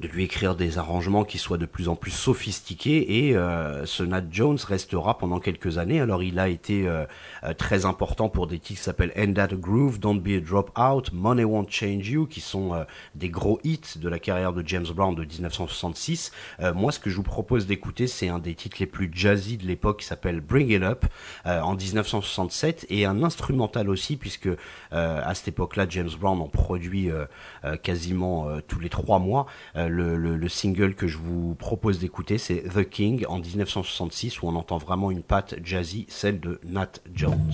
de 0.00 0.08
lui 0.08 0.24
écrire 0.24 0.54
des 0.56 0.78
arrangements 0.78 1.24
qui 1.24 1.38
soient 1.38 1.56
de 1.56 1.66
plus 1.66 1.88
en 1.88 1.96
plus 1.96 2.10
sophistiqués 2.10 3.26
et 3.26 3.36
euh, 3.36 3.86
ce 3.86 4.02
Nat 4.02 4.24
Jones 4.30 4.58
restera 4.66 5.16
pendant 5.16 5.40
quelques 5.40 5.78
années. 5.78 6.00
Alors 6.00 6.22
il 6.22 6.38
a 6.38 6.48
été 6.48 6.86
euh, 6.86 7.06
euh, 7.44 7.54
très 7.54 7.84
important 7.84 8.28
pour 8.28 8.46
des 8.46 8.58
titres 8.58 8.80
qui 8.80 8.84
s'appellent 8.84 9.12
End 9.16 9.32
That 9.32 9.54
Groove, 9.56 9.98
Don't 9.98 10.20
Be 10.20 10.36
a 10.36 10.40
Dropout, 10.40 11.12
Money 11.12 11.44
Won't 11.44 11.68
Change 11.70 12.08
You, 12.08 12.26
qui 12.26 12.40
sont 12.40 12.74
euh, 12.74 12.84
des 13.14 13.28
gros 13.28 13.58
hits 13.64 13.96
de 13.96 14.08
la 14.08 14.18
carrière 14.18 14.52
de 14.52 14.62
James 14.66 14.86
Brown 14.94 15.14
de 15.14 15.24
1966. 15.24 16.32
Euh, 16.60 16.74
moi, 16.74 16.92
ce 16.92 16.98
que 16.98 17.08
je 17.08 17.16
vous 17.16 17.22
propose 17.22 17.66
d'écouter, 17.66 18.06
c'est 18.06 18.28
un 18.28 18.38
des 18.38 18.54
titres 18.54 18.76
les 18.80 18.86
plus 18.86 19.10
jazzy 19.12 19.56
de 19.56 19.66
l'époque 19.66 20.00
qui 20.00 20.06
s'appelle 20.06 20.40
Bring 20.40 20.70
It 20.70 20.82
Up 20.82 21.04
en 21.44 21.74
1967 21.74 22.86
et 22.90 23.06
un 23.06 23.22
instrumental 23.22 23.88
aussi 23.88 24.16
puisque 24.16 24.48
à 24.90 25.34
cette 25.34 25.48
époque-là, 25.48 25.86
James 25.88 26.10
Brown 26.18 26.40
en 26.40 26.48
produit 26.48 27.10
quasiment 27.82 28.48
tous 28.66 28.80
les 28.80 28.88
trois 28.88 29.18
mois. 29.18 29.46
Le, 29.88 30.16
le- 30.16 30.36
le 30.36 30.48
single 30.48 30.94
que 30.94 31.06
je 31.06 31.18
vous 31.18 31.54
propose 31.54 31.98
d'écouter, 31.98 32.38
c'est 32.38 32.62
The 32.74 32.88
King 32.88 33.24
en 33.28 33.38
1966 33.38 34.42
où 34.42 34.46
on 34.48 34.54
entend 34.56 34.78
vraiment 34.78 35.10
une 35.10 35.22
patte 35.22 35.54
jazzy, 35.62 36.06
celle 36.08 36.40
de 36.40 36.60
Nat 36.64 36.92
Jones. 37.14 37.52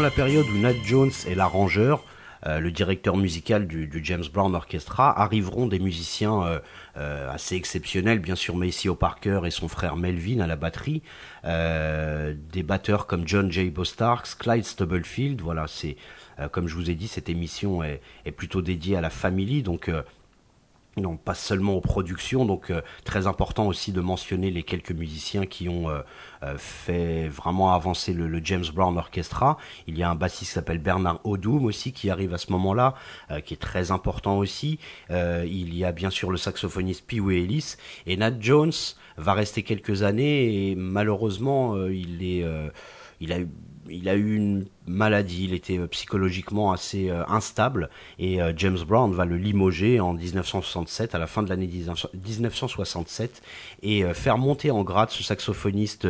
La 0.00 0.10
période 0.12 0.46
où 0.46 0.58
Nat 0.58 0.74
Jones 0.84 1.10
est 1.26 1.34
l'arrangeur, 1.34 2.04
euh, 2.46 2.60
le 2.60 2.70
directeur 2.70 3.16
musical 3.16 3.66
du, 3.66 3.90
James 4.04 4.24
Brown 4.32 4.54
Orchestra, 4.54 5.20
arriveront 5.20 5.66
des 5.66 5.80
musiciens 5.80 6.44
euh, 6.44 6.58
euh, 6.96 7.28
assez 7.32 7.56
exceptionnels, 7.56 8.20
bien 8.20 8.36
sûr 8.36 8.54
Maceo 8.54 8.94
Parker 8.94 9.40
et 9.44 9.50
son 9.50 9.66
frère 9.66 9.96
Melvin 9.96 10.38
à 10.38 10.46
la 10.46 10.54
batterie, 10.54 11.02
des 11.44 12.62
batteurs 12.62 13.08
comme 13.08 13.26
John 13.26 13.50
J. 13.50 13.70
Bostarks, 13.70 14.38
Clyde 14.38 14.64
Stubblefield, 14.64 15.40
voilà, 15.40 15.66
c'est 15.66 15.96
comme 16.52 16.68
je 16.68 16.76
vous 16.76 16.90
ai 16.90 16.94
dit, 16.94 17.08
cette 17.08 17.28
émission 17.28 17.82
est, 17.82 18.00
est 18.24 18.30
plutôt 18.30 18.62
dédiée 18.62 18.96
à 18.96 19.00
la 19.00 19.10
famille, 19.10 19.62
donc 19.62 19.90
non, 21.00 21.16
pas 21.16 21.34
seulement 21.34 21.74
aux 21.74 21.80
productions, 21.80 22.44
donc 22.44 22.70
euh, 22.70 22.80
très 23.04 23.26
important 23.26 23.66
aussi 23.66 23.92
de 23.92 24.00
mentionner 24.00 24.50
les 24.50 24.62
quelques 24.62 24.92
musiciens 24.92 25.46
qui 25.46 25.68
ont 25.68 25.88
euh, 25.88 26.00
euh, 26.42 26.56
fait 26.58 27.28
vraiment 27.28 27.72
avancer 27.74 28.12
le, 28.12 28.40
James 28.44 28.64
Brown 28.72 28.96
Orchestra. 28.96 29.58
Il 29.86 29.98
y 29.98 30.02
a 30.02 30.10
un 30.10 30.14
bassiste 30.14 30.50
qui 30.50 30.54
s'appelle 30.54 30.78
Bernard 30.78 31.20
Odum 31.24 31.64
aussi 31.64 31.92
qui 31.92 32.10
arrive 32.10 32.34
à 32.34 32.38
ce 32.38 32.52
moment-là, 32.52 32.94
qui 33.44 33.54
est 33.54 33.58
très 33.58 33.90
important 33.90 34.38
aussi. 34.38 34.78
Il 35.10 35.74
y 35.74 35.84
a 35.84 35.92
bien 35.92 36.10
sûr 36.10 36.30
le 36.30 36.36
saxophoniste 36.36 37.04
Pee 37.06 37.20
Wee 37.20 37.42
Ellis 37.42 37.74
et 38.06 38.16
Nat 38.16 38.34
Jones 38.38 38.72
va 39.16 39.32
rester 39.34 39.64
quelques 39.64 40.02
années 40.02 40.70
et 40.70 40.74
malheureusement 40.76 41.76
il 41.86 42.22
est 42.22 42.44
il 43.20 43.32
a 43.32 43.40
eu 43.40 43.48
il 43.90 44.08
a 44.08 44.14
eu 44.14 44.36
une 44.36 44.66
maladie, 44.86 45.44
il 45.44 45.54
était 45.54 45.78
euh, 45.78 45.86
psychologiquement 45.86 46.72
assez 46.72 47.10
euh, 47.10 47.24
instable 47.28 47.90
et 48.18 48.40
euh, 48.40 48.52
James 48.56 48.78
Brown 48.86 49.12
va 49.12 49.24
le 49.24 49.36
limoger 49.36 50.00
en 50.00 50.14
1967, 50.14 51.14
à 51.14 51.18
la 51.18 51.26
fin 51.26 51.42
de 51.42 51.48
l'année 51.48 51.66
19 51.66 52.06
1967, 52.14 53.42
et 53.82 54.04
faire 54.14 54.38
monter 54.38 54.70
en 54.70 54.82
grade 54.82 55.10
ce 55.10 55.22
saxophoniste 55.22 56.08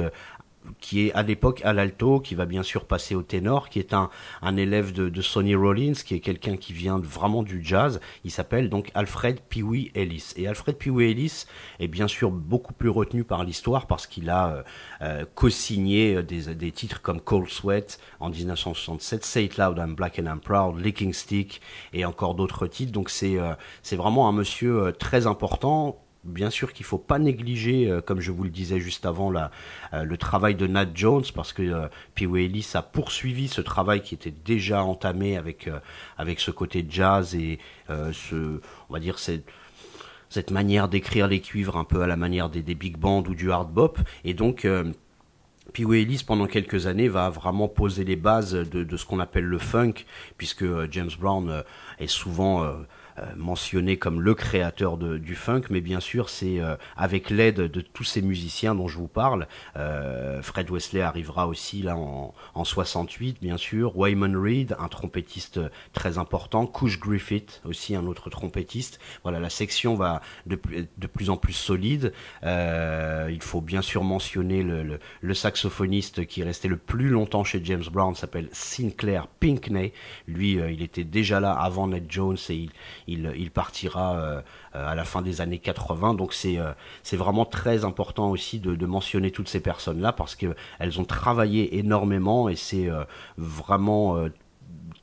qui 0.80 1.06
est 1.06 1.12
à 1.12 1.22
l'époque 1.22 1.60
à 1.64 1.72
l'alto, 1.72 2.20
qui 2.20 2.34
va 2.34 2.46
bien 2.46 2.62
sûr 2.62 2.84
passer 2.86 3.14
au 3.14 3.22
ténor, 3.22 3.68
qui 3.68 3.78
est 3.78 3.92
un, 3.94 4.10
un 4.42 4.56
élève 4.56 4.92
de, 4.92 5.08
de 5.08 5.22
Sonny 5.22 5.54
Rollins, 5.54 5.92
qui 5.92 6.14
est 6.14 6.20
quelqu'un 6.20 6.56
qui 6.56 6.72
vient 6.72 6.98
vraiment 6.98 7.42
du 7.42 7.64
jazz. 7.64 8.00
Il 8.24 8.30
s'appelle 8.30 8.68
donc 8.68 8.90
Alfred 8.94 9.40
Pee-wee 9.40 9.90
Ellis. 9.94 10.32
Et 10.36 10.46
Alfred 10.46 10.76
Pee-wee 10.76 11.10
Ellis 11.10 11.44
est 11.80 11.88
bien 11.88 12.08
sûr 12.08 12.30
beaucoup 12.30 12.72
plus 12.72 12.88
retenu 12.90 13.24
par 13.24 13.44
l'histoire 13.44 13.86
parce 13.86 14.06
qu'il 14.06 14.30
a 14.30 14.48
euh, 14.48 14.62
euh, 15.02 15.24
co-signé 15.34 16.16
euh, 16.16 16.22
des, 16.22 16.54
des 16.54 16.72
titres 16.72 17.00
comme 17.02 17.20
Cold 17.20 17.48
Sweat 17.48 17.98
en 18.20 18.30
1967, 18.30 19.24
Say 19.24 19.44
It 19.44 19.56
Loud, 19.56 19.78
I'm 19.78 19.94
Black 19.94 20.18
and 20.18 20.26
I'm 20.26 20.40
Proud, 20.40 20.80
Licking 20.80 21.12
Stick 21.12 21.60
et 21.92 22.04
encore 22.04 22.34
d'autres 22.34 22.66
titres. 22.66 22.92
Donc 22.92 23.10
c'est 23.10 23.38
euh, 23.38 23.54
c'est 23.82 23.96
vraiment 23.96 24.28
un 24.28 24.32
monsieur 24.32 24.86
euh, 24.86 24.92
très 24.92 25.26
important 25.26 25.98
Bien 26.24 26.50
sûr 26.50 26.72
qu'il 26.72 26.84
faut 26.84 26.98
pas 26.98 27.20
négliger, 27.20 27.88
euh, 27.88 28.00
comme 28.00 28.20
je 28.20 28.32
vous 28.32 28.42
le 28.42 28.50
disais 28.50 28.80
juste 28.80 29.06
avant, 29.06 29.30
la, 29.30 29.52
euh, 29.94 30.02
le 30.02 30.16
travail 30.16 30.56
de 30.56 30.66
Nat 30.66 30.88
Jones, 30.92 31.24
parce 31.32 31.52
que 31.52 31.62
euh, 31.62 31.86
Pee 32.16 32.26
Wee 32.26 32.46
Ellis 32.46 32.72
a 32.74 32.82
poursuivi 32.82 33.46
ce 33.46 33.60
travail 33.60 34.02
qui 34.02 34.14
était 34.16 34.34
déjà 34.44 34.82
entamé 34.82 35.36
avec 35.36 35.68
euh, 35.68 35.78
avec 36.16 36.40
ce 36.40 36.50
côté 36.50 36.84
jazz 36.88 37.36
et 37.36 37.60
ce, 37.88 38.60
on 38.88 38.92
va 38.92 38.98
dire, 38.98 39.18
cette 39.18 39.46
cette 40.28 40.50
manière 40.50 40.88
d'écrire 40.88 41.28
les 41.28 41.40
cuivres 41.40 41.76
un 41.76 41.84
peu 41.84 42.02
à 42.02 42.06
la 42.06 42.16
manière 42.16 42.50
des, 42.50 42.62
des 42.62 42.74
big 42.74 42.98
bands 42.98 43.22
ou 43.22 43.34
du 43.34 43.50
hard 43.50 43.72
bop. 43.72 43.98
Et 44.24 44.34
donc 44.34 44.66
Pee 45.72 45.84
Wee 45.84 46.02
Ellis, 46.02 46.24
pendant 46.26 46.46
quelques 46.46 46.86
années, 46.86 47.08
va 47.08 47.30
vraiment 47.30 47.68
poser 47.68 48.04
les 48.04 48.16
bases 48.16 48.52
de, 48.52 48.96
ce 48.96 49.06
qu'on 49.06 49.20
appelle 49.20 49.44
le 49.44 49.58
funk, 49.58 49.94
puisque 50.36 50.66
James 50.90 51.10
Brown 51.18 51.64
est 51.98 52.08
souvent 52.08 52.70
mentionné 53.36 53.96
comme 53.96 54.20
le 54.20 54.34
créateur 54.34 54.96
du 54.96 55.34
funk, 55.34 55.62
mais 55.70 55.80
bien 55.80 56.00
sûr, 56.00 56.28
c'est 56.28 56.60
euh, 56.60 56.76
avec 56.96 57.30
l'aide 57.30 57.60
de 57.60 57.80
tous 57.80 58.04
ces 58.04 58.22
musiciens 58.22 58.74
dont 58.74 58.88
je 58.88 58.98
vous 58.98 59.08
parle. 59.08 59.46
Euh, 59.76 60.42
Fred 60.42 60.70
Wesley 60.70 61.00
arrivera 61.00 61.46
aussi 61.46 61.82
là 61.82 61.96
en, 61.96 62.34
en 62.54 62.64
68, 62.64 63.38
bien 63.40 63.56
sûr. 63.56 63.96
Wyman 63.96 64.36
Reed, 64.36 64.76
un 64.78 64.88
trompettiste 64.88 65.60
très 65.92 66.18
important. 66.18 66.66
Couch 66.66 66.98
Griffith, 66.98 67.60
aussi 67.64 67.94
un 67.94 68.06
autre 68.06 68.30
trompettiste. 68.30 69.00
Voilà, 69.22 69.40
la 69.40 69.50
section 69.50 69.94
va 69.94 70.20
de, 70.46 70.56
plus- 70.56 71.30
en 71.30 71.36
plus 71.36 71.52
solide. 71.52 72.12
Euh, 72.44 73.28
il 73.30 73.42
faut 73.42 73.60
bien 73.60 73.82
sûr 73.82 74.04
mentionner 74.04 74.62
le, 74.62 75.34
saxophoniste 75.34 76.26
qui 76.26 76.40
est 76.40 76.44
resté 76.44 76.68
le 76.68 76.76
plus 76.76 77.08
longtemps 77.10 77.44
chez 77.44 77.60
James 77.64 77.84
Brown, 77.90 78.14
s'appelle 78.14 78.48
Sinclair 78.52 79.26
Pinkney. 79.40 79.92
Lui, 80.26 80.58
euh, 80.58 80.70
il 80.70 80.82
était 80.82 81.04
déjà 81.04 81.40
là 81.40 81.52
avant 81.52 81.88
Ned 81.88 82.06
Jones 82.08 82.36
et 82.48 82.68
il, 83.06 83.07
il, 83.08 83.50
partira 83.50 84.16
euh, 84.16 84.40
euh, 84.74 84.88
à 84.88 84.94
la 84.94 85.04
fin 85.04 85.22
des 85.22 85.40
années 85.40 85.58
80. 85.58 86.14
Donc 86.14 86.32
c'est 86.32 86.58
euh, 86.58 86.72
c'est 87.02 87.16
vraiment 87.16 87.44
très 87.44 87.84
important 87.84 88.30
aussi 88.30 88.60
de, 88.60 88.86
mentionner 88.86 89.30
toutes 89.30 89.48
ces 89.48 89.60
personnes-là 89.60 90.12
parce 90.12 90.34
que 90.34 90.54
elles 90.78 90.98
ont 91.00 91.04
travaillé 91.04 91.78
énormément 91.78 92.48
et 92.48 92.56
c'est 92.56 92.88
vraiment 93.36 94.16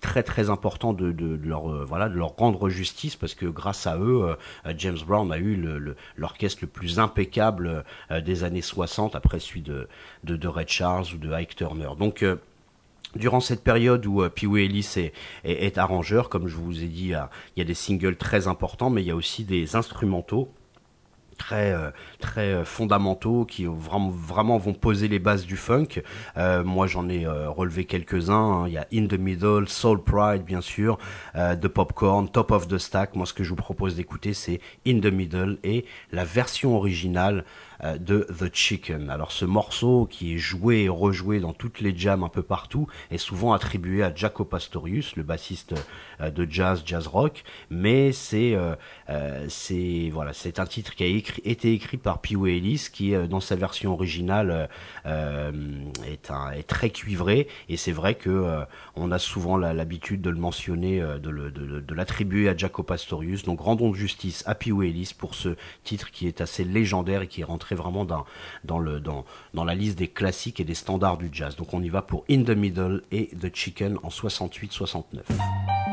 très 0.01 0.23
très 0.23 0.49
important 0.49 0.91
de, 0.93 1.13
leur 1.43 1.85
voilà 1.85 2.09
de 2.09 2.15
leur 2.15 2.35
rendre 2.35 2.67
justice 2.69 3.15
parce 3.15 3.35
que 3.35 3.45
grâce 3.45 3.85
à 3.85 3.97
eux 3.97 4.35
James 4.77 4.97
Brown 5.05 5.31
a 5.31 5.37
eu 5.37 5.55
l'orchestre 6.17 6.59
le, 6.63 6.67
plus 6.67 6.99
impeccable 6.99 7.83
des 8.23 8.43
années 8.43 8.63
60 8.63 9.15
après 9.15 9.39
celui 9.39 9.61
de, 9.61 9.87
de, 10.23 10.35
de 10.35 10.47
Ray 10.47 10.65
Charles 10.67 11.05
ou 11.13 11.17
de 11.17 11.31
Ike 11.31 11.55
Turner 11.55 11.89
donc 11.99 12.25
Durant 13.15 13.39
cette 13.39 13.63
période 13.63 14.05
où 14.05 14.21
euh, 14.21 14.29
Pee 14.29 14.45
Wee 14.47 14.65
Ellis 14.65 15.11
est, 15.43 15.77
arrangeur, 15.77 16.29
comme 16.29 16.47
je 16.47 16.55
vous 16.55 16.83
ai 16.83 16.87
dit, 16.87 17.13
il 17.13 17.57
y, 17.57 17.61
a, 17.61 17.63
des 17.63 17.73
singles 17.73 18.17
très 18.17 18.47
importants, 18.47 18.89
mais 18.89 19.01
il 19.01 19.07
y 19.07 19.11
a 19.11 19.15
aussi 19.15 19.43
des 19.43 19.75
instrumentaux 19.75 20.49
très 21.37 21.71
euh, 21.73 21.91
très 22.19 22.53
euh, 22.53 22.65
fondamentaux 22.65 23.45
qui 23.45 23.65
vraiment 23.65 24.09
vraiment 24.09 24.57
vont 24.57 24.73
poser 24.73 25.07
les 25.07 25.19
bases 25.19 25.45
du 25.45 25.57
funk. 25.57 26.01
Euh, 26.37 26.63
moi 26.63 26.87
j'en 26.87 27.09
ai 27.09 27.25
euh, 27.25 27.49
relevé 27.49 27.85
quelques-uns. 27.85 28.33
hein. 28.35 28.67
Il 28.67 28.73
y 28.73 28.77
a 28.77 28.87
In 28.93 29.07
the 29.07 29.19
Middle, 29.19 29.67
Soul 29.67 30.01
Pride 30.01 30.43
bien 30.43 30.61
sûr, 30.61 30.97
euh, 31.35 31.55
The 31.55 31.67
Popcorn, 31.67 32.29
Top 32.29 32.51
of 32.51 32.67
the 32.67 32.77
Stack. 32.77 33.15
Moi 33.15 33.25
ce 33.25 33.33
que 33.33 33.43
je 33.43 33.49
vous 33.49 33.55
propose 33.55 33.95
d'écouter 33.95 34.33
c'est 34.33 34.59
In 34.87 34.99
the 34.99 35.11
Middle 35.11 35.57
et 35.63 35.85
la 36.11 36.23
version 36.23 36.75
originale 36.75 37.39
euh, 37.39 37.41
de 37.83 38.27
The 38.39 38.53
Chicken. 38.53 39.09
Alors 39.09 39.31
ce 39.31 39.45
morceau 39.45 40.07
qui 40.09 40.35
est 40.35 40.37
joué 40.37 40.83
et 40.83 40.89
rejoué 40.89 41.39
dans 41.39 41.53
toutes 41.53 41.81
les 41.81 41.95
jams 41.95 42.23
un 42.23 42.29
peu 42.29 42.41
partout 42.43 42.87
est 43.11 43.17
souvent 43.17 43.53
attribué 43.53 44.03
à 44.03 44.13
Jaco 44.13 44.45
Pastorius, 44.45 45.15
le 45.15 45.23
bassiste 45.23 45.73
euh, 46.21 46.29
de 46.29 46.47
jazz, 46.49 46.83
jazz 46.85 47.07
rock, 47.07 47.43
mais 47.69 48.11
c'est 48.11 48.55
euh, 48.55 48.75
euh, 49.09 49.45
c'est 49.49 50.09
voilà, 50.13 50.33
c'est 50.33 50.59
un 50.59 50.65
titre 50.65 50.95
qui 50.95 51.03
a 51.03 51.07
été 51.07 51.73
écrit 51.73 51.97
par 51.97 52.19
Pee 52.21 52.35
Wee 52.35 52.57
Ellis 52.57 52.87
qui 52.91 53.13
euh, 53.13 53.27
dans 53.27 53.39
sa 53.39 53.55
version 53.55 53.93
originale 53.93 54.51
euh, 54.51 54.67
euh, 55.05 55.51
est 56.07 56.67
très 56.67 56.89
cuivré 56.89 57.47
et 57.69 57.77
c'est 57.77 57.91
vrai 57.91 58.15
que 58.15 58.29
euh, 58.29 58.63
on 58.95 59.11
a 59.11 59.19
souvent 59.19 59.57
l'habitude 59.57 60.21
de 60.21 60.29
le 60.29 60.37
mentionner 60.37 61.01
euh, 61.01 61.17
de- 61.17 61.49
de 61.79 61.95
l'attribuer 61.95 62.47
à 62.49 62.55
Jaco 62.55 62.83
Pastorius. 62.83 63.43
Donc 63.43 63.59
rendons 63.59 63.93
justice 63.93 64.43
à 64.45 64.55
Pee 64.55 64.71
Wee 64.71 64.89
Ellis 64.89 65.11
pour 65.17 65.35
ce 65.35 65.55
titre 65.83 66.11
qui 66.11 66.27
est 66.27 66.41
assez 66.41 66.63
légendaire 66.63 67.21
et 67.23 67.27
qui 67.27 67.41
est 67.41 67.45
rentré 67.45 67.64
vraiment 67.73 68.05
dans 68.05 68.25
dans 68.63 68.77
le 68.77 68.99
dans 68.99 69.25
dans 69.55 69.63
la 69.63 69.73
liste 69.73 69.97
des 69.97 70.09
classiques 70.09 70.59
et 70.59 70.63
des 70.63 70.75
standards 70.75 71.17
du 71.17 71.29
jazz. 71.31 71.55
Donc 71.55 71.73
on 71.73 71.81
y 71.81 71.89
va 71.89 72.03
pour 72.03 72.23
In 72.29 72.43
the 72.43 72.49
Middle 72.49 73.01
et 73.11 73.27
The 73.41 73.53
Chicken 73.55 73.97
en 74.03 74.09
68-69. 74.09 75.84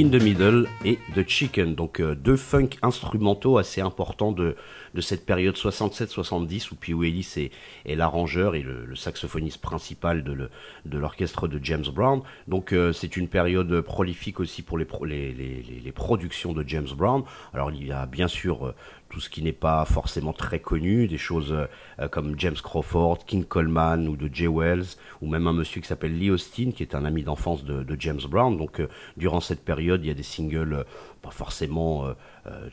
In 0.00 0.08
the 0.08 0.22
Middle 0.22 0.66
et 0.86 0.98
The 1.14 1.28
Chicken. 1.28 1.74
Donc 1.74 2.00
euh, 2.00 2.14
deux 2.14 2.36
funk 2.38 2.70
instrumentaux 2.80 3.58
assez 3.58 3.82
importants 3.82 4.32
de, 4.32 4.56
de 4.94 5.00
cette 5.02 5.26
période 5.26 5.56
67-70 5.56 6.70
où 6.72 6.74
Pee 6.74 6.92
Ellis 6.92 7.50
est, 7.84 7.94
l'arrangeur 7.96 8.54
et 8.54 8.62
le, 8.62 8.96
saxophoniste 8.96 9.60
principal 9.60 10.24
de, 10.24 10.32
le- 10.32 10.50
de 10.86 10.96
l'orchestre 10.96 11.48
de 11.48 11.60
James 11.62 11.84
Brown. 11.92 12.22
Donc 12.48 12.72
euh, 12.72 12.94
c'est 12.94 13.14
une 13.18 13.28
période 13.28 13.82
prolifique 13.82 14.40
aussi 14.40 14.62
pour 14.62 14.78
les, 14.78 14.86
pro- 14.86 15.04
les- 15.04 15.32
les 15.34 15.92
productions 15.92 16.54
de 16.54 16.64
James 16.66 16.88
Brown. 16.96 17.22
Alors 17.52 17.70
il 17.70 17.86
y 17.86 17.92
a 17.92 18.06
bien 18.06 18.28
sûr 18.28 18.68
euh, 18.68 18.74
tout 19.10 19.20
ce 19.20 19.28
qui 19.28 19.42
n'est 19.42 19.52
pas 19.52 19.84
forcément 19.84 20.32
très 20.32 20.60
connu, 20.60 21.08
des 21.08 21.18
choses 21.18 21.52
euh, 21.52 22.08
comme 22.08 22.38
James 22.38 22.54
Crawford, 22.54 23.18
King 23.26 23.44
Coleman 23.44 24.08
ou 24.08 24.16
de 24.16 24.32
Jay 24.32 24.46
Wells, 24.46 24.96
ou 25.20 25.26
même 25.26 25.46
un 25.48 25.52
monsieur 25.52 25.80
qui 25.80 25.88
s'appelle 25.88 26.16
Lee 26.16 26.30
Austin, 26.30 26.70
qui 26.70 26.84
est 26.84 26.94
un 26.94 27.04
ami 27.04 27.24
d'enfance 27.24 27.64
de, 27.64 27.96
James 27.98 28.20
Brown. 28.28 28.56
Donc 28.56 28.80
euh, 28.80 28.88
durant 29.16 29.40
cette 29.40 29.64
période, 29.64 30.02
il 30.04 30.08
y 30.08 30.10
a 30.10 30.14
des 30.14 30.22
singles 30.22 30.72
euh, 30.72 30.84
pas 31.20 31.30
forcément 31.30 32.06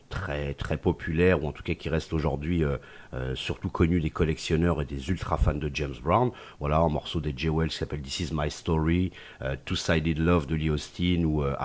très 0.10 0.54
très 0.54 0.78
populaires, 0.78 1.44
ou 1.44 1.48
en 1.48 1.52
tout 1.52 1.64
cas 1.64 1.74
qui 1.74 1.90
restent 1.90 2.14
aujourd'hui 2.14 2.64
euh, 2.64 2.78
euh, 3.14 3.36
surtout 3.36 3.70
connus 3.70 4.00
des 4.00 4.10
collectionneurs 4.10 4.82
et 4.82 4.86
des 4.86 5.10
ultra 5.10 5.38
fans 5.38 5.54
de 5.54 5.70
James 5.74 5.96
Brown. 6.02 6.32
Voilà, 6.60 6.78
un 6.80 6.90
morceau 6.90 7.20
des 7.20 7.34
Jay 7.36 7.50
Wells 7.50 7.70
qui 7.70 7.78
s'appelle 7.78 8.02
This 8.02 8.20
Is 8.22 8.30
My 8.34 8.50
Story, 8.52 9.12
euh, 9.42 9.56
Two-Sided 9.66 10.18
Love 10.20 10.48
de 10.48 10.56
Lee 10.56 10.70
Austin, 10.70 11.24
ou 11.26 11.44
euh, 11.44 11.56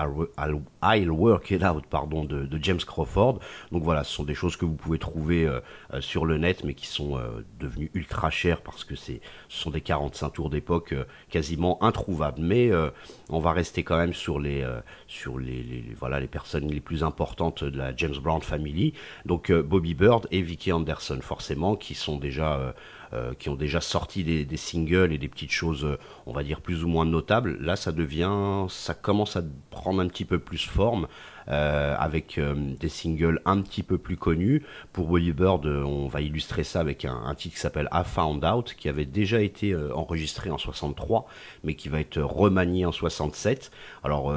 I'll, 0.81 1.11
Work 1.11 1.51
It 1.51 1.63
Out 1.63 1.85
pardon, 1.89 2.23
de, 2.25 2.47
James 2.61 2.79
Crawford. 2.85 3.39
Donc 3.71 3.83
voilà, 3.83 4.03
ce 4.03 4.13
sont 4.13 4.23
des 4.23 4.35
choses 4.35 4.55
que 4.57 4.65
vous 4.65 4.75
pouvez 4.75 4.99
trouver 4.99 5.45
euh, 5.45 5.59
euh, 5.93 6.01
sur 6.01 6.25
le 6.25 6.37
net, 6.37 6.63
mais 6.63 6.73
qui 6.73 6.87
sont 6.87 7.17
euh, 7.17 7.45
devenues 7.59 7.91
ultra 7.93 8.29
chères 8.29 8.61
parce 8.61 8.83
que 8.83 8.95
c'est, 8.95 9.21
ce 9.49 9.61
sont 9.61 9.71
des 9.71 9.81
45 9.81 10.29
tours 10.31 10.49
d'époque 10.49 10.93
euh, 10.93 11.05
quasiment 11.29 11.81
introuvables. 11.83 12.41
Mais 12.41 12.71
euh, 12.71 12.89
on 13.29 13.39
va 13.39 13.51
rester 13.53 13.83
quand 13.83 13.97
même 13.97 14.13
sur 14.13 14.39
les, 14.39 14.61
euh, 14.61 14.79
sur 15.07 15.39
les- 15.39 15.63
les- 15.63 15.93
voilà, 15.97 16.19
les 16.19 16.27
personnes 16.27 16.67
les 16.69 16.79
plus 16.81 17.03
importantes 17.03 17.63
de 17.63 17.77
la 17.77 17.92
James 17.97 18.15
Brown 18.21 18.41
Family. 18.41 18.93
Donc 19.25 19.49
euh, 19.49 19.63
Bobby 19.63 19.93
Bird 19.93 20.27
et 20.31 20.41
Vicky 20.41 20.71
Anderson, 20.71 21.19
forcément, 21.21 21.75
qui 21.75 21.95
sont 21.95 22.17
déjà 22.17 22.55
euh, 22.55 22.71
euh, 23.13 23.33
qui 23.37 23.49
ont 23.49 23.55
déjà 23.55 23.79
sorti 23.79 24.23
des, 24.23 24.45
des 24.45 24.57
singles 24.57 25.13
et 25.13 25.17
des 25.17 25.27
petites 25.27 25.51
choses, 25.51 25.87
on 26.25 26.33
va 26.33 26.43
dire 26.43 26.61
plus 26.61 26.83
ou 26.83 26.87
moins 26.87 27.05
notables. 27.05 27.57
Là, 27.61 27.75
ça 27.75 27.91
devient, 27.91 28.65
ça 28.69 28.95
commence 28.95 29.35
à 29.35 29.43
prendre 29.69 30.01
un 30.01 30.07
petit 30.07 30.25
peu 30.25 30.39
plus 30.39 30.65
forme. 30.65 31.07
Euh, 31.49 31.95
avec 31.99 32.37
euh, 32.37 32.55
des 32.79 32.89
singles 32.89 33.41
un 33.45 33.61
petit 33.61 33.83
peu 33.83 33.97
plus 33.97 34.15
connus. 34.15 34.63
Pour 34.93 35.07
Bobby 35.07 35.33
Bird, 35.33 35.65
euh, 35.65 35.83
on 35.83 36.07
va 36.07 36.21
illustrer 36.21 36.63
ça 36.63 36.79
avec 36.79 37.03
un, 37.05 37.33
titre 37.35 37.55
qui 37.55 37.61
s'appelle 37.61 37.89
I 37.91 38.01
Found 38.05 38.45
Out, 38.45 38.75
qui 38.77 38.87
avait 38.87 39.05
déjà 39.05 39.41
été 39.41 39.75
enregistré 39.93 40.49
en 40.49 40.57
63, 40.57 41.27
mais 41.63 41.75
qui 41.75 41.89
va 41.89 41.99
être 41.99 42.21
remanié 42.21 42.85
en 42.85 42.91
67. 42.91 43.71
Alors, 44.03 44.33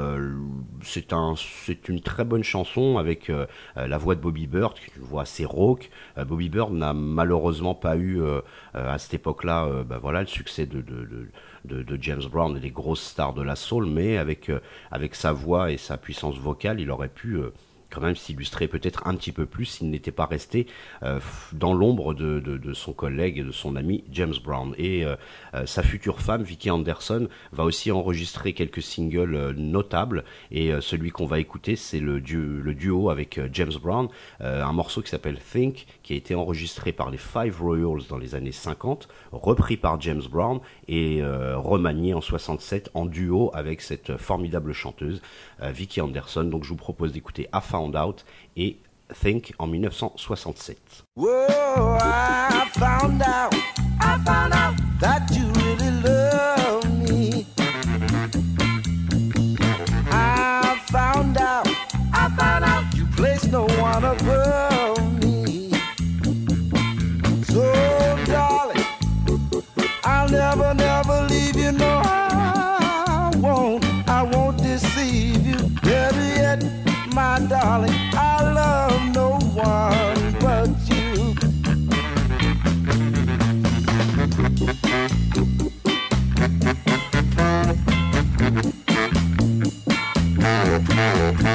c'est 0.81 1.13
un, 1.13 1.35
une 1.87 2.01
très 2.01 2.25
bonne 2.25 2.43
chanson 2.43 2.97
avec 2.97 3.31
la 3.75 3.97
voix 3.97 4.15
de 4.15 4.21
Bobby 4.21 4.47
Bird, 4.47 4.73
qui 4.73 4.85
est 4.85 4.95
une 4.97 5.03
voix 5.03 5.23
assez 5.23 5.45
rauque. 5.45 5.89
Bobby 6.17 6.49
Bird 6.49 6.73
n'a 6.73 6.93
malheureusement 6.93 7.75
pas 7.75 7.97
eu 7.97 8.21
à 8.73 8.97
cette 8.97 9.13
époque-là, 9.13 9.83
bah 9.83 9.99
voilà, 10.01 10.21
le 10.21 10.27
succès 10.27 10.65
de, 10.65 10.83
de- 11.67 11.97
James 12.01 12.23
Brown 12.31 12.55
et 12.57 12.59
des 12.59 12.71
grosses 12.71 13.03
stars 13.03 13.33
de 13.33 13.41
la 13.41 13.55
soul, 13.55 13.85
mais 13.85 14.17
avec 14.17 14.49
euh, 14.49 14.59
avec 14.91 15.15
sa 15.15 15.31
voix 15.31 15.71
et 15.71 15.77
sa 15.77 15.97
puissance 15.97 16.37
vocale, 16.37 16.79
il 16.79 16.89
aurait 16.91 17.09
pu 17.09 17.35
euh, 17.35 17.51
quand 17.89 18.01
même 18.01 18.15
s'illustrer 18.15 18.67
peut-être 18.67 19.07
un 19.07 19.15
petit 19.15 19.31
peu 19.31 19.45
plus 19.45 19.65
s'il 19.65 19.89
n'était 19.89 20.11
pas 20.11 20.25
resté 20.25 20.67
euh, 21.03 21.19
dans 21.53 21.73
l'ombre 21.73 22.13
de, 22.13 22.39
de, 22.39 22.73
son 22.73 22.93
collègue 22.93 23.37
et 23.39 23.43
de 23.43 23.51
son 23.51 23.75
ami 23.75 24.03
James 24.11 24.33
Brown. 24.43 24.73
Et 24.77 25.05
euh, 25.05 25.15
euh, 25.53 25.65
sa 25.65 25.83
future 25.83 26.19
femme, 26.19 26.43
Vicky 26.43 26.69
Anderson, 26.69 27.27
va 27.51 27.63
aussi 27.63 27.91
enregistrer 27.91 28.53
quelques 28.53 28.81
singles 28.81 29.51
notables. 29.55 30.23
Et 30.51 30.71
celui 30.81 31.11
qu'on 31.11 31.25
va 31.25 31.39
écouter, 31.39 31.75
c'est 31.75 31.99
le, 31.99 32.19
du- 32.21 32.61
le 32.61 32.73
duo 32.73 33.09
avec 33.09 33.39
James 33.53 33.73
Brown, 33.81 34.07
un 34.39 34.73
morceau 34.73 35.01
qui 35.01 35.09
s'appelle 35.09 35.39
Think, 35.39 35.85
qui 36.03 36.13
a 36.13 36.15
été 36.15 36.35
enregistré 36.35 36.91
par 36.91 37.09
les 37.09 37.17
Five 37.17 37.61
Royals 37.61 38.07
dans 38.09 38.17
les 38.17 38.35
années 38.35 38.51
50, 38.51 39.07
repris 39.31 39.77
par 39.77 39.99
James 40.01 40.23
Brown 40.29 40.59
et 40.87 41.21
remanié 41.23 42.13
en 42.13 42.21
67 42.21 42.91
en 42.93 43.05
duo 43.05 43.51
avec 43.53 43.81
cette 43.81 44.17
formidable 44.17 44.73
chanteuse 44.73 45.21
Vicky 45.61 46.01
Anderson. 46.01 46.43
Donc 46.43 46.63
je 46.63 46.69
vous 46.69 46.75
propose 46.75 47.11
d'écouter 47.13 47.47
I 47.53 47.59
Found 47.77 47.95
Out 47.95 48.25
et 48.55 48.75
Think 49.13 49.53
en 49.59 49.67
1967. 49.67 51.03
Whoa, 51.15 51.97
I 52.01 52.67
found 52.73 53.21
out, 53.21 53.53
I 54.01 54.17
found 54.25 54.53
out 54.53 54.73
that 54.99 55.29
you 55.29 55.45
really 55.61 55.91
love 56.01 56.83
me. 57.07 57.45
I 60.11 60.79
found 60.89 61.37
out, 61.37 61.67
I 62.11 62.29
found 62.35 62.65
out 62.65 62.83
you 62.95 63.05
place 63.15 63.45
no 63.45 63.67
one 63.79 64.03
above 64.03 65.23
me. 65.23 65.69
So, 67.43 67.61
darling, 68.25 68.85
I'll 70.03 70.29
never, 70.29 70.73
never 70.73 71.27
leave 71.29 71.46
darling, 77.59 77.93
I 78.13 78.53
love 78.53 79.15
no 79.15 79.29
one 79.55 80.33
but 80.39 80.69
you. 80.89 80.97
aussi 90.79 91.46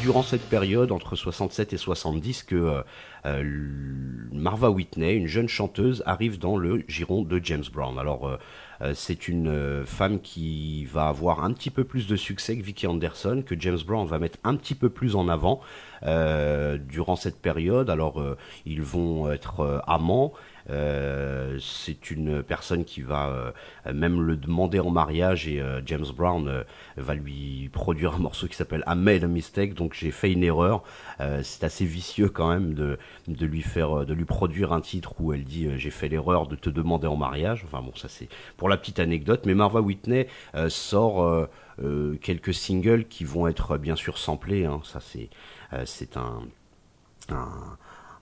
durant 0.00 0.22
cette 0.22 0.48
période, 0.48 0.92
entre 0.92 1.14
67 1.14 1.72
et 1.72 1.76
70, 1.76 2.42
que 2.44 2.54
euh, 2.54 2.82
euh, 3.26 3.42
Marva 4.32 4.70
Whitney, 4.70 5.14
une 5.14 5.26
jeune 5.26 5.48
chanteuse, 5.48 6.02
arrive 6.06 6.38
dans 6.38 6.56
le 6.56 6.82
giron 6.88 7.22
de 7.22 7.40
James 7.42 7.64
Brown. 7.72 7.98
Alors, 7.98 8.38
euh, 8.80 8.94
c'est 8.94 9.28
une 9.28 9.84
femme 9.84 10.20
qui 10.20 10.86
va 10.86 11.08
avoir 11.08 11.44
un 11.44 11.52
petit 11.52 11.68
peu 11.70 11.84
plus 11.84 12.06
de 12.06 12.16
succès 12.16 12.56
que 12.56 12.62
Vicky 12.62 12.86
Anderson, 12.86 13.42
que 13.46 13.58
James 13.58 13.78
Brown 13.86 14.06
va 14.06 14.18
mettre 14.18 14.38
un 14.42 14.56
petit 14.56 14.74
peu 14.74 14.88
plus 14.88 15.16
en 15.16 15.28
avant 15.28 15.60
durant 16.02 17.16
cette 17.16 17.42
période. 17.42 17.90
Alors, 17.90 18.24
ils 18.64 18.80
vont 18.80 19.30
être 19.30 19.82
amants. 19.86 20.32
Euh, 20.68 21.58
c'est 21.60 22.10
une 22.10 22.42
personne 22.42 22.84
qui 22.84 23.00
va 23.00 23.28
euh, 23.28 23.92
même 23.94 24.20
le 24.20 24.36
demander 24.36 24.78
en 24.80 24.90
mariage 24.90 25.48
et 25.48 25.60
euh, 25.60 25.80
James 25.86 26.04
Brown 26.14 26.48
euh, 26.48 26.64
va 26.96 27.14
lui 27.14 27.70
produire 27.72 28.14
un 28.14 28.18
morceau 28.18 28.46
qui 28.46 28.56
s'appelle 28.56 28.84
I 28.86 28.94
Made 28.94 29.24
a 29.24 29.26
Mistake, 29.26 29.74
donc 29.74 29.94
j'ai 29.94 30.10
fait 30.10 30.32
une 30.32 30.42
erreur. 30.44 30.82
Euh, 31.20 31.40
c'est 31.42 31.64
assez 31.64 31.84
vicieux 31.84 32.28
quand 32.28 32.50
même 32.50 32.74
de, 32.74 32.98
de 33.28 33.46
lui 33.46 33.62
faire, 33.62 34.04
de 34.04 34.12
lui 34.12 34.26
produire 34.26 34.72
un 34.72 34.80
titre 34.80 35.14
où 35.18 35.32
elle 35.32 35.44
dit 35.44 35.68
j'ai 35.78 35.90
fait 35.90 36.08
l'erreur 36.08 36.46
de 36.46 36.56
te 36.56 36.68
demander 36.70 37.06
en 37.06 37.16
mariage. 37.16 37.64
Enfin 37.64 37.82
bon, 37.82 37.94
ça 37.96 38.08
c'est 38.08 38.28
pour 38.56 38.68
la 38.68 38.76
petite 38.76 38.98
anecdote. 38.98 39.42
Mais 39.46 39.54
Marva 39.54 39.80
Whitney 39.80 40.26
sort 40.68 41.48
quelques 42.20 42.54
singles 42.54 43.06
qui 43.06 43.24
vont 43.24 43.46
être 43.48 43.78
bien 43.78 43.96
sûr 43.96 44.18
samplés. 44.18 44.64
hein. 44.66 44.80
Ça 44.84 45.00
c'est 45.00 45.28
c'est 45.84 46.16
un, 46.16 46.42
un 47.30 47.76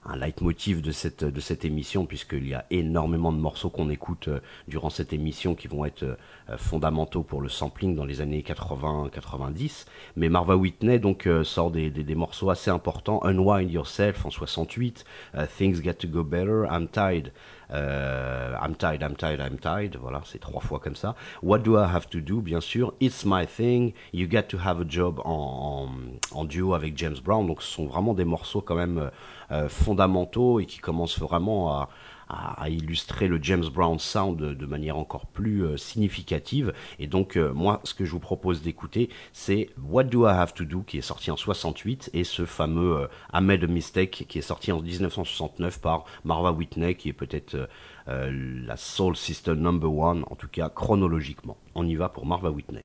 un 0.09 0.17
leitmotiv 0.17 0.81
de 0.81 0.91
cette 0.91 1.25
de 1.25 1.41
cette 1.41 1.65
émission 1.65 2.07
puisqu'il 2.07 2.49
y 2.49 2.55
a 2.55 2.65
énormément 2.71 3.33
de 3.33 3.39
morceaux 3.39 3.71
qu'on 3.71 3.91
écoute 3.91 4.29
euh, 4.29 4.41
durant 4.67 4.91
cette 4.91 5.13
émission 5.13 5.55
qui 5.55 5.69
vont 5.69 5.85
être 5.85 6.03
euh, 6.03 6.57
fondamentaux 6.57 7.23
pour 7.23 7.41
le 7.41 7.49
sampling 7.49 7.95
dans 7.95 8.05
les 8.05 8.21
années 8.21 8.43
80-90 8.47 9.87
mais 10.17 10.29
Marva 10.29 10.57
Whitney 10.57 10.99
donc 10.99 11.27
euh, 11.27 11.45
sort 11.45 11.71
des, 11.71 11.91
des, 11.91 12.15
morceaux 12.15 12.51
assez 12.51 12.71
importants 12.71 13.21
Unwind 13.25 13.71
Yourself 13.71 14.25
en 14.25 14.31
68 14.31 15.05
euh, 15.35 15.47
Things 15.57 15.83
Get 15.83 15.95
to 15.95 16.09
Go 16.09 16.25
Better 16.25 16.65
I'm 16.71 16.89
Tired 16.89 17.33
euh, 17.71 18.57
I'm 18.61 18.75
tired, 18.75 19.03
I'm 19.03 19.15
tired, 19.15 19.41
I'm 19.41 19.59
tired. 19.59 19.97
Voilà, 20.01 20.23
c'est 20.25 20.39
trois 20.39 20.61
fois 20.61 20.79
comme 20.79 20.97
ça. 20.97 21.15
What 21.43 21.59
do 21.59 21.77
I 21.77 21.85
have 21.85 22.09
to 22.11 22.21
do 22.21 22.41
Bien 22.41 22.61
sûr, 22.61 22.95
It's 23.01 23.25
My 23.25 23.47
Thing. 23.47 23.93
You 24.13 24.27
Got 24.27 24.45
to 24.49 24.59
Have 24.65 24.81
a 24.81 24.85
Job 24.89 25.21
en, 25.25 25.89
en, 26.33 26.39
en 26.39 26.45
duo 26.45 26.75
avec 26.75 26.97
James 26.97 27.17
Brown. 27.23 27.47
Donc, 27.47 27.63
ce 27.63 27.71
sont 27.71 27.87
vraiment 27.87 28.15
des 28.15 28.25
morceaux 28.25 28.61
quand 28.61 28.75
même 28.75 29.11
fondamentaux 29.69 30.61
et 30.61 30.67
qui 30.67 30.79
commencent 30.79 31.19
vraiment 31.19 31.73
à, 32.29 32.69
illustrer 32.69 33.27
le 33.27 33.39
James 33.43 33.65
Brown 33.73 33.99
sound 33.99 34.37
de, 34.39 34.67
manière 34.67 34.99
encore 34.99 35.27
plus 35.27 35.65
euh, 35.65 35.77
significative. 35.79 36.75
Et 36.99 37.07
donc, 37.07 37.37
euh, 37.37 37.55
moi, 37.55 37.81
ce 37.85 37.95
que 37.95 38.05
je 38.05 38.11
vous 38.11 38.19
propose 38.19 38.61
d'écouter, 38.61 39.09
c'est 39.33 39.71
What 39.83 40.05
Do 40.05 40.27
I 40.27 40.33
Have 40.33 40.53
to 40.53 40.65
Do 40.65 40.83
qui 40.83 40.99
est 40.99 41.03
sorti 41.03 41.31
en 41.31 41.37
68 41.37 42.11
et 42.13 42.25
ce 42.25 42.45
fameux 42.45 42.99
euh, 42.99 43.07
I 43.33 43.41
Made 43.41 43.65
a 43.65 43.67
Mistake 43.67 44.27
qui 44.29 44.39
est 44.39 44.43
sorti 44.43 44.73
en 44.73 44.81
1969 44.83 45.81
par 45.81 46.05
Marva 46.25 46.53
Whitney 46.53 46.95
qui 46.97 47.09
est 47.09 47.15
peut-être 47.15 47.55
euh, 47.55 47.67
euh, 48.09 48.31
la 48.67 48.77
Soul 48.77 49.17
Sister 49.17 49.55
number 49.55 49.93
one, 49.93 50.25
en 50.31 50.35
tout 50.35 50.49
cas 50.49 50.69
chronologiquement. 50.69 51.57
On 51.75 51.87
y 51.87 51.95
va 51.95 52.09
pour 52.09 52.27
Marva 52.27 52.51
Whitney. 52.51 52.83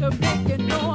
To 0.00 0.10
make 0.12 0.48
you 0.48 0.56
know 0.66 0.89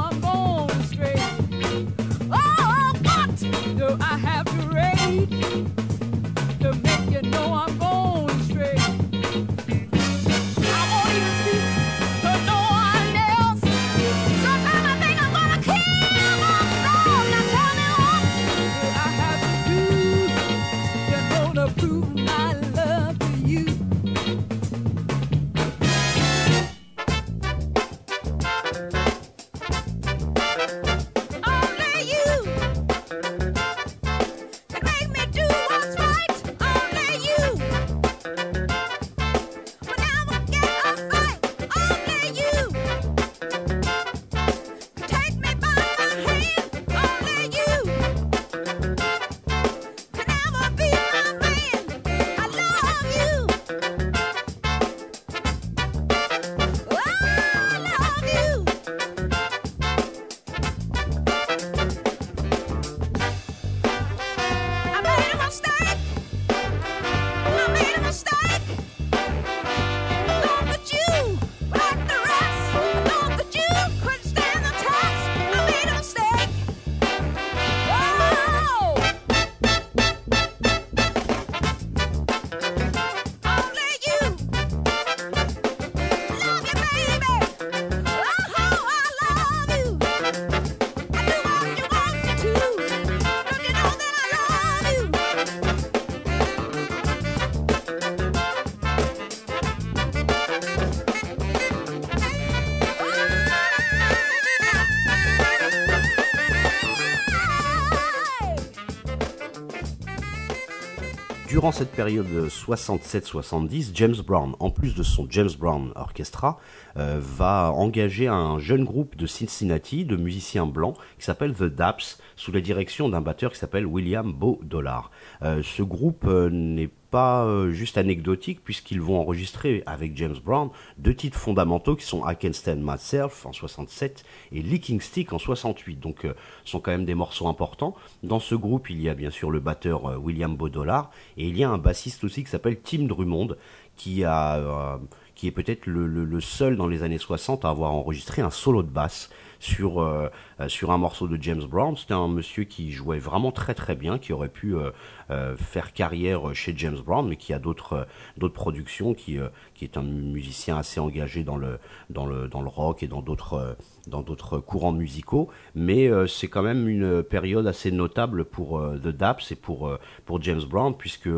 Cette 111.72 111.92
période 111.92 112.28
67-70, 112.48 113.92
James 113.96 114.16
Brown, 114.26 114.56
en 114.60 114.70
plus 114.70 114.94
de 114.94 115.02
son 115.02 115.26
James 115.30 115.50
Brown 115.58 115.92
Orchestra, 115.96 116.60
euh, 116.96 117.20
va 117.20 117.72
engager 117.74 118.28
un 118.28 118.60
jeune 118.60 118.84
groupe 118.84 119.16
de 119.18 119.26
Cincinnati 119.26 120.06
de 120.06 120.16
musiciens 120.16 120.68
blancs 120.68 120.96
qui 121.18 121.26
s'appelle 121.26 121.54
The 121.54 121.64
Daps, 121.64 122.20
sous 122.36 122.52
la 122.52 122.62
direction 122.62 123.10
d'un 123.10 123.22
batteur 123.22 123.52
qui 123.52 123.58
s'appelle 123.58 123.86
William 123.86 124.32
Beau 124.32 124.60
Dollar. 124.64 125.10
Euh, 125.42 125.64
ce 125.64 125.82
groupe 125.82 126.26
euh, 126.28 126.50
n'est 126.50 126.90
pas 127.16 127.46
euh, 127.46 127.72
juste 127.72 127.98
anecdotique 127.98 128.60
puisqu'ils 128.62 129.00
vont 129.00 129.18
enregistrer 129.22 129.84
avec 129.86 130.18
James 130.18 130.36
Brown 130.44 130.68
deux 130.98 131.14
titres 131.16 131.40
fondamentaux 131.40 131.96
qui 131.96 132.04
sont 132.06 132.30
I 132.30 132.36
Can 132.36 132.52
Stand 132.52 132.80
Myself 132.82 133.46
en 133.46 133.54
67 133.54 134.26
et 134.52 134.62
Licking 134.62 135.00
Stick 135.00 135.32
en 135.32 135.40
68. 135.40 135.98
Donc 135.98 136.26
euh, 136.26 136.34
sont 136.66 136.82
quand 136.82 136.92
même 136.92 137.06
des 137.06 137.16
morceaux 137.16 137.48
importants. 137.48 137.96
Dans 138.24 138.42
ce 138.42 138.54
groupe, 138.56 138.90
il 138.90 139.02
y 139.02 139.08
a 139.08 139.14
bien 139.14 139.30
sûr 139.32 139.50
le 139.50 139.62
batteur 139.62 140.08
euh, 140.12 140.18
William 140.18 140.58
Baudolard 140.58 141.10
et 141.38 141.48
il 141.48 141.58
y 141.58 141.64
a 141.64 141.70
un 141.70 141.78
bassiste 141.78 142.26
aussi 142.26 142.44
qui 142.44 142.50
s'appelle 142.50 142.82
Tim 142.84 143.04
Drummond 143.06 143.56
qui 143.96 144.26
a 144.26 145.00
qui 145.36 145.48
est 145.48 145.52
peut-être 145.52 145.86
le, 145.86 146.06
le- 146.08 146.26
le 146.26 146.42
seul 146.42 146.76
dans 146.76 146.88
les 146.88 147.02
années 147.04 147.18
60 147.18 147.64
à 147.64 147.70
avoir 147.70 147.92
enregistré 147.94 148.42
un 148.42 148.50
solo 148.50 148.84
de 148.84 148.90
basse 148.90 149.30
sur 149.60 150.02
euh, 150.02 150.30
euh, 150.60 150.68
sur 150.70 150.92
un 150.92 150.98
morceau 150.98 151.28
de 151.28 151.42
James 151.42 151.64
Brown. 151.64 151.96
C'était 151.96 152.14
un 152.14 152.28
monsieur 152.28 152.64
qui 152.64 152.92
jouait 152.92 153.20
vraiment 153.20 153.52
très 153.52 153.74
très 153.74 153.96
bien, 153.96 154.18
qui 154.18 154.34
aurait 154.34 154.50
pu 154.50 154.76
euh, 154.76 155.56
faire 155.58 155.94
carrière 155.94 156.54
chez 156.54 156.74
James 156.78 157.00
Brown, 157.06 157.28
mais 157.28 157.36
qui 157.36 157.54
a 157.54 157.60
d'autres 157.60 158.08
productions, 158.54 159.14
qui 159.14 159.38
qui 159.76 159.86
est 159.86 159.98
un 159.98 160.02
musicien 160.02 160.78
assez 160.78 161.00
engagé 161.00 161.44
dans 161.44 161.58
le 161.58 161.80
dans 162.10 162.26
le 162.26 162.48
dans 162.48 162.62
le 162.62 162.70
rock 162.70 163.04
et 163.04 163.08
dans 163.08 163.22
d'autres 163.22 163.54
euh, 163.54 163.74
dans 164.08 164.22
d'autres 164.22 164.60
courants 164.60 164.92
musicaux. 164.92 165.50
Mais 165.76 166.08
euh, 166.08 166.28
c'est 166.28 166.48
quand 166.48 166.64
même 166.64 166.88
une 166.88 167.22
période 167.24 167.68
assez 167.68 167.92
notable 167.92 168.46
pour 168.46 168.80
euh, 168.80 168.98
The 168.98 169.10
Daps 169.10 169.52
et 169.52 169.56
pour 169.56 169.92
pour 170.26 170.42
James 170.42 170.64
Brown, 170.68 170.96
puisque 170.98 171.30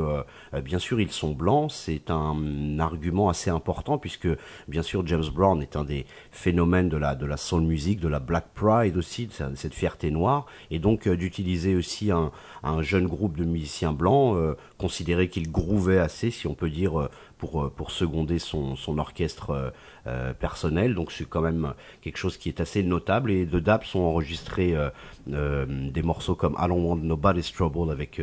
bien 0.63 0.79
sûr 0.79 1.01
ils 1.01 1.11
sont 1.11 1.31
blancs. 1.31 1.71
C'est 1.71 2.11
un 2.11 2.79
argument 2.79 3.29
assez 3.29 3.49
important, 3.49 3.97
puisque 3.97 4.29
bien 4.67 4.83
sûr 4.83 5.05
James 5.07 5.25
Brown 5.33 5.61
est 5.61 5.75
un 5.75 5.83
des 5.83 6.05
phénomènes 6.31 6.89
de 6.89 6.97
la 6.97 7.15
de 7.15 7.25
la 7.25 7.37
soul 7.37 7.63
music, 7.63 7.99
de 7.99 8.07
la 8.07 8.19
Black 8.19 8.47
Pride 8.53 8.97
aussi, 8.97 9.27
de 9.27 9.55
cette 9.55 9.73
fierté 9.73 10.11
noire, 10.11 10.45
et 10.71 10.79
donc 10.79 11.07
d'utiliser 11.09 11.75
aussi 11.75 12.11
un, 12.11 12.31
un 12.63 12.81
jeune 12.81 13.07
groupe 13.07 13.37
de 13.37 13.43
musiciens 13.43 13.93
blancs, 13.93 14.35
euh, 14.35 14.55
considéré 14.77 15.29
qu'il 15.29 15.51
grouvait 15.51 15.99
assez, 15.99 16.31
si 16.31 16.47
on 16.47 16.53
peut 16.53 16.69
dire, 16.69 17.09
pour 17.37 17.63
euh, 17.63 17.69
pour 17.69 17.91
seconder 17.91 18.39
son 18.39 18.75
son 18.75 18.97
orchestre 18.97 19.51
euh, 19.51 19.69
euh, 20.07 20.33
personnel. 20.33 20.95
Donc 20.95 21.11
c'est 21.11 21.25
quand 21.25 21.41
même 21.41 21.73
quelque 22.01 22.17
chose 22.17 22.37
qui 22.37 22.49
est 22.49 22.61
assez 22.61 22.83
notable. 22.83 23.31
Et 23.31 23.45
The 23.45 23.57
Daps 23.57 23.95
ont 23.95 24.05
enregistré 24.05 24.75
euh, 24.75 24.89
euh, 25.31 25.65
des 25.91 26.01
morceaux 26.01 26.35
comme 26.35 26.55
I 26.59 26.67
Don't 26.67 26.83
Want 26.85 26.97
Nobody's 26.97 27.51
Trouble 27.51 27.91
avec 27.91 28.21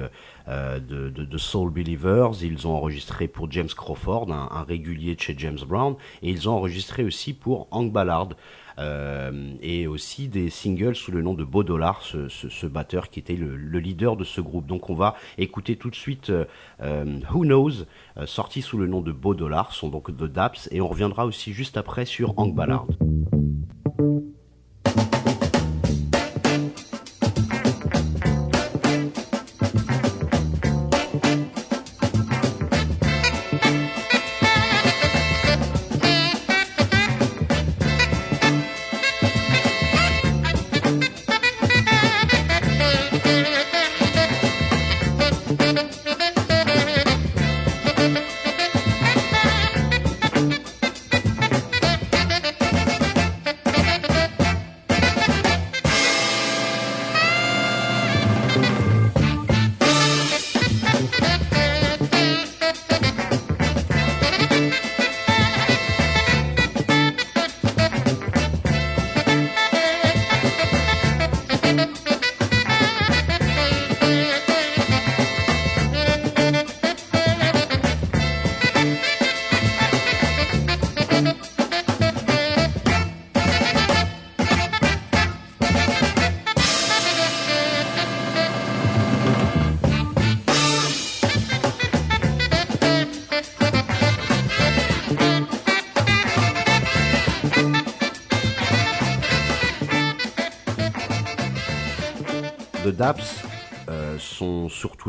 de, 0.49 1.09
de, 1.09 1.25
de 1.25 1.39
Soul 1.39 1.71
Believers. 1.71 2.43
Ils 2.43 2.67
ont 2.67 2.75
enregistré 2.75 3.29
pour 3.29 3.51
James 3.51 3.69
Crawford, 3.69 4.31
un, 4.33 4.49
un 4.51 4.63
régulier 4.63 5.15
de 5.15 5.21
chez 5.21 5.35
James 5.39 5.59
Brown, 5.67 5.97
et 6.23 6.31
ils 6.31 6.49
ont 6.49 6.53
enregistré 6.53 7.05
aussi 7.05 7.33
pour 7.35 7.69
Hank 7.71 7.93
Ballard. 7.93 8.31
Euh, 8.79 9.55
et 9.61 9.87
aussi 9.87 10.29
des 10.29 10.51
singles 10.51 10.97
sous 10.97 11.13
le 11.13 11.23
nom 11.23 11.35
de 11.35 11.45
Beau 11.45 11.63
Dollar, 11.63 12.03
ce, 12.03 12.67
batteur 12.67 13.11
qui 13.11 13.21
était 13.21 13.37
le, 13.37 13.57
le 13.57 13.79
leader 13.79 14.17
de 14.17 14.25
ce 14.25 14.41
groupe. 14.41 14.67
Donc 14.67 14.91
on 14.91 14.95
va 14.95 15.15
écouter 15.39 15.77
tout 15.77 15.91
de 15.91 15.95
suite 15.95 16.31
euh, 16.31 16.45
euh, 16.81 17.21
Who 17.33 17.45
Knows, 17.45 17.85
sorti 18.27 18.63
sous 18.63 18.79
le 18.79 18.87
nom 18.87 19.01
de 19.01 19.13
Beau 19.13 19.35
Dollar, 19.35 19.73
sont 19.73 19.89
donc 19.89 20.15
de 20.15 20.27
Daps, 20.27 20.69
et 20.73 20.81
on 20.81 20.89
reviendra 20.89 21.27
aussi 21.27 21.53
juste 21.53 21.77
après 21.77 22.05
sur 22.05 22.39
Hank 22.39 22.55
Ballard. 22.55 22.87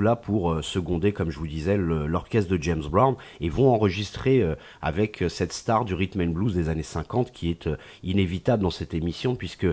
Là 0.02 0.16
pour 0.16 0.52
euh, 0.52 0.62
seconder, 0.62 1.12
comme 1.14 1.32
je 1.32 1.39
vous 1.39 1.48
disais, 1.48 1.78
l'orchestre 1.78 2.50
de 2.52 2.62
James 2.62 2.84
Brown 2.89 3.16
et 3.39 3.50
vont 3.50 3.74
enregistrer 3.74 4.41
euh, 4.41 4.56
avec 4.82 5.22
euh, 5.22 5.30
cette 5.30 5.54
star 5.54 5.86
du 5.86 5.93
rhythm 5.93 6.22
and 6.22 6.28
blues 6.32 6.54
des 6.54 6.70
années 6.70 6.84
50 6.84 7.32
qui 7.32 7.50
est 7.50 7.70
inévitable 8.04 8.64
dans 8.64 8.70
cette 8.72 8.93
émission 8.93 9.36
puisque, 9.36 9.68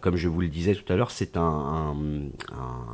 comme 0.00 0.16
je 0.16 0.28
vous 0.28 0.40
le 0.40 0.48
disais 0.48 0.74
tout 0.74 0.90
à 0.92 0.96
l'heure, 0.96 1.10
c'est 1.10 1.36
un, 1.36 1.94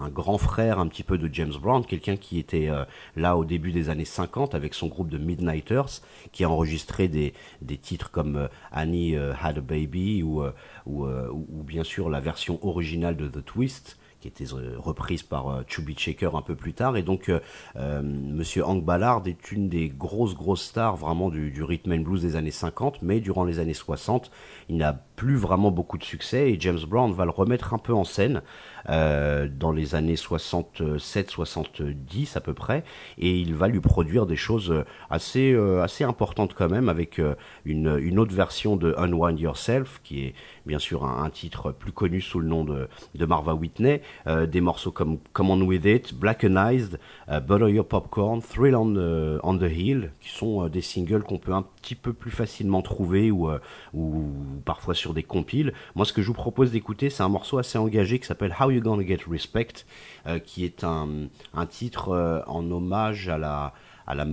un, 0.01 0.09
grand 0.09 0.39
frère 0.39 0.79
un 0.79 0.87
petit 0.87 1.03
peu 1.03 1.18
de 1.18 1.33
James 1.33 1.53
Brown, 1.61 1.85
quelqu'un 1.85 2.16
qui 2.16 2.39
était 2.39 2.68
là 3.16 3.37
au 3.37 3.45
début 3.45 3.72
des 3.72 3.89
années 3.91 4.05
50 4.05 4.55
avec 4.55 4.72
son 4.74 4.87
groupe 4.87 5.09
de 5.09 5.18
Midnighters 5.18 6.01
qui 6.33 6.45
a 6.45 6.51
enregistré 6.51 7.09
des, 7.09 7.35
des 7.61 7.77
titres 7.77 8.11
comme 8.11 8.49
Annie 8.70 9.16
Had 9.16 9.59
a 9.59 9.61
Baby 9.61 10.22
ou- 10.22 10.43
ou 10.87 11.62
bien 11.64 11.85
sûr 11.85 12.09
la 12.09 12.20
version 12.20 12.64
originale 12.66 13.16
de 13.16 13.29
The 13.29 13.45
Twist 13.45 13.99
qui 14.31 14.45
était 14.45 14.55
euh, 14.55 14.74
reprise 14.79 15.22
par 15.22 15.49
euh, 15.49 15.62
Chubby 15.66 15.95
Checker 15.95 16.31
un 16.35 16.43
peu 16.43 16.55
plus 16.55 16.72
tard. 16.72 16.97
Et 16.97 17.03
donc, 17.03 17.29
euh, 17.29 17.41
euh, 17.77 18.03
Monsieur 18.03 18.64
Hank 18.64 18.85
Ballard 18.85 19.22
est 19.27 19.53
une 19.53 19.68
des 19.68 19.89
grosses, 19.89 20.35
grosses 20.35 20.64
stars 20.64 20.97
vraiment 20.97 21.31
du, 21.31 21.51
du 21.51 21.62
rhythm 21.62 21.93
and 21.93 22.01
blues 22.01 22.22
des 22.22 22.37
années 22.37 22.51
50, 22.51 23.03
mais 23.03 23.20
durant 23.20 23.45
les 23.45 23.59
années 23.59 23.74
60, 23.74 24.31
il 24.68 24.77
n'a 24.77 25.05
plus 25.17 25.37
vraiment 25.37 25.71
beaucoup 25.71 25.99
de 25.99 26.05
succès 26.05 26.53
et 26.53 26.57
James 26.61 26.79
Brown 26.87 27.12
va 27.12 27.25
le 27.25 27.31
remettre 27.31 27.75
un 27.75 27.79
peu 27.79 27.95
en 27.95 28.05
scène 28.05 28.43
euh, 28.89 29.49
dans 29.51 29.73
les 29.73 29.97
années 29.97 30.14
67-70 30.14 32.37
à 32.37 32.41
peu 32.41 32.55
près, 32.55 32.85
et 33.19 33.37
il 33.37 33.53
va 33.55 33.67
lui 33.67 33.81
produire 33.81 34.27
des 34.27 34.37
choses 34.37 34.71
euh, 34.71 34.85
assez, 35.11 35.53
euh, 35.53 35.83
assez 35.83 36.05
importantes 36.05 36.55
quand 36.55 36.69
même, 36.69 36.89
avec 36.89 37.21
une, 37.64 37.99
une 37.99 38.21
autre 38.21 38.35
version 38.35 38.77
de 38.77 38.95
Unwind 38.97 39.41
Yourself, 39.41 40.01
qui 40.05 40.25
est 40.25 40.35
bien 40.67 40.79
sûr 40.79 41.05
un, 41.05 41.29
titre 41.31 41.73
plus 41.73 41.91
connu 41.91 42.21
sous 42.21 42.39
le 42.39 42.47
nom 42.47 42.62
de, 42.64 42.89
de 43.14 43.27
Marva 43.27 43.55
Whitney, 43.55 44.03
des 44.27 44.61
morceaux 44.61 44.93
comme 44.93 45.19
Come 45.33 45.51
On 45.51 45.61
With 45.62 45.85
It, 45.85 46.14
Blackenized, 46.14 47.01
Butter 47.29 47.71
Your 47.71 47.87
Popcorn, 47.87 48.41
Thrill 48.41 48.77
on 48.77 49.59
the, 49.59 49.71
Hill, 49.71 50.12
qui 50.21 50.31
sont 50.31 50.69
des 50.69 50.81
singles 50.81 51.25
qu'on 51.25 51.39
peut 51.39 51.53
un 51.53 51.62
petit 51.62 51.97
peu 51.97 52.12
plus 52.12 52.31
facilement 52.31 52.83
trouver 52.83 53.33
ou, 53.33 53.51
ou 53.93 54.31
parfois 54.64 54.95
sur 54.95 55.05
des 55.14 55.22
compiles. 55.22 55.72
Moi, 55.94 56.04
ce 56.04 56.12
que 56.12 56.22
je 56.22 56.28
vous 56.28 56.34
propose 56.34 56.70
d'écouter, 56.70 57.11
c'est 57.11 57.22
un 57.22 57.28
morceau 57.28 57.59
assez 57.59 57.78
engagé 57.78 58.18
qui 58.18 58.26
s'appelle 58.26 58.54
How 58.59 58.70
You 58.70 58.80
Gonna 58.80 59.07
Get 59.07 59.20
Respect, 59.30 59.84
euh, 60.26 60.38
qui 60.38 60.64
est 60.64 60.84
un, 60.84 61.09
un 61.54 61.66
titre 61.66 62.11
euh, 62.11 62.40
en 62.46 62.70
hommage 62.70 63.28
à 63.28 63.38
la 63.38 63.72
à 64.07 64.14
la, 64.14 64.26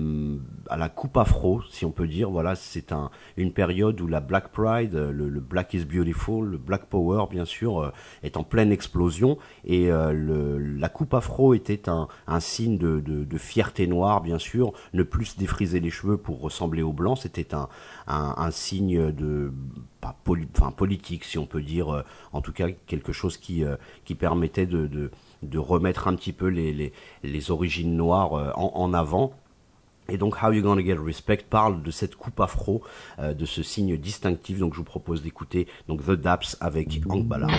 à 0.70 0.78
la 0.78 0.90
coupe 0.90 1.18
afro, 1.18 1.62
si 1.70 1.86
on 1.86 1.92
peut 1.92 2.08
dire. 2.08 2.30
Voilà, 2.30 2.56
c'est 2.56 2.92
un, 2.92 3.10
une 3.38 3.52
période 3.52 4.00
où 4.02 4.08
la 4.08 4.20
Black 4.20 4.50
Pride, 4.50 4.96
euh, 4.96 5.12
le, 5.12 5.30
le 5.30 5.40
Black 5.40 5.74
is 5.74 5.86
Beautiful, 5.86 6.48
le 6.50 6.58
Black 6.58 6.86
Power, 6.86 7.26
bien 7.30 7.46
sûr, 7.46 7.82
euh, 7.82 7.92
est 8.22 8.38
en 8.38 8.44
pleine 8.44 8.72
explosion. 8.72 9.38
Et 9.66 9.92
euh, 9.92 10.14
le, 10.14 10.58
la 10.58 10.90
coupe 10.90 11.14
afro 11.14 11.54
était 11.54 11.90
un, 11.90 12.08
un 12.28 12.40
signe 12.40 12.78
de, 12.78 13.00
de, 13.00 13.24
de 13.24 13.38
fierté 13.38 13.88
noire, 13.88 14.22
bien 14.22 14.40
sûr. 14.40 14.74
Ne 14.94 15.04
plus 15.04 15.26
se 15.26 15.40
défriser 15.40 15.80
les 15.80 15.90
cheveux 15.90 16.18
pour 16.18 16.42
ressembler 16.42 16.82
aux 16.82 16.94
blancs, 16.94 17.20
c'était 17.20 17.54
un, 17.54 17.68
un, 18.08 18.36
un 18.38 18.52
signe 18.52 19.12
de 19.12 19.52
pas 20.02 20.16
poli- 20.26 20.48
enfin, 20.58 20.72
politique, 20.72 21.24
si 21.24 21.38
on 21.38 21.46
peut 21.46 21.62
dire, 21.62 21.90
euh, 21.94 22.02
en 22.34 22.42
tout 22.42 22.52
cas 22.52 22.68
quelque 22.88 23.14
chose 23.14 23.38
qui, 23.38 23.64
euh, 23.64 23.78
qui 24.04 24.16
permettait 24.16 24.66
de, 24.66 24.86
de, 24.86 25.12
de 25.42 25.58
remettre 25.58 26.08
un 26.08 26.16
petit 26.16 26.34
peu 26.34 26.48
les, 26.48 26.74
les, 26.74 26.92
les 27.24 27.52
origines 27.52 27.96
noires 27.96 28.34
euh, 28.34 28.52
en, 28.56 28.72
en 28.76 28.94
avant. 28.94 29.34
Et 30.10 30.18
donc 30.18 30.44
How 30.44 30.52
You 30.52 30.62
Gonna 30.62 30.84
Get 30.84 30.98
Respect 31.04 31.46
parle 31.50 31.82
de 31.82 31.92
cette 31.92 32.16
coupe 32.16 32.40
afro, 32.40 32.84
euh, 33.20 33.34
de 33.34 33.46
ce 33.46 33.64
signe 33.64 33.98
distinctif. 33.98 34.60
Donc 34.60 34.74
je 34.74 34.78
vous 34.78 34.84
propose 34.84 35.22
d'écouter 35.22 35.68
The 36.06 36.12
Daps 36.12 36.58
avec 36.60 37.02
Hank 37.10 37.26
Ballard. 37.26 37.52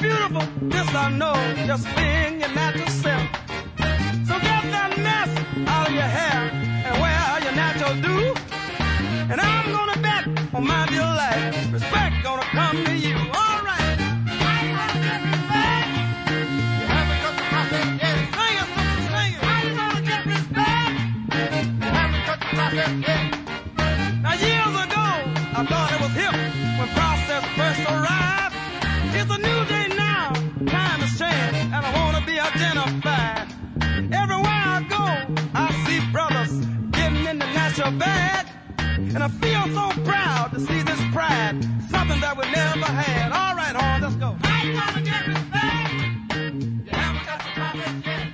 Beautiful. 0.00 0.42
This 0.68 0.88
I 0.94 1.10
know, 1.10 1.34
just 1.66 1.84
being 1.96 2.40
your 2.40 2.50
natural 2.50 2.88
self. 2.88 3.22
So 4.28 4.34
get 4.40 4.62
that 4.74 4.92
mess 4.98 5.30
out 5.68 5.88
of 5.88 5.94
your 5.94 6.10
hair 6.18 6.50
and 6.86 6.94
wear 7.00 7.40
your 7.44 7.52
natural 7.52 7.94
do. 8.02 8.34
And 9.32 9.40
I'm 9.40 9.72
gonna 9.72 9.98
bet 10.02 10.26
on 10.54 10.66
my 10.66 10.86
dear 10.86 11.02
life, 11.02 11.72
respect 11.72 12.14
gonna 12.22 12.42
come 12.42 12.84
to 12.84 12.94
you. 12.94 13.16
All 13.16 13.60
right. 13.70 13.98
Respect. 15.32 15.88
You 16.80 16.86
the 17.38 17.44
process 17.52 17.86
get 18.00 18.14
respect. 20.26 20.94
You 21.22 21.92
the 22.28 22.36
process. 22.54 22.90
Now 24.22 24.34
years 24.34 24.74
ago, 24.84 25.06
I 25.58 25.64
thought 25.70 25.90
it 25.94 26.00
was 26.04 26.12
hip 26.20 26.34
when 26.78 26.88
process 27.00 27.42
first 27.56 27.80
arrived. 27.90 28.54
It's 29.18 29.30
a 29.30 29.38
new 29.38 29.64
day 29.64 29.75
be 32.86 32.98
identified. 32.98 33.48
Everywhere 34.12 34.62
I 34.76 34.86
go, 34.88 35.34
I 35.54 35.84
see 35.86 36.00
brothers 36.12 36.66
getting 36.92 37.24
in 37.26 37.38
the 37.38 37.46
natural 37.46 37.92
bag. 37.92 38.46
And 38.78 39.18
I 39.22 39.28
feel 39.28 39.62
so 39.74 40.02
proud 40.02 40.52
to 40.52 40.60
see 40.60 40.82
this 40.82 41.00
pride, 41.12 41.62
something 41.90 42.20
that 42.20 42.36
we 42.36 42.44
never 42.50 42.86
had. 42.86 43.32
All 43.32 43.54
right, 43.54 43.74
hon, 43.74 44.02
let's 44.02 44.16
go. 44.16 44.36
I'm 44.42 44.74
gonna 44.74 45.02
get 45.02 45.26
respect. 45.26 45.92
You 46.34 46.92
haven't 46.92 47.26
got 47.26 47.38
the 47.38 47.50
process 47.54 47.94
yet. 48.04 48.28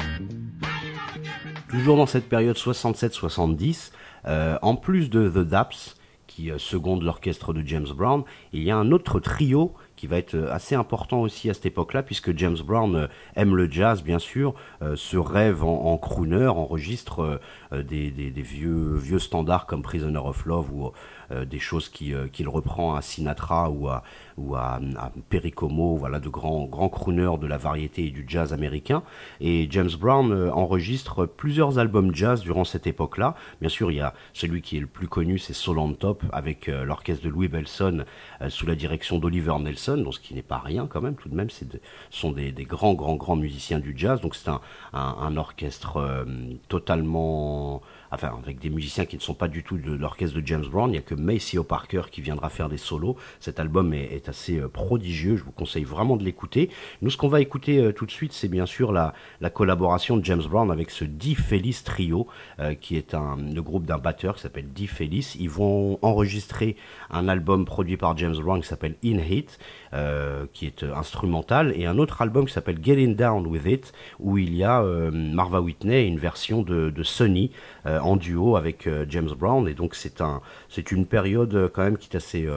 I'm 0.00 0.92
gonna 0.92 1.24
get 1.24 1.44
respect. 1.44 1.70
Toujours 1.70 1.96
dans 1.96 2.06
cette 2.06 2.28
période 2.28 2.56
67-70, 2.56 3.92
euh, 4.26 4.58
en 4.62 4.76
plus 4.76 5.10
de 5.10 5.28
The 5.28 5.46
Daps, 5.48 5.96
qui 6.26 6.50
euh, 6.50 6.58
seconde 6.58 7.02
l'orchestre 7.02 7.52
de 7.52 7.62
James 7.66 7.88
Brown, 7.94 8.24
il 8.52 8.62
y 8.62 8.70
a 8.70 8.76
un 8.76 8.92
autre 8.92 9.20
trio 9.20 9.74
qui 9.96 10.06
va 10.06 10.18
être 10.18 10.34
euh, 10.34 10.52
assez 10.52 10.74
important 10.74 11.22
aussi 11.22 11.50
à 11.50 11.54
cette 11.54 11.66
époque-là, 11.66 12.02
puisque 12.02 12.36
James 12.36 12.58
Brown 12.64 12.94
euh, 12.94 13.06
aime 13.34 13.56
le 13.56 13.70
jazz, 13.70 14.02
bien 14.02 14.18
sûr, 14.18 14.54
euh, 14.82 14.94
se 14.94 15.16
rêve 15.16 15.64
en, 15.64 15.96
crooner, 15.98 16.46
enregistre 16.46 17.40
des, 17.72 18.10
vieux, 18.36 18.94
vieux 18.96 19.18
standards 19.18 19.66
comme 19.66 19.82
Prisoner 19.82 20.18
of 20.18 20.44
Love 20.44 20.72
ou 20.72 20.92
des 21.30 21.58
choses 21.58 21.90
euh, 22.02 22.28
qu'il 22.28 22.48
reprend 22.48 22.94
à 22.94 23.02
Sinatra 23.02 23.70
ou 23.70 23.88
à, 23.88 24.02
ou 24.36 24.54
à, 24.54 24.80
à 24.96 25.12
Perry 25.28 25.52
Como, 25.52 25.96
voilà, 25.96 26.20
de 26.20 26.28
grands, 26.28 26.64
grands 26.64 26.88
crooners 26.88 27.38
de 27.40 27.46
la 27.46 27.56
variété 27.56 28.06
et 28.06 28.10
du 28.10 28.24
jazz 28.28 28.52
américain. 28.52 29.02
Et 29.40 29.66
James 29.70 29.90
Brown 29.98 30.32
euh, 30.32 30.52
enregistre 30.52 31.26
plusieurs 31.26 31.78
albums 31.78 32.14
jazz 32.14 32.42
durant 32.42 32.64
cette 32.64 32.86
époque-là. 32.86 33.34
Bien 33.60 33.68
sûr, 33.68 33.90
il 33.90 33.96
y 33.96 34.00
a 34.00 34.14
celui 34.32 34.62
qui 34.62 34.76
est 34.76 34.80
le 34.80 34.86
plus 34.86 35.08
connu, 35.08 35.38
c'est 35.38 35.52
Soul 35.52 35.78
on 35.78 35.92
Top, 35.92 36.22
avec 36.32 36.68
euh, 36.68 36.84
l'orchestre 36.84 37.24
de 37.24 37.30
Louis 37.30 37.48
Belson 37.48 38.04
euh, 38.42 38.50
sous 38.50 38.66
la 38.66 38.74
direction 38.74 39.18
d'Oliver 39.18 39.54
Nelson, 39.60 39.96
donc 39.98 40.14
ce 40.14 40.20
qui 40.20 40.34
n'est 40.34 40.42
pas 40.42 40.58
rien 40.58 40.86
quand 40.86 41.00
même, 41.00 41.14
tout 41.14 41.28
de 41.28 41.34
même, 41.34 41.50
ce 41.50 41.64
sont 42.10 42.32
des, 42.32 42.52
des 42.52 42.64
grands, 42.64 42.94
grands, 42.94 43.16
grands 43.16 43.36
musiciens 43.36 43.78
du 43.78 43.94
jazz. 43.96 44.20
Donc 44.20 44.34
c'est 44.34 44.48
un, 44.48 44.60
un, 44.92 45.36
orchestre 45.36 45.98
euh, 45.98 46.24
totalement 46.68 47.82
enfin 48.16 48.34
avec 48.42 48.58
des 48.58 48.70
musiciens 48.70 49.04
qui 49.04 49.16
ne 49.16 49.20
sont 49.20 49.34
pas 49.34 49.46
du 49.46 49.62
tout 49.62 49.76
de 49.76 49.92
l'orchestre 49.92 50.40
de 50.40 50.46
James 50.46 50.64
Brown. 50.64 50.88
Il 50.88 50.92
n'y 50.92 50.98
a 50.98 51.02
que 51.02 51.14
Maceo 51.14 51.62
Parker 51.62 52.02
qui 52.10 52.22
viendra 52.22 52.48
faire 52.48 52.70
des 52.70 52.78
solos. 52.78 53.16
Cet 53.40 53.60
album 53.60 53.92
est, 53.92 54.28
assez 54.28 54.58
euh, 54.58 54.68
prodigieux. 54.68 55.36
Je 55.36 55.44
vous 55.44 55.52
conseille 55.52 55.84
vraiment 55.84 56.16
de 56.16 56.24
l'écouter. 56.24 56.70
Nous, 57.02 57.10
ce 57.10 57.18
qu'on 57.18 57.28
va 57.28 57.40
écouter 57.42 57.78
euh, 57.78 57.92
tout 57.92 58.06
de 58.06 58.10
suite, 58.10 58.32
c'est 58.32 58.48
bien 58.48 58.64
sûr 58.64 58.90
la, 58.90 59.12
la 59.42 59.50
collaboration 59.50 60.16
de 60.16 60.24
James 60.24 60.42
Brown 60.48 60.70
avec 60.70 60.90
ce 60.90 61.04
Di 61.04 61.34
Felice 61.34 61.84
Trio, 61.84 62.26
euh, 62.58 62.74
qui 62.74 62.96
est 62.96 63.14
le 63.14 63.60
groupe 63.60 63.84
d'un 63.84 63.98
batteur 63.98 64.36
qui 64.36 64.42
s'appelle 64.42 64.72
Di 64.72 64.86
Felice. 64.86 65.36
Ils 65.38 65.50
vont 65.50 65.98
enregistrer 66.00 66.76
un 67.10 67.28
album 67.28 67.66
produit 67.66 67.98
par 67.98 68.16
James 68.16 68.36
Brown 68.36 68.62
qui 68.62 68.68
s'appelle 68.68 68.96
In 69.04 69.18
Hit, 69.18 69.58
euh, 69.94 70.46
qui 70.52 70.66
est 70.66 70.82
euh, 70.82 70.94
instrumental, 70.94 71.72
et 71.76 71.86
un 71.86 71.98
autre 71.98 72.22
album 72.22 72.46
qui 72.46 72.52
s'appelle 72.52 72.78
Getting 72.82 73.16
Down 73.16 73.46
With 73.46 73.66
It, 73.66 73.92
où 74.18 74.38
il 74.38 74.54
y 74.54 74.64
a 74.64 74.82
euh, 74.82 75.10
Marva 75.12 75.60
Whitney 75.60 76.06
une 76.06 76.18
version 76.18 76.62
de, 76.62 76.90
de 76.90 77.02
Sonny 77.02 77.50
en 77.84 78.16
duo 78.16 78.56
avec 78.56 78.88
James 79.08 79.30
Brown. 79.38 79.68
Et 79.68 79.74
donc 79.74 79.94
c'est 79.94 80.20
un, 80.20 80.40
une 80.90 81.06
période 81.06 81.70
quand 81.72 81.82
même 81.82 81.96
qui 81.98 82.08
est 82.12 82.16
assez 82.16 82.48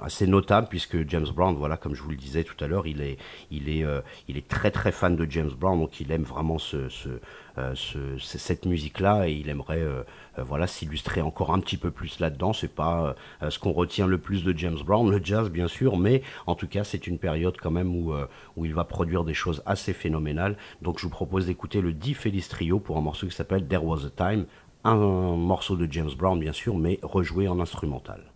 assez 0.00 0.28
notable 0.28 0.68
puisque 0.70 1.08
James 1.08 1.26
Brown, 1.34 1.56
voilà, 1.56 1.76
comme 1.76 1.94
je 1.96 2.02
vous 2.02 2.10
le 2.10 2.16
disais 2.16 2.44
tout 2.44 2.54
à 2.64 2.68
l'heure, 2.68 2.86
il 2.86 3.00
est, 3.02 3.18
il 3.50 3.68
est, 3.68 3.84
il 4.28 4.36
est 4.36 4.46
très 4.46 4.70
très 4.70 4.92
fan 4.92 5.16
de 5.16 5.26
James 5.28 5.50
Brown, 5.58 5.78
donc 5.80 6.00
il 6.00 6.12
aime 6.12 6.22
vraiment 6.22 6.58
ce, 6.58 6.88
ce, 6.88 7.08
ce- 7.74 8.16
ce- 8.16 8.38
cette 8.38 8.64
musique-là 8.64 9.28
et 9.28 9.32
il 9.32 9.48
aimerait, 9.48 9.84
voilà, 10.38 10.66
s'illustrer 10.66 11.20
encore 11.22 11.52
un 11.52 11.60
petit 11.60 11.76
peu 11.76 11.90
plus 11.90 12.20
là-dedans. 12.20 12.52
C'est 12.52 12.74
pas 12.74 13.14
euh, 13.42 13.50
ce 13.50 13.58
qu'on 13.58 13.72
retient 13.72 14.06
le 14.06 14.18
plus 14.18 14.44
de 14.44 14.56
James 14.56 14.78
Brown, 14.84 15.10
le 15.10 15.20
jazz 15.22 15.50
bien 15.50 15.68
sûr, 15.68 15.96
mais 15.96 16.22
en 16.46 16.54
tout 16.54 16.66
cas 16.66 16.84
c'est 16.84 17.06
une 17.06 17.18
période 17.18 17.56
quand 17.60 17.70
même 17.70 17.94
où, 17.94 18.12
euh, 18.12 18.26
où 18.56 18.64
il 18.64 18.74
va 18.74 18.84
produire 18.84 19.24
des 19.24 19.34
choses 19.34 19.62
assez 19.66 19.92
phénoménales. 19.92 20.56
Donc 20.80 20.98
je 20.98 21.04
vous 21.04 21.10
propose 21.10 21.46
d'écouter 21.46 21.80
le 21.80 21.92
Di 21.92 22.14
Felice 22.14 22.48
Trio 22.48 22.78
pour 22.78 22.96
un 22.96 23.02
morceau 23.02 23.26
qui 23.26 23.34
s'appelle 23.34 23.66
There 23.66 23.84
Was 23.84 24.06
a 24.06 24.10
Time, 24.10 24.46
un 24.84 24.96
morceau 24.96 25.76
de 25.76 25.90
James 25.90 26.10
Brown 26.16 26.38
bien 26.38 26.52
sûr, 26.52 26.76
mais 26.76 26.98
rejoué 27.02 27.48
en 27.48 27.60
instrumental. 27.60 28.31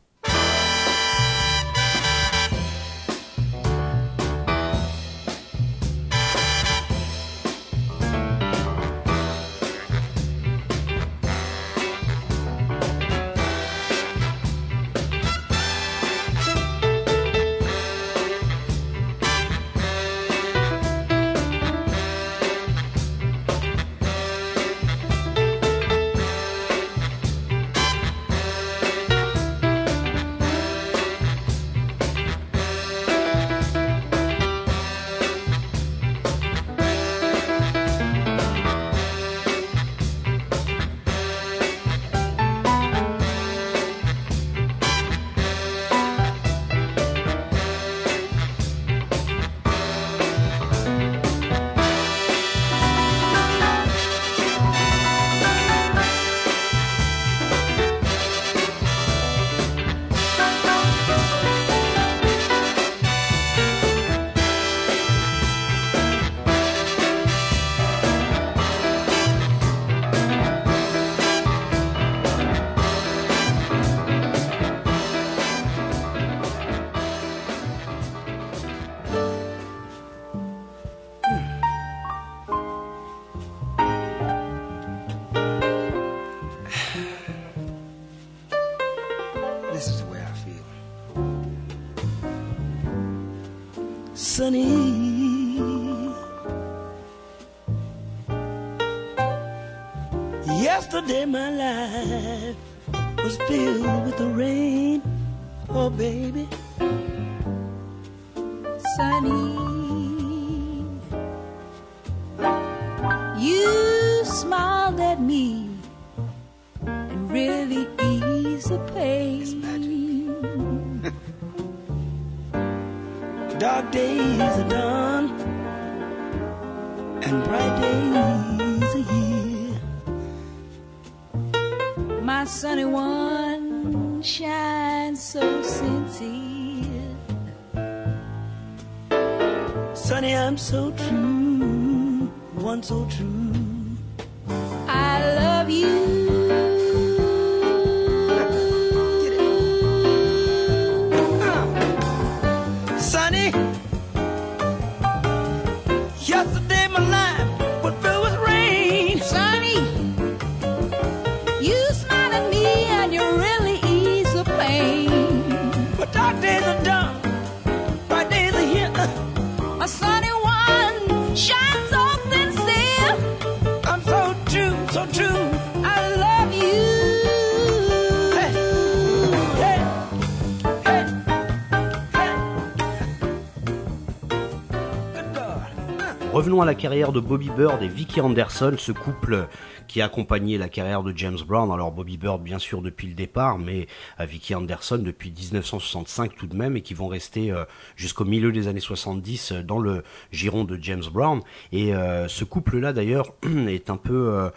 La 186.67 186.75
carrière 186.75 187.13
de 187.13 187.21
Bobby 187.21 187.49
Bird 187.57 187.81
et 187.81 187.87
Vicky 187.87 188.21
Anderson, 188.21 188.75
ce 188.77 188.91
couple 188.91 189.47
qui 189.87 190.03
a 190.03 190.07
accompagné 190.07 190.59
la 190.59 190.69
carrière 190.69 191.05
de 191.05 191.13
James 191.17 191.39
Brown. 191.47 191.71
Alors 191.71 191.93
Bobby 191.93 192.17
Bird 192.17 192.43
bien 192.43 192.59
sûr 192.59 192.83
depuis 192.83 193.07
le 193.07 193.15
départ, 193.15 193.57
mais 193.57 193.87
euh, 194.19 194.25
Vicky 194.25 194.53
Anderson 194.53 194.99
depuis 194.99 195.31
1965 195.31 196.35
tout 196.35 196.49
de 196.49 196.57
même 196.57 196.77
et 196.77 196.83
qui 196.83 196.93
vont 196.93 197.07
rester 197.07 197.53
euh, 197.53 197.65
jusqu'au 197.95 198.25
milieu 198.25 198.51
des 198.51 198.67
années 198.67 198.81
70 198.81 199.53
euh, 199.53 199.63
dans 199.63 199.79
le 199.79 200.03
giron 200.33 200.65
de 200.65 200.77
James 200.83 201.05
Brown. 201.13 201.41
Et 201.71 201.93
ce 202.29 202.45
couple-là 202.45 202.93
d'ailleurs 202.93 203.33
est 203.69 203.91
un 203.91 203.97
peu 203.97 204.51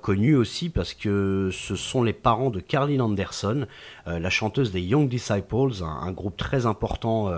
connu 0.00 0.36
aussi 0.36 0.70
parce 0.70 0.94
que 0.94 1.50
ce 1.52 1.76
sont 1.76 2.02
les 2.02 2.12
parents 2.12 2.50
de 2.50 2.60
Carlin 2.60 3.00
Anderson, 3.00 3.66
la 4.06 4.30
chanteuse 4.30 4.72
des 4.72 4.80
Young 4.80 5.08
Disciples, 5.08 5.82
un, 5.82 6.12
groupe 6.12 6.36
très 6.36 6.66
important 6.66 7.30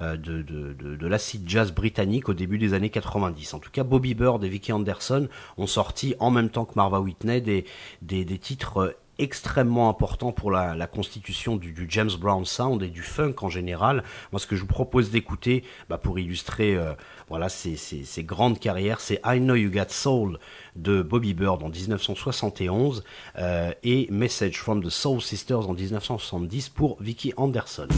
de, 0.00 0.16
de, 0.16 0.72
de, 0.72 0.96
de 0.96 1.06
l'acid 1.06 1.48
jazz 1.48 1.72
britannique 1.72 2.28
au 2.28 2.34
début 2.34 2.58
des 2.58 2.74
années 2.74 2.90
90. 2.90 3.54
En 3.54 3.58
tout 3.58 3.70
cas, 3.70 3.84
Bobby 3.84 4.14
Bird 4.14 4.42
et 4.44 4.48
Vicky 4.48 4.72
Anderson 4.72 5.28
ont 5.56 5.66
sorti 5.66 6.14
en 6.20 6.30
même 6.30 6.50
temps 6.50 6.64
que 6.64 6.74
Marva 6.76 7.00
Whitney 7.00 7.40
des, 7.40 7.64
des, 8.02 8.24
des 8.24 8.38
titres 8.38 8.78
euh, 8.78 8.92
extrêmement 9.18 9.88
importants 9.88 10.32
pour 10.32 10.50
la, 10.50 10.74
la 10.74 10.86
constitution 10.86 11.56
du, 11.56 11.74
James 11.88 12.10
Brown 12.18 12.44
Sound 12.44 12.82
et 12.82 12.88
du 12.88 13.02
funk 13.02 13.34
en 13.42 13.48
général. 13.48 14.04
Moi, 14.32 14.38
ce 14.38 14.46
que 14.46 14.56
je 14.56 14.60
vous 14.60 14.68
propose 14.68 15.10
d'écouter 15.10 15.64
bah, 15.88 15.98
pour 15.98 16.18
illustrer 16.18 16.76
euh, 16.76 16.92
voilà 17.28 17.48
ces, 17.48 17.76
ces, 17.76 18.24
grandes 18.24 18.58
carrières, 18.58 19.00
c'est 19.00 19.20
I 19.24 19.40
Know 19.40 19.56
You 19.56 19.70
Got 19.70 19.88
Soul 19.88 20.38
de 20.76 21.02
Bobby 21.02 21.34
Bird 21.34 21.62
en 21.62 21.68
1971 21.68 23.04
euh, 23.38 23.72
et 23.82 24.06
Message 24.10 24.58
from 24.58 24.82
the 24.82 24.90
Soul 24.90 25.20
Sisters 25.20 25.68
en 25.68 25.74
1970 25.74 26.68
pour 26.68 26.96
Vicky 27.00 27.32
Anderson. 27.36 27.88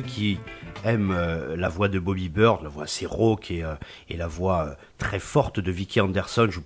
Qui 0.00 0.38
aiment 0.84 1.12
euh, 1.12 1.56
la 1.56 1.68
voix 1.68 1.88
de 1.88 1.98
Bobby 1.98 2.28
Bird, 2.28 2.62
la 2.62 2.68
voix 2.68 2.84
assez 2.84 3.06
rauque 3.06 3.50
et, 3.50 3.64
euh, 3.64 3.74
la 4.10 4.26
voix 4.26 4.66
euh, 4.66 4.74
très 4.98 5.18
forte 5.18 5.60
de 5.60 5.70
Vicky 5.70 6.00
Anderson, 6.00 6.48
je 6.50 6.60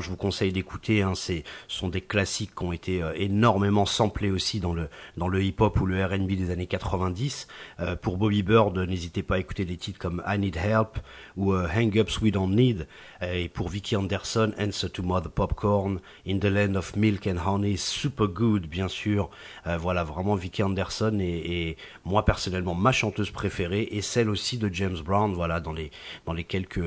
je 0.00 0.10
vous 0.10 0.16
conseille 0.16 0.52
d'écouter. 0.52 1.02
Hein, 1.02 1.14
ce 1.14 1.42
sont 1.68 1.88
des 1.88 2.00
classiques 2.00 2.54
qui 2.56 2.64
ont 2.64 2.72
été 2.72 3.02
euh, 3.02 3.12
énormément 3.16 3.86
samplés 3.86 4.30
aussi 4.30 4.60
dans 4.60 4.72
le 4.72 4.88
dans 5.16 5.28
le 5.28 5.42
hip-hop 5.42 5.80
ou 5.80 5.86
le 5.86 6.04
R&B 6.04 6.32
des 6.32 6.50
années 6.50 6.66
90. 6.66 7.48
Euh, 7.80 7.96
pour 7.96 8.16
Bobby 8.16 8.42
Bird, 8.42 8.76
n'hésitez 8.78 9.22
pas 9.22 9.36
à 9.36 9.38
écouter 9.38 9.64
des 9.64 9.76
titres 9.76 9.98
comme 9.98 10.22
I 10.26 10.38
Need 10.38 10.56
Help 10.56 10.98
ou 11.36 11.52
euh, 11.52 11.68
Hang 11.74 11.94
Ups 11.96 12.20
We 12.20 12.32
Don't 12.32 12.54
Need. 12.54 12.86
Et 13.22 13.48
pour 13.48 13.68
Vicky 13.68 13.94
Anderson, 13.94 14.52
Answer 14.58 14.90
to 14.90 15.02
Mother 15.02 15.30
Popcorn, 15.30 16.00
In 16.26 16.38
the 16.38 16.46
Land 16.46 16.74
of 16.74 16.96
Milk 16.96 17.28
and 17.28 17.38
Honey, 17.46 17.76
Super 17.76 18.26
Good, 18.26 18.66
bien 18.66 18.88
sûr. 18.88 19.30
Voilà, 19.78 20.02
vraiment 20.02 20.34
Vicky 20.34 20.62
Anderson 20.64 21.18
est, 21.20 21.24
est, 21.24 21.76
moi 22.04 22.24
personnellement 22.24 22.74
ma 22.74 22.90
chanteuse 22.90 23.30
préférée 23.30 23.88
et 23.92 24.02
celle 24.02 24.28
aussi 24.28 24.58
de 24.58 24.68
James 24.72 24.98
Brown. 25.04 25.32
Voilà, 25.34 25.60
dans 25.60 25.72
les 25.72 25.92
dans 26.26 26.32
les 26.32 26.42
quelques 26.42 26.82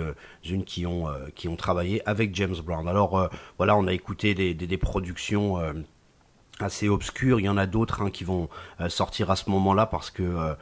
unes 0.52 0.64
qui 0.64 0.86
ont 0.86 1.08
euh, 1.08 1.28
qui 1.36 1.48
ont 1.48 1.56
travaillé 1.56 2.08
avec 2.08 2.36
James 2.36 2.56
Brown. 2.64 2.88
Alors 2.88 3.18
euh, 3.18 3.28
voilà, 3.58 3.76
on 3.78 3.88
a 3.88 3.94
écouté 3.94 4.34
des, 4.34 4.78
productions. 4.78 5.60
euh, 5.60 5.74
assez 6.62 6.88
obscurs. 6.88 7.42
Il 7.42 7.44
y 7.44 7.50
en 7.50 7.58
a 7.58 7.66
d'autres 7.66 8.02
hein, 8.02 8.10
qui 8.10 8.24
vont 8.24 8.48
sortir 8.88 9.30
à 9.30 9.36
ce 9.36 9.50
moment-là 9.50 9.88
parce 9.88 10.10
que 10.10 10.56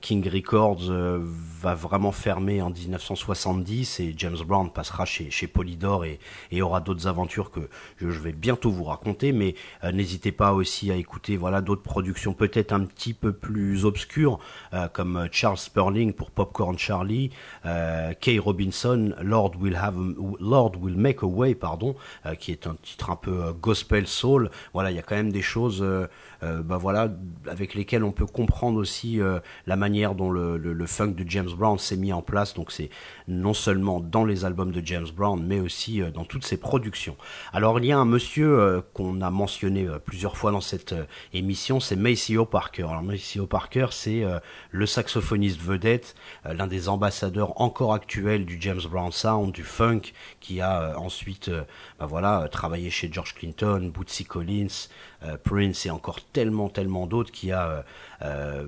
King 0.00 0.28
Records 0.28 0.90
euh, 0.90 1.20
va 1.22 1.74
vraiment 1.74 2.12
fermer 2.12 2.62
en 2.62 2.70
1970 2.70 4.00
et 4.00 4.14
James 4.16 4.36
Brown 4.46 4.70
passera 4.70 5.04
chez, 5.04 5.46
Polydor 5.46 6.04
et, 6.04 6.18
aura 6.62 6.80
d'autres 6.80 7.06
aventures 7.06 7.50
que 7.50 7.60
je, 8.00 8.06
vais 8.06 8.32
bientôt 8.32 8.70
vous 8.70 8.84
raconter. 8.84 9.32
Mais 9.32 9.54
euh, 9.84 9.92
n'hésitez 9.92 10.32
pas 10.32 10.52
aussi 10.52 10.90
à 10.90 10.96
écouter 10.96 11.36
voilà 11.36 11.60
d'autres 11.60 11.82
productions 11.82 12.32
peut-être 12.32 12.72
un 12.72 12.84
petit 12.84 13.14
peu 13.14 13.32
plus 13.32 13.84
obscures 13.84 14.38
euh, 14.72 14.88
comme 14.88 15.16
euh, 15.16 15.28
Charles 15.30 15.58
Sperling 15.58 16.12
pour 16.12 16.30
Popcorn 16.30 16.78
Charlie, 16.78 17.30
euh, 17.64 18.12
Kay 18.20 18.38
Robinson, 18.38 19.14
Lord 19.20 19.52
Will 19.60 19.76
Have 19.76 19.96
Lord 20.40 20.72
Will 20.80 20.96
Make 20.96 21.22
a 21.22 21.26
Way 21.26 21.54
pardon, 21.54 21.96
euh, 22.24 22.34
qui 22.34 22.52
est 22.52 22.66
un 22.66 22.76
titre 22.82 23.10
un 23.10 23.16
peu 23.16 23.44
euh, 23.44 23.52
gospel 23.52 24.06
soul. 24.06 24.50
Voilà, 24.72 24.90
il 24.90 24.96
y 24.96 24.98
a 24.98 25.02
quand 25.02 25.16
même 25.16 25.32
des 25.32 25.42
choses 25.42 25.82
euh, 25.82 26.06
euh, 26.35 26.35
bah 26.42 26.76
voilà 26.76 27.10
avec 27.48 27.74
lesquelles 27.74 28.04
on 28.04 28.12
peut 28.12 28.26
comprendre 28.26 28.78
aussi 28.78 29.20
euh, 29.20 29.40
la 29.66 29.76
manière 29.76 30.14
dont 30.14 30.30
le, 30.30 30.58
le, 30.58 30.72
le 30.72 30.86
funk 30.86 31.12
de 31.12 31.24
James 31.28 31.50
Brown 31.56 31.78
s'est 31.78 31.96
mis 31.96 32.12
en 32.12 32.22
place. 32.22 32.54
Donc 32.54 32.72
c'est 32.72 32.90
non 33.28 33.54
seulement 33.54 34.00
dans 34.00 34.24
les 34.24 34.44
albums 34.44 34.72
de 34.72 34.82
James 34.84 35.08
Brown, 35.14 35.42
mais 35.44 35.60
aussi 35.60 36.02
euh, 36.02 36.10
dans 36.10 36.24
toutes 36.24 36.44
ses 36.44 36.56
productions. 36.56 37.16
Alors 37.52 37.78
il 37.78 37.86
y 37.86 37.92
a 37.92 37.98
un 37.98 38.04
monsieur 38.04 38.58
euh, 38.58 38.80
qu'on 38.92 39.20
a 39.20 39.30
mentionné 39.30 39.86
euh, 39.86 39.98
plusieurs 39.98 40.36
fois 40.36 40.52
dans 40.52 40.60
cette 40.60 40.92
euh, 40.92 41.04
émission, 41.32 41.80
c'est 41.80 41.96
Maceo 41.96 42.44
Parker. 42.44 42.86
Alors 42.90 43.02
Maceo 43.02 43.46
Parker, 43.46 43.88
c'est 43.90 44.24
euh, 44.24 44.38
le 44.70 44.86
saxophoniste 44.86 45.60
vedette, 45.60 46.14
euh, 46.44 46.54
l'un 46.54 46.66
des 46.66 46.88
ambassadeurs 46.88 47.60
encore 47.60 47.94
actuels 47.94 48.44
du 48.44 48.58
James 48.60 48.82
Brown 48.90 49.12
Sound, 49.12 49.52
du 49.52 49.64
funk, 49.64 50.12
qui 50.40 50.60
a 50.60 50.82
euh, 50.82 50.94
ensuite 50.96 51.48
euh, 51.48 51.62
bah 51.98 52.06
voilà, 52.06 52.42
euh, 52.42 52.48
travaillé 52.48 52.90
chez 52.90 53.08
George 53.10 53.34
Clinton, 53.34 53.90
Bootsy 53.92 54.24
Collins, 54.24 54.88
euh, 55.24 55.36
Prince 55.42 55.86
et 55.86 55.90
encore 55.90 56.20
tellement, 56.36 56.68
tellement 56.68 57.06
d'autres 57.06 57.32
qui 57.32 57.50
a 57.50 57.66
euh, 57.66 57.82
euh, 58.20 58.66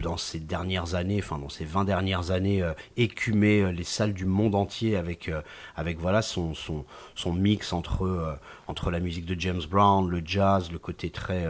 dans 0.00 0.16
ces 0.16 0.38
dernières 0.38 0.94
années, 0.94 1.18
enfin 1.20 1.36
dans 1.36 1.48
ces 1.48 1.64
20 1.64 1.84
dernières 1.84 2.30
années, 2.30 2.62
euh, 2.62 2.74
écumé 2.96 3.72
les 3.72 3.82
salles 3.82 4.12
du 4.12 4.24
monde 4.24 4.54
entier 4.54 4.94
avec, 4.96 5.28
avec 5.74 5.98
voilà 5.98 6.22
son, 6.22 6.54
son, 6.54 6.84
son 7.16 7.32
mix 7.32 7.72
entre, 7.72 8.38
entre 8.68 8.92
la 8.92 9.00
musique 9.00 9.26
de 9.26 9.34
James 9.40 9.62
Brown, 9.68 10.08
le 10.08 10.22
jazz, 10.24 10.70
le 10.70 10.78
côté 10.78 11.10
très, 11.10 11.44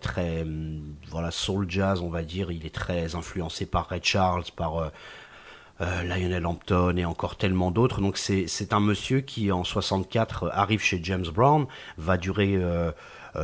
très 0.00 0.40
hum, 0.40 0.80
voilà, 1.10 1.30
soul 1.30 1.66
jazz, 1.68 2.00
on 2.00 2.08
va 2.08 2.22
dire. 2.22 2.50
Il 2.50 2.64
est 2.64 2.74
très 2.74 3.14
influencé 3.14 3.66
par 3.66 3.88
Ray 3.88 4.00
Charles, 4.02 4.44
par 4.56 4.90
Lionel 5.78 6.46
Hampton 6.46 6.96
et 6.96 7.04
encore 7.04 7.36
tellement 7.36 7.70
d'autres. 7.70 8.00
Donc 8.00 8.16
c'est 8.16 8.72
un 8.72 8.80
monsieur 8.80 9.20
qui 9.20 9.52
en 9.52 9.64
64 9.64 10.44
euh, 10.44 10.48
arrive 10.52 10.80
chez 10.80 11.00
James 11.02 11.26
Brown, 11.26 11.66
va 11.98 12.16
durer 12.16 12.56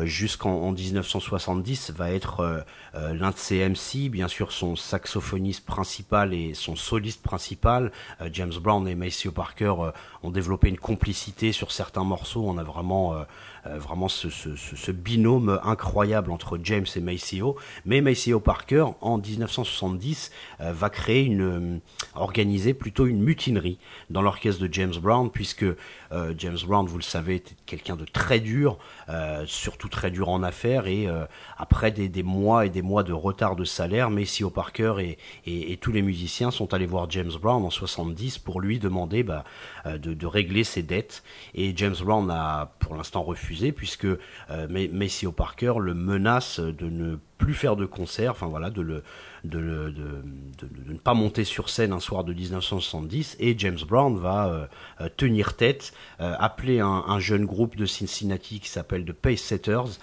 jusqu'en 0.04 0.62
en 0.62 0.72
1970, 0.72 1.92
va 1.92 2.10
être 2.10 2.40
euh, 2.40 2.60
euh, 2.94 3.14
l'un 3.14 3.30
de 3.30 3.36
ses 3.36 3.68
MC, 3.68 4.10
bien 4.10 4.28
sûr 4.28 4.52
son 4.52 4.76
saxophoniste 4.76 5.64
principal 5.64 6.34
et 6.34 6.54
son 6.54 6.76
soliste 6.76 7.22
principal. 7.22 7.92
Euh, 8.20 8.28
James 8.32 8.52
Brown 8.60 8.86
et 8.88 8.94
Maceo 8.94 9.32
Parker 9.32 9.74
euh, 9.78 9.90
ont 10.22 10.30
développé 10.30 10.68
une 10.68 10.78
complicité 10.78 11.52
sur 11.52 11.72
certains 11.72 12.04
morceaux. 12.04 12.44
On 12.46 12.58
a 12.58 12.62
vraiment 12.62 13.14
euh, 13.14 13.22
euh, 13.22 13.24
vraiment 13.64 14.08
ce, 14.08 14.90
binôme 14.90 15.60
incroyable 15.62 16.30
entre 16.30 16.58
James 16.62 16.86
et 16.96 17.00
Maceo. 17.00 17.56
Mais 17.84 18.00
Maceo 18.00 18.40
Parker, 18.40 18.86
en 19.00 19.18
1970, 19.18 20.30
euh, 20.60 20.72
va 20.72 20.90
créer 20.90 21.24
une, 21.24 21.42
euh, 21.42 21.78
organiser 22.14 22.74
plutôt 22.74 23.06
une 23.06 23.22
mutinerie 23.22 23.78
dans 24.10 24.22
l'orchestre 24.22 24.62
de 24.62 24.72
James 24.72 24.94
Brown, 25.00 25.30
puisque 25.30 25.64
euh, 26.12 26.34
James 26.36 26.58
Brown, 26.66 26.86
vous 26.86 26.98
le 26.98 27.02
savez, 27.02 27.36
était 27.36 27.54
quelqu'un 27.66 27.96
de 27.96 28.04
très 28.04 28.40
dur, 28.40 28.78
euh, 29.08 29.44
surtout 29.46 29.88
très 29.88 30.10
dur 30.10 30.28
en 30.28 30.42
affaires, 30.42 30.86
et 30.86 31.06
euh, 31.06 31.24
après 31.56 31.90
des, 31.90 32.22
mois 32.22 32.66
et 32.66 32.70
des 32.70 32.82
mois 32.82 33.02
de 33.02 33.12
retard 33.12 33.56
de 33.56 33.64
salaire, 33.64 34.10
Maceo 34.10 34.50
Parker 34.50 35.16
et, 35.46 35.78
tous 35.80 35.92
les 35.92 36.02
musiciens 36.02 36.50
sont 36.50 36.74
allés 36.74 36.86
voir 36.86 37.10
James 37.10 37.32
Brown 37.40 37.64
en 37.64 37.70
70 37.70 38.38
pour 38.38 38.60
lui 38.60 38.78
demander 38.78 39.22
bah, 39.22 39.44
euh, 39.86 39.98
de, 39.98 40.14
de 40.14 40.26
régler 40.26 40.64
ses 40.64 40.82
dettes. 40.82 41.22
Et 41.54 41.72
James 41.76 41.96
Brown 42.04 42.30
a 42.30 42.72
pour 42.78 42.94
l'instant 42.94 43.22
refusé, 43.22 43.51
puisque 43.72 44.04
euh, 44.06 44.16
Ma- 44.48 44.88
Maceo 44.88 45.32
Parker 45.32 45.74
le 45.80 45.94
menace 45.94 46.60
de 46.60 46.88
ne 46.88 47.16
plus 47.38 47.54
faire 47.54 47.76
de 47.76 47.86
concert, 47.86 48.30
enfin 48.32 48.46
voilà, 48.46 48.70
de 48.70 49.02
ne 49.44 50.96
pas 51.02 51.14
monter 51.14 51.44
sur 51.44 51.68
scène 51.68 51.92
un 51.92 52.00
soir 52.00 52.24
de 52.24 52.32
1970 52.32 53.36
et 53.40 53.58
James 53.58 53.78
Brown 53.86 54.16
va 54.16 54.48
euh, 54.48 54.66
euh, 55.00 55.08
tenir 55.16 55.54
tête, 55.56 55.92
appeler 56.18 56.80
un, 56.80 57.04
un 57.06 57.18
jeune 57.18 57.44
groupe 57.44 57.76
de 57.76 57.84
Cincinnati 57.86 58.60
qui 58.60 58.68
s'appelle 58.68 59.04
The 59.04 59.12
Pace 59.12 59.40
Setters, 59.40 59.98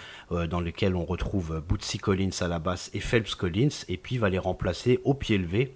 dans 0.49 0.59
lequel 0.59 0.95
on 0.95 1.05
retrouve 1.05 1.63
Bootsy 1.67 1.97
Collins 1.97 2.29
à 2.41 2.47
la 2.47 2.59
basse 2.59 2.91
et 2.93 2.99
Phelps 2.99 3.35
Collins, 3.35 3.69
et 3.87 3.97
puis 3.97 4.17
va 4.17 4.29
les 4.29 4.37
remplacer 4.37 4.99
au 5.05 5.13
pied 5.13 5.37
levé 5.37 5.73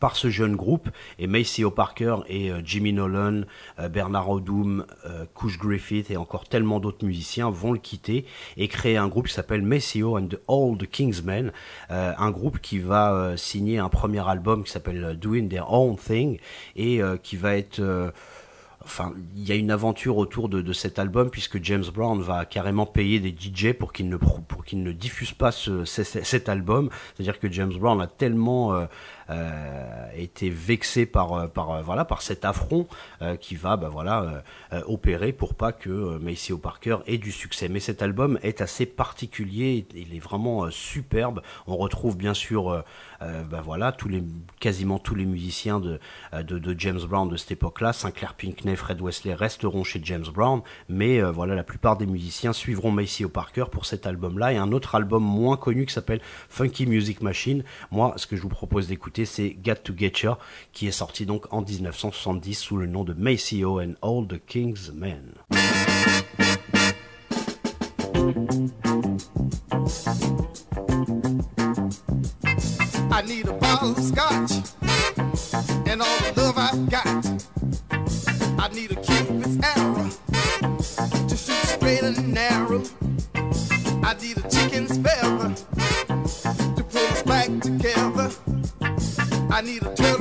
par 0.00 0.16
ce 0.16 0.28
jeune 0.30 0.56
groupe 0.56 0.88
et 1.18 1.26
Maceo 1.26 1.70
Parker 1.70 2.16
et 2.28 2.50
euh, 2.50 2.60
Jimmy 2.64 2.92
Nolan, 2.92 3.42
euh, 3.78 3.88
Bernard 3.88 4.28
Odum, 4.30 4.84
euh, 5.06 5.24
Couch 5.34 5.58
Griffith 5.58 6.10
et 6.10 6.16
encore 6.16 6.44
tellement 6.48 6.80
d'autres 6.80 7.04
musiciens 7.06 7.50
vont 7.50 7.72
le 7.72 7.78
quitter 7.78 8.24
et 8.56 8.68
créer 8.68 8.96
un 8.96 9.08
groupe 9.08 9.28
qui 9.28 9.34
s'appelle 9.34 9.62
Maceo 9.62 10.18
and 10.18 10.28
the 10.28 10.38
Old 10.48 10.88
Kingsmen, 10.90 11.52
euh, 11.90 12.12
un 12.18 12.30
groupe 12.30 12.60
qui 12.60 12.78
va 12.78 13.36
signer 13.36 13.78
un 13.78 13.88
premier 13.88 14.26
album 14.28 14.64
qui 14.64 14.70
s'appelle 14.72 15.16
Doing 15.20 15.48
Their 15.48 15.72
Own 15.72 15.96
Thing 15.96 16.38
et 16.76 17.00
qui 17.22 17.36
va 17.36 17.56
être 17.56 18.12
Enfin, 18.84 19.14
il 19.34 19.42
y 19.48 19.50
a 19.50 19.56
une 19.56 19.72
aventure 19.72 20.16
autour 20.16 20.48
de, 20.48 20.72
cet 20.72 21.00
album 21.00 21.28
puisque 21.28 21.60
James 21.64 21.82
Brown 21.92 22.20
va 22.22 22.44
carrément 22.44 22.86
payer 22.86 23.18
des 23.18 23.30
DJ 23.36 23.72
pour 23.72 23.92
qu'ils 23.92 24.08
ne 24.08 24.16
pour 24.16 24.64
qu'ils 24.64 24.84
ne 24.84 24.92
diffusent 24.92 25.32
pas 25.32 25.50
ce, 25.50 25.84
ce- 25.84 26.04
ce- 26.04 26.22
cet 26.22 26.48
album. 26.48 26.88
C'est-à-dire 27.16 27.40
que 27.40 27.50
James 27.50 27.72
Brown 27.74 28.00
a 28.00 28.06
tellement 28.06 28.86
euh, 29.28 30.08
été 30.14 30.50
vexé 30.50 31.04
par 31.04 31.32
euh, 31.32 31.46
par 31.48 31.72
euh, 31.72 31.82
voilà 31.82 32.04
par 32.04 32.22
cet 32.22 32.44
affront 32.44 32.86
qui 33.40 33.56
va 33.56 33.76
bah 33.76 33.88
voilà 33.88 34.42
opérer 34.86 35.32
pour 35.32 35.54
pas 35.54 35.72
que 35.72 36.18
Maceo 36.18 36.58
Parker 36.58 36.98
ait 37.06 37.18
du 37.18 37.32
succès. 37.32 37.68
Mais 37.68 37.80
cet 37.80 38.02
album 38.02 38.38
est 38.42 38.60
assez 38.60 38.84
particulier, 38.86 39.86
il 39.94 40.14
est 40.14 40.20
vraiment 40.20 40.70
superbe. 40.70 41.40
On 41.66 41.76
retrouve 41.76 42.16
bien 42.16 42.34
sûr 42.34 42.84
bah 43.20 43.62
voilà 43.64 43.96
quasiment 44.60 44.98
tous 44.98 45.14
les 45.14 45.24
musiciens 45.24 45.80
de 45.80 45.98
de, 46.42 46.74
James 46.78 47.00
Brown 47.08 47.28
de 47.28 47.36
cette 47.36 47.52
époque-là. 47.52 47.94
Sinclair 47.94 48.34
Pinckney, 48.34 48.76
Fred 48.76 49.00
Wesley 49.00 49.34
resteront 49.34 49.82
chez 49.82 50.00
James 50.04 50.26
Brown, 50.32 50.60
mais 50.88 51.22
voilà 51.22 51.54
la 51.54 51.64
plupart 51.64 51.96
des 51.96 52.06
musiciens 52.06 52.52
suivront 52.52 52.90
Maceo 52.90 53.28
Parker 53.28 53.64
pour 53.72 53.86
cet 53.86 54.06
album-là 54.06 54.52
et 54.52 54.56
un 54.58 54.72
autre 54.72 54.94
album 54.94 55.24
moins 55.24 55.56
connu 55.56 55.86
qui 55.86 55.94
s'appelle 55.94 56.20
Funky 56.50 56.86
Music 56.86 57.22
Machine. 57.22 57.64
Moi, 57.90 58.12
ce 58.16 58.26
que 58.26 58.36
je 58.36 58.42
vous 58.42 58.48
propose 58.48 58.88
d'écouter, 58.88 59.15
c'est 59.24 59.50
Got 59.64 59.76
to 59.84 59.94
Get 59.96 60.12
Ya, 60.22 60.38
qui 60.72 60.86
est 60.86 60.92
sorti 60.92 61.26
donc 61.26 61.52
en 61.52 61.62
1970 61.62 62.54
sous 62.54 62.76
le 62.76 62.86
nom 62.86 63.04
de 63.04 63.14
Maceo 63.14 63.80
and 63.80 63.94
All 64.02 64.26
the 64.26 64.38
King's 64.46 64.92
Men. 64.92 65.34
I 73.12 73.22
need 73.22 73.48
a 73.48 73.52
bottle 73.54 73.92
of 73.92 73.98
scotch 73.98 74.52
and 75.88 76.02
all 76.02 76.18
the 76.18 76.32
love 76.36 76.58
I've 76.58 76.90
got. 76.90 77.06
I 78.60 78.68
need 78.74 78.92
a 78.92 78.96
cupid's 78.96 79.58
arrow 79.62 80.10
to 81.28 81.36
shoot 81.36 81.66
straight 81.66 82.02
and 82.02 82.34
narrow. 82.34 82.82
I 84.02 84.14
need 84.20 84.36
a 84.38 84.48
chicken's 84.50 84.85
I 89.56 89.62
need 89.62 89.82
a 89.86 89.94
turtle's 89.94 90.15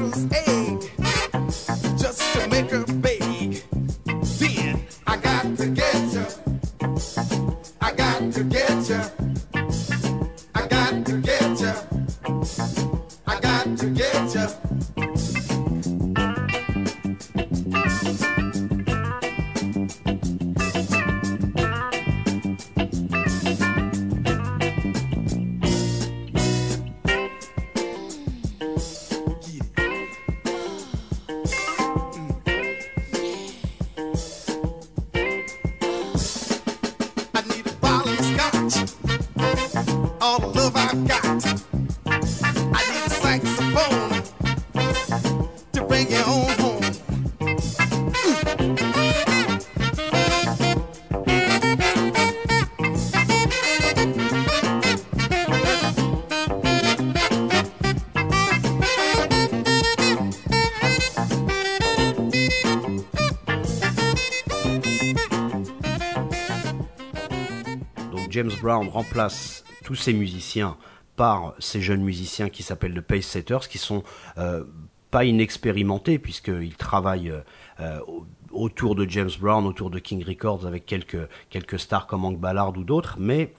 Brown 68.65 68.87
remplace 68.89 69.63
tous 69.83 69.93
ces 69.93 70.11
musiciens 70.11 70.75
par 71.15 71.53
ces 71.59 71.81
jeunes 71.81 72.01
musiciens 72.01 72.49
qui 72.49 72.63
s'appellent 72.63 72.95
The 72.95 73.01
Pace 73.01 73.25
Setters, 73.25 73.67
qui 73.69 73.77
sont 73.77 74.01
euh, 74.39 74.63
pas 75.11 75.23
inexpérimentés 75.23 76.17
puisqu'ils 76.17 76.75
travaillent 76.75 77.31
euh, 77.79 77.99
au- 78.07 78.25
autour 78.49 78.95
de 78.95 79.07
James 79.07 79.29
Brown, 79.39 79.67
autour 79.67 79.91
de 79.91 79.99
King 79.99 80.25
Records 80.25 80.65
avec 80.65 80.87
quelques, 80.87 81.29
quelques 81.51 81.77
stars 81.79 82.07
comme 82.07 82.25
Hank 82.25 82.39
Ballard 82.39 82.75
ou 82.75 82.83
d'autres, 82.83 83.17
mais 83.19 83.53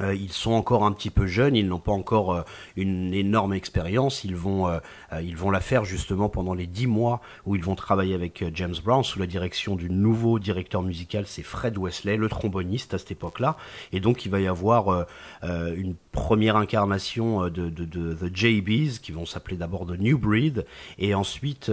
euh, 0.00 0.14
ils 0.14 0.32
sont 0.32 0.52
encore 0.52 0.84
un 0.84 0.92
petit 0.92 1.10
peu 1.10 1.26
jeunes, 1.26 1.54
ils 1.54 1.68
n'ont 1.68 1.78
pas 1.78 1.92
encore 1.92 2.34
euh, 2.34 2.42
une 2.76 3.14
énorme 3.14 3.52
expérience. 3.52 4.24
Ils 4.24 4.34
vont, 4.34 4.66
euh, 4.68 4.78
ils 5.22 5.36
vont 5.36 5.50
la 5.50 5.60
faire 5.60 5.84
justement 5.84 6.28
pendant 6.28 6.54
les 6.54 6.66
dix 6.66 6.86
mois 6.86 7.20
où 7.46 7.54
ils 7.54 7.62
vont 7.62 7.76
travailler 7.76 8.14
avec 8.14 8.44
James 8.54 8.74
Brown 8.82 9.04
sous 9.04 9.18
la 9.18 9.26
direction 9.26 9.76
du 9.76 9.90
nouveau 9.90 10.38
directeur 10.38 10.82
musical, 10.82 11.26
c'est 11.26 11.42
Fred 11.42 11.78
Wesley, 11.78 12.16
le 12.16 12.28
tromboniste 12.28 12.94
à 12.94 12.98
cette 12.98 13.12
époque-là. 13.12 13.56
Et 13.92 14.00
donc 14.00 14.24
il 14.24 14.30
va 14.30 14.40
y 14.40 14.46
avoir 14.46 15.06
une 15.42 15.94
première 16.12 16.56
incarnation 16.56 17.48
de, 17.48 17.68
The 17.68 18.34
JBs 18.34 19.00
qui 19.00 19.12
vont 19.12 19.26
s'appeler 19.26 19.56
d'abord 19.56 19.86
The 19.86 19.98
New 19.98 20.18
Breed 20.18 20.66
et 20.98 21.14
ensuite 21.14 21.70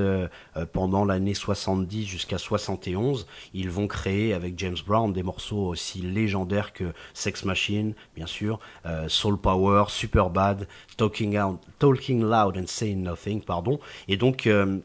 pendant 0.74 1.06
l'année 1.06 1.34
70 1.34 2.06
jusqu'à 2.06 2.38
71 2.38 3.28
ils 3.54 3.70
vont 3.70 3.88
créer 3.88 4.34
avec 4.34 4.58
James 4.60 4.78
Brown 4.86 5.14
des 5.14 5.24
morceaux 5.24 5.68
aussi 5.68 6.02
légendaires 6.02 6.74
que 6.74 6.94
Sex 7.14 7.46
Machine 7.46 7.94
bien 8.16 8.26
sûr 8.26 8.60
euh, 8.86 9.08
Soul 9.10 9.38
Power 9.38 9.86
Superbad 9.90 10.68
Talking 10.98 11.40
Out 11.40 11.60
Talking 11.80 12.22
Loud 12.22 12.58
and 12.58 12.68
Saying 12.68 13.04
Nothing 13.04 13.42
pardon. 13.42 13.80
Et 14.08 14.18
donc 14.18 14.48
euh, 14.48 14.80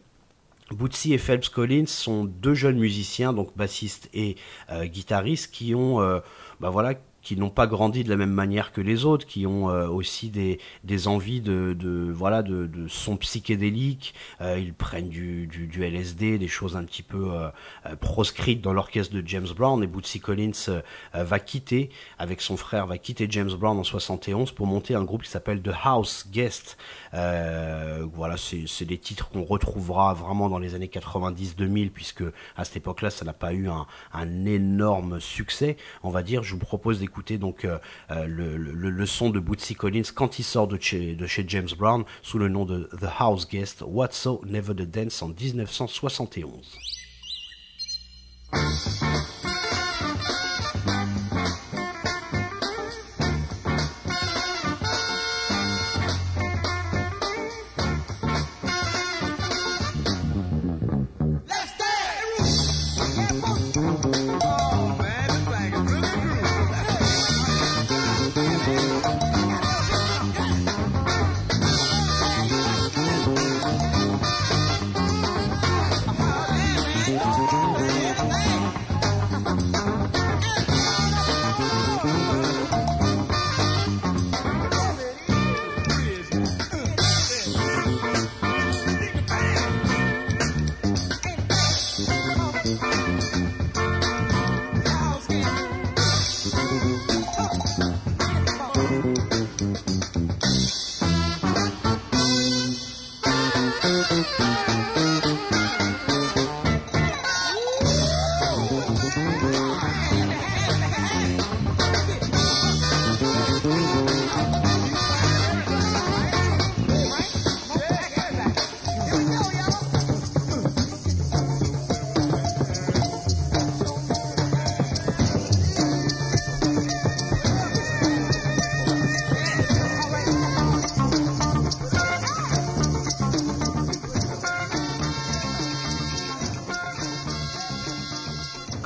Bootsy 0.70 1.14
et 1.14 1.18
Phelps 1.18 1.48
Collins 1.48 1.86
sont 1.86 2.24
deux 2.24 2.54
jeunes 2.54 2.78
musiciens, 2.78 3.32
donc 3.32 3.56
bassistes 3.56 4.08
et 4.12 4.36
euh, 4.72 4.86
guitaristes, 4.86 5.52
qui 5.52 5.76
ont, 5.76 6.00
bah 6.58 6.70
qui 7.26 7.36
n'ont 7.36 7.50
pas 7.50 7.66
grandi 7.66 8.04
de 8.04 8.08
la 8.08 8.16
même 8.16 8.30
manière 8.30 8.70
que 8.70 8.80
les 8.80 9.04
autres, 9.04 9.26
qui 9.26 9.48
ont 9.48 9.68
euh, 9.68 9.88
aussi 9.88 10.30
des, 10.30 10.60
des 10.84 11.08
envies 11.08 11.40
de, 11.40 11.76
de 11.76 12.12
voilà 12.12 12.44
de, 12.44 12.68
de 12.68 12.86
sons 12.86 13.16
psychédéliques. 13.16 14.14
Euh, 14.40 14.60
ils 14.60 14.72
prennent 14.72 15.08
du, 15.08 15.48
du, 15.48 15.84
LSD, 15.84 16.38
des 16.38 16.46
choses 16.46 16.76
un 16.76 16.84
petit 16.84 17.02
peu 17.02 17.32
euh, 17.32 17.96
proscrites 17.96 18.60
dans 18.60 18.72
l'orchestre 18.72 19.12
de 19.12 19.26
James 19.26 19.48
Brown. 19.56 19.82
Et 19.82 19.88
Bootsy 19.88 20.20
Collins 20.20 20.52
va 21.14 21.40
quitter, 21.40 21.90
avec 22.20 22.40
son 22.40 22.56
frère, 22.56 22.86
va 22.86 22.96
quitter 22.96 23.26
James 23.28 23.54
Brown 23.58 23.76
en 23.76 23.82
71 23.82 24.52
pour 24.52 24.68
monter 24.68 24.94
un 24.94 25.02
groupe 25.02 25.24
qui 25.24 25.30
s'appelle 25.30 25.60
The 25.62 25.72
House 25.82 26.28
Guest. 26.30 26.78
Euh, 27.16 28.06
voilà, 28.12 28.36
c'est 28.36 28.84
des 28.84 28.98
titres 28.98 29.30
qu'on 29.30 29.44
retrouvera 29.44 30.14
vraiment 30.14 30.48
dans 30.48 30.58
les 30.58 30.74
années 30.74 30.90
90-2000, 30.92 31.90
puisque 31.90 32.24
à 32.56 32.64
cette 32.64 32.76
époque-là, 32.76 33.10
ça 33.10 33.24
n'a 33.24 33.32
pas 33.32 33.52
eu 33.52 33.68
un, 33.68 33.86
énorme 34.46 35.20
succès, 35.20 35.76
on 36.02 36.10
va 36.10 36.22
dire. 36.22 36.42
Je 36.42 36.52
vous 36.52 36.60
propose 36.60 37.00
d'écouter 37.00 37.38
donc 37.38 37.64
euh, 37.64 37.78
euh, 38.10 38.26
le, 38.26 39.06
son 39.06 39.30
de 39.30 39.40
Bootsy 39.40 39.74
Collins 39.74 40.02
quand 40.14 40.38
il 40.38 40.42
sort 40.44 40.68
de 40.68 40.78
chez, 40.80 41.14
de 41.14 41.26
chez 41.26 41.44
James 41.48 41.68
Brown 41.78 42.04
sous 42.22 42.38
le 42.38 42.48
nom 42.48 42.64
de 42.64 42.88
The 43.00 43.08
House 43.18 43.48
Guest, 43.48 43.82
What's 43.86 44.16
So 44.16 44.42
Never 44.46 44.74
the 44.74 44.82
Dance 44.82 45.22
en 45.22 45.28
1971. 45.28 46.78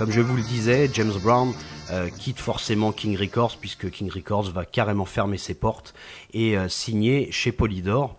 Comme 0.00 0.12
je 0.12 0.22
vous 0.22 0.34
le 0.34 0.42
disais, 0.42 0.88
James 0.94 1.12
Brown 1.22 1.52
euh, 1.90 2.08
quitte 2.08 2.38
forcément 2.38 2.90
King 2.90 3.18
Records 3.18 3.58
puisque 3.60 3.90
King 3.90 4.10
Records 4.10 4.50
va 4.50 4.64
carrément 4.64 5.04
fermer 5.04 5.36
ses 5.36 5.52
portes 5.52 5.92
et 6.32 6.56
euh, 6.56 6.70
signer 6.70 7.30
chez 7.32 7.52
Polydor. 7.52 8.16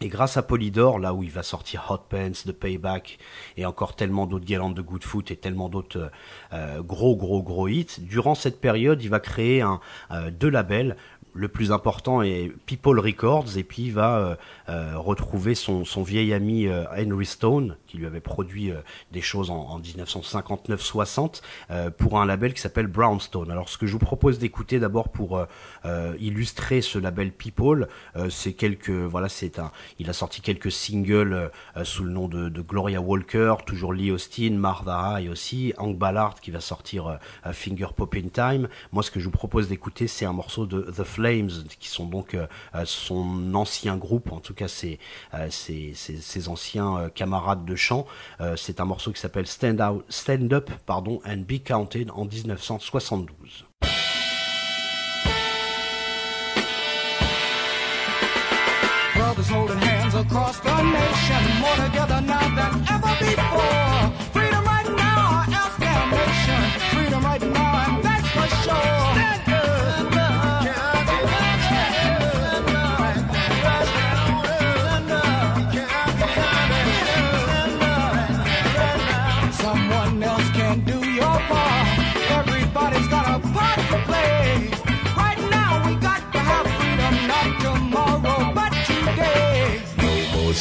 Et 0.00 0.08
grâce 0.08 0.36
à 0.36 0.42
Polydor, 0.42 0.98
là 0.98 1.14
où 1.14 1.22
il 1.22 1.30
va 1.30 1.44
sortir 1.44 1.86
Hot 1.90 2.00
Pants, 2.08 2.32
The 2.44 2.50
Payback 2.50 3.18
et 3.56 3.64
encore 3.66 3.94
tellement 3.94 4.26
d'autres 4.26 4.46
galantes 4.46 4.74
de 4.74 4.82
Good 4.82 5.04
Foot 5.04 5.30
et 5.30 5.36
tellement 5.36 5.68
d'autres 5.68 6.10
euh, 6.52 6.82
gros 6.82 7.14
gros 7.14 7.40
gros 7.40 7.68
hits, 7.68 8.00
durant 8.00 8.34
cette 8.34 8.60
période, 8.60 9.00
il 9.00 9.08
va 9.08 9.20
créer 9.20 9.62
un, 9.62 9.80
deux 10.32 10.50
labels. 10.50 10.96
Le 11.36 11.48
plus 11.48 11.70
important 11.70 12.22
est 12.22 12.50
People 12.64 12.98
Records 12.98 13.58
et 13.58 13.62
puis 13.62 13.84
il 13.84 13.92
va 13.92 14.18
euh, 14.18 14.36
euh, 14.68 14.98
retrouver 14.98 15.54
son, 15.54 15.84
son 15.84 16.02
vieil 16.02 16.32
ami 16.32 16.66
euh, 16.66 16.84
Henry 16.96 17.26
Stone 17.26 17.76
qui 17.86 17.98
lui 17.98 18.06
avait 18.06 18.20
produit 18.20 18.72
des 19.12 19.20
choses 19.20 19.50
en, 19.50 19.58
en 19.58 19.80
1959-60 19.80 21.40
euh, 21.70 21.90
pour 21.90 22.20
un 22.20 22.26
label 22.26 22.52
qui 22.52 22.60
s'appelle 22.60 22.88
Brownstone. 22.88 23.52
Alors 23.52 23.68
ce 23.68 23.78
que 23.78 23.86
je 23.86 23.92
vous 23.92 24.00
propose 24.00 24.40
d'écouter 24.40 24.80
d'abord 24.80 25.10
pour 25.10 25.46
illustrer 26.18 26.80
ce 26.80 26.98
label 26.98 27.30
People, 27.30 27.88
c'est 28.28 28.54
quelques 28.54 28.90
voilà 28.90 29.28
c'est 29.28 29.58
un 29.58 29.70
il 29.98 30.10
a 30.10 30.12
sorti 30.12 30.40
quelques 30.40 30.72
singles 30.72 31.50
sous 31.84 32.02
le 32.02 32.10
nom 32.10 32.28
de, 32.28 32.48
Gloria 32.60 33.00
Walker, 33.00 33.54
toujours 33.64 33.92
Lee 33.92 34.10
Austin, 34.10 34.52
Martha 34.52 35.20
et 35.20 35.28
aussi 35.28 35.72
Hank 35.78 35.96
Ballard 35.96 36.40
qui 36.40 36.50
va 36.50 36.60
sortir 36.60 37.18
Finger 37.52 37.88
Poppin' 37.94 38.28
Time. 38.32 38.68
Moi 38.92 39.02
ce 39.02 39.10
que 39.10 39.20
je 39.20 39.26
vous 39.26 39.30
propose 39.30 39.68
d'écouter 39.68 40.08
c'est 40.08 40.24
un 40.24 40.32
morceau 40.32 40.66
de 40.66 40.80
The 40.80 41.04
Qui 41.78 41.88
sont 41.88 42.06
donc 42.06 42.34
euh, 42.34 42.46
euh, 42.74 42.84
son 42.84 43.54
ancien 43.54 43.96
groupe, 43.96 44.32
en 44.32 44.40
tout 44.40 44.54
cas 44.54 44.68
ses, 44.68 44.98
euh, 45.34 45.48
ses, 45.50 45.94
ses- 45.94 46.48
anciens 46.48 47.10
camarades 47.14 47.64
de 47.64 47.74
chant. 47.74 48.06
C'est 48.56 48.80
un 48.80 48.84
morceau 48.84 49.10
qui 49.12 49.20
s'appelle 49.20 49.46
Stand 49.46 49.80
Out, 49.80 50.04
Stand 50.08 50.52
Up, 50.52 50.70
pardon, 50.86 51.20
and 51.26 51.38
Be 51.48 51.58
Counted 51.62 52.10
en 52.12 52.24
1972. 52.24 53.64
Brothers 59.14 59.48
holding 59.48 59.78
hands 59.78 60.14
across 60.14 60.60
the 60.60 60.74
nation, 60.82 61.42
more 61.60 61.76
together 61.86 62.20
now 62.20 62.46
than 62.54 62.72
ever 62.94 63.14
before. 63.18 64.12
Freedom 64.34 64.64
right 64.64 64.90
now, 64.94 65.40
our 65.40 65.46
damnation. 65.80 66.60
Freedom 66.92 67.22
right 67.24 67.42
now, 67.42 68.00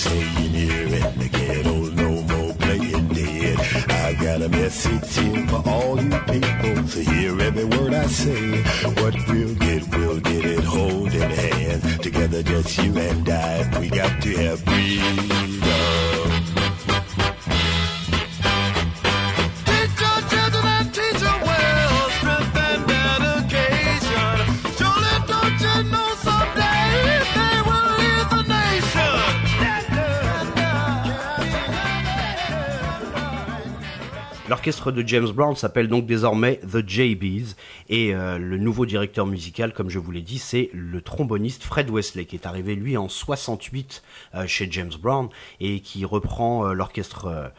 saying 0.06 0.54
here 0.54 0.88
in 1.02 1.20
the 1.20 1.30
ghetto, 1.30 1.76
no 2.02 2.10
more 2.32 2.54
playing 2.54 3.08
dead. 3.10 3.58
I 3.90 4.14
got 4.14 4.42
a 4.42 4.50
message 4.50 5.06
here 5.18 5.48
for 5.48 5.62
all 5.68 5.96
you 5.96 6.20
people 6.34 6.78
to 6.94 7.00
hear 7.12 7.42
every 7.42 7.66
word 7.66 7.94
I 7.94 8.06
say. 8.08 8.62
What 9.02 9.16
we'll 9.28 9.56
get, 9.56 9.82
we'll 9.96 10.20
get 10.20 10.46
it 10.46 10.64
holding 10.64 11.32
hands. 11.42 11.98
Together, 12.00 12.44
just 12.44 12.78
you 12.84 12.96
and 12.98 13.28
I, 13.30 13.80
we 13.80 13.90
got 13.90 14.22
to 14.24 14.32
have 14.46 14.66
peace. 14.66 15.65
L'orchestre 34.48 34.92
de 34.92 35.02
James 35.08 35.30
Brown 35.30 35.56
s'appelle 35.56 35.88
donc 35.88 36.06
désormais 36.06 36.60
The 36.72 36.88
JBs 36.88 37.56
et 37.90 38.14
euh, 38.14 38.38
le 38.38 38.60
nouveau 38.60 38.86
directeur 38.86 39.26
musical, 39.26 39.74
comme 39.74 39.90
je 39.90 39.98
vous 39.98 40.12
l'ai 40.12 40.22
dit, 40.22 40.38
c'est 40.38 40.70
le 40.72 41.02
tromboniste 41.02 41.64
Fred 41.64 41.90
Wesley 41.90 42.26
qui 42.26 42.36
est 42.36 42.46
arrivé 42.46 42.76
lui 42.76 42.96
en 42.96 43.10
68 43.10 44.04
euh, 44.36 44.46
chez 44.46 44.68
James 44.70 44.92
Brown 45.00 45.30
et 45.60 45.80
qui 45.80 46.06
reprend 46.06 46.68
euh, 46.68 46.74
l'orchestre. 46.74 47.52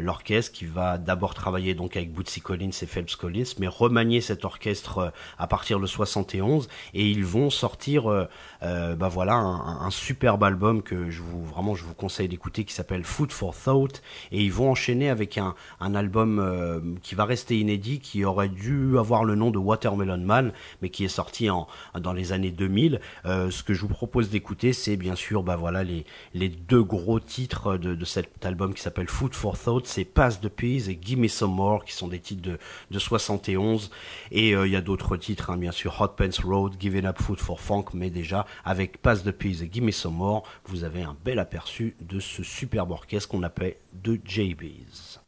l'orchestre 0.00 0.52
qui 0.52 0.66
va 0.66 0.98
d'abord 0.98 1.32
travailler 1.32 1.72
donc 1.74 1.96
avec 1.96 2.12
Bootsy 2.12 2.42
Collins 2.42 2.76
et 2.82 2.86
Phelps 2.86 3.16
Collins, 3.16 3.54
mais 3.58 3.68
remanier 3.68 4.20
cet 4.20 4.44
orchestre 4.44 5.12
à 5.38 5.46
partir 5.46 5.80
de 5.80 5.86
71 5.86 6.68
et 6.92 7.08
ils 7.08 7.24
vont 7.24 7.48
sortir, 7.48 8.28
euh, 8.62 8.94
bah 8.94 9.08
voilà, 9.08 9.34
un, 9.34 9.86
un 9.86 9.90
superbe 9.90 10.44
album 10.44 10.82
que 10.82 11.10
je 11.10 11.20
vous 11.22 11.44
vraiment 11.44 11.74
je 11.74 11.84
vous 11.84 11.94
conseille 11.94 12.28
d'écouter 12.28 12.64
qui 12.64 12.74
s'appelle 12.74 13.04
Food 13.04 13.32
for 13.32 13.54
Thought 13.54 14.02
et 14.30 14.42
ils 14.42 14.52
vont 14.52 14.70
enchaîner 14.70 15.10
avec 15.10 15.38
un, 15.38 15.54
un 15.80 15.94
album 15.94 16.38
euh, 16.38 16.80
qui 17.02 17.14
va 17.14 17.24
rester 17.24 17.58
inédit, 17.58 18.00
qui 18.00 18.24
aurait 18.24 18.48
dû 18.48 18.98
avoir 18.98 19.24
le 19.24 19.34
nom 19.34 19.50
de 19.50 19.58
Watermelon 19.58 20.18
Man, 20.18 20.52
mais 20.80 20.90
qui 20.90 21.04
est 21.04 21.08
sorti 21.08 21.50
en 21.50 21.66
dans 21.98 22.12
les 22.12 22.32
années 22.32 22.50
2000. 22.50 23.00
Euh, 23.24 23.50
ce 23.50 23.62
que 23.62 23.74
je 23.74 23.80
vous 23.82 23.88
propose 23.88 24.30
d'écouter, 24.30 24.72
c'est 24.72 24.96
bien 24.96 25.14
sûr, 25.14 25.42
bah 25.42 25.56
voilà 25.56 25.84
les 25.84 26.04
les 26.34 26.48
deux 26.48 26.82
gros 26.82 27.20
titres 27.20 27.76
de, 27.76 27.94
de 27.94 28.04
cet 28.04 28.44
album 28.44 28.74
qui 28.74 28.82
s'appelle 28.82 29.08
Food 29.08 29.34
for 29.34 29.58
Thought, 29.58 29.86
c'est 29.86 30.04
Pass 30.04 30.40
the 30.40 30.48
Peas 30.48 30.88
et 30.88 30.98
Give 31.00 31.18
Me 31.18 31.28
Some 31.28 31.54
More, 31.54 31.84
qui 31.84 31.92
sont 31.92 32.08
des 32.08 32.18
titres 32.18 32.42
de, 32.42 32.58
de 32.90 32.98
71. 32.98 33.90
Et 34.30 34.54
euh, 34.54 34.66
il 34.66 34.72
y 34.72 34.76
a 34.76 34.80
d'autres 34.80 35.16
titres, 35.16 35.50
hein, 35.50 35.56
bien 35.56 35.72
sûr, 35.72 36.00
Hot 36.00 36.08
Pants 36.08 36.42
Road, 36.44 36.74
Giving 36.78 37.04
Up 37.06 37.20
Food 37.20 37.38
for 37.38 37.60
Funk, 37.60 37.86
mais 37.94 38.10
déjà, 38.10 38.46
avec 38.64 38.98
Pass 38.98 39.22
the 39.22 39.32
Peas 39.32 39.62
et 39.62 39.92
Some 39.92 40.14
More, 40.14 40.42
vous 40.64 40.84
avez 40.84 41.02
un 41.02 41.16
bel 41.24 41.38
aperçu 41.38 41.94
de 42.00 42.20
ce 42.20 42.42
superbe 42.42 42.90
orchestre 42.90 43.28
qu'on 43.28 43.42
appelle 43.42 43.76
The 44.02 44.20
JBs. 44.24 45.20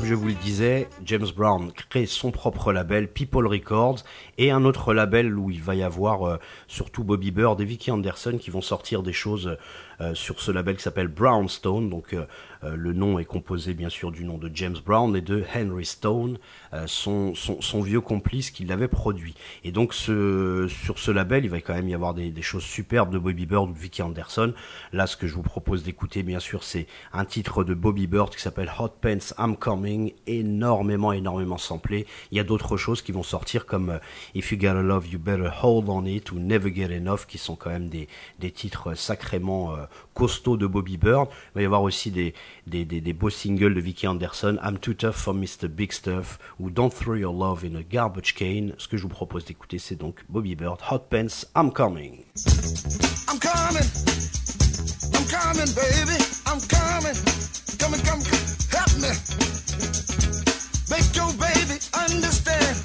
Comme 0.00 0.08
je 0.08 0.14
vous 0.14 0.28
le 0.28 0.34
disais, 0.34 0.88
James 1.04 1.26
Brown 1.36 1.72
crée 1.72 2.06
son 2.06 2.30
propre 2.30 2.72
label, 2.72 3.06
People 3.06 3.46
Records, 3.46 3.98
et 4.38 4.50
un 4.50 4.64
autre 4.64 4.94
label 4.94 5.36
où 5.36 5.50
il 5.50 5.60
va 5.60 5.74
y 5.74 5.82
avoir 5.82 6.26
euh, 6.26 6.38
surtout 6.68 7.04
Bobby 7.04 7.30
Bird 7.30 7.60
et 7.60 7.66
Vicky 7.66 7.90
Anderson 7.90 8.38
qui 8.40 8.48
vont 8.48 8.62
sortir 8.62 9.02
des 9.02 9.12
choses 9.12 9.58
euh, 10.00 10.14
sur 10.14 10.40
ce 10.40 10.52
label 10.52 10.76
qui 10.76 10.82
s'appelle 10.82 11.08
Brownstone. 11.08 11.92
Euh, 12.14 12.24
le 12.62 12.92
nom 12.92 13.18
est 13.18 13.24
composé 13.24 13.74
bien 13.74 13.88
sûr 13.88 14.12
du 14.12 14.24
nom 14.24 14.38
de 14.38 14.50
James 14.54 14.76
Brown 14.84 15.16
et 15.16 15.20
de 15.20 15.44
Henry 15.54 15.86
Stone, 15.86 16.38
euh, 16.72 16.84
son, 16.86 17.34
son, 17.34 17.60
son 17.60 17.80
vieux 17.80 18.00
complice 18.00 18.50
qui 18.50 18.64
l'avait 18.64 18.88
produit. 18.88 19.34
Et 19.64 19.72
donc 19.72 19.94
ce, 19.94 20.66
sur 20.68 20.98
ce 20.98 21.10
label, 21.10 21.44
il 21.44 21.50
va 21.50 21.60
quand 21.60 21.74
même 21.74 21.88
y 21.88 21.94
avoir 21.94 22.14
des, 22.14 22.30
des 22.30 22.42
choses 22.42 22.62
superbes 22.62 23.12
de 23.12 23.18
Bobby 23.18 23.46
Bird 23.46 23.70
ou 23.70 23.72
de 23.72 23.78
Vicky 23.78 24.02
Anderson. 24.02 24.52
Là, 24.92 25.06
ce 25.06 25.16
que 25.16 25.26
je 25.26 25.34
vous 25.34 25.42
propose 25.42 25.82
d'écouter, 25.82 26.22
bien 26.22 26.40
sûr, 26.40 26.62
c'est 26.62 26.86
un 27.12 27.24
titre 27.24 27.64
de 27.64 27.74
Bobby 27.74 28.06
Bird 28.06 28.34
qui 28.34 28.42
s'appelle 28.42 28.70
Hot 28.78 28.94
Pants 29.00 29.34
I'm 29.38 29.56
Coming, 29.56 30.12
énormément, 30.26 31.12
énormément 31.12 31.58
samplé. 31.58 32.06
Il 32.30 32.36
y 32.36 32.40
a 32.40 32.44
d'autres 32.44 32.76
choses 32.76 33.02
qui 33.02 33.12
vont 33.12 33.22
sortir 33.22 33.66
comme 33.66 33.90
euh, 33.90 33.98
If 34.34 34.52
You 34.52 34.58
Gotta 34.58 34.82
Love, 34.82 35.08
You 35.08 35.18
Better 35.18 35.50
Hold 35.62 35.88
On 35.88 36.04
It 36.04 36.32
ou 36.32 36.38
Never 36.38 36.74
Get 36.74 36.94
Enough, 36.96 37.26
qui 37.26 37.38
sont 37.38 37.56
quand 37.56 37.70
même 37.70 37.88
des, 37.88 38.08
des 38.38 38.50
titres 38.50 38.94
sacrément 38.94 39.74
euh, 39.74 39.84
costauds 40.14 40.56
de 40.56 40.66
Bobby 40.66 40.96
Bird. 40.96 41.28
Il 41.30 41.54
va 41.56 41.62
y 41.62 41.64
avoir 41.64 41.82
aussi 41.82 42.10
des, 42.10 42.34
des, 42.66 42.84
des, 42.84 43.00
des 43.00 43.12
beaux 43.12 43.30
singles 43.30 43.74
de 43.74 43.80
Vicky 43.80 44.06
Anderson, 44.06 44.58
I'm 44.62 44.78
Too 44.78 44.94
Tough 44.94 45.16
for 45.16 45.34
Mr. 45.34 45.68
Big 45.68 45.92
Stuff 45.92 46.38
ou 46.58 46.70
Don't 46.70 46.90
Throw 46.90 47.16
Your 47.16 47.34
Love 47.34 47.64
in 47.64 47.76
a 47.76 47.82
Garbage 47.82 48.34
Can. 48.34 48.72
Ce 48.78 48.88
que 48.88 48.96
je 48.96 49.02
vous 49.02 49.08
propose 49.08 49.44
d'écouter, 49.44 49.78
c'est 49.78 49.96
donc 49.96 50.24
Bobby 50.28 50.54
Bird, 50.54 50.78
Hot 50.90 51.06
Pants 51.10 51.46
I'm 51.56 51.72
Coming. 51.72 52.24
I'm 53.28 53.38
coming. 53.38 53.86
I'm 55.14 55.24
coming, 55.26 55.72
baby. 55.74 56.18
I'm 56.46 56.60
coming. 56.68 57.16
Coming, 57.78 58.00
come. 58.02 58.20
Help 58.70 58.92
me. 58.98 59.10
Make 60.90 61.14
your 61.14 61.32
baby 61.38 61.78
understand. 61.94 62.76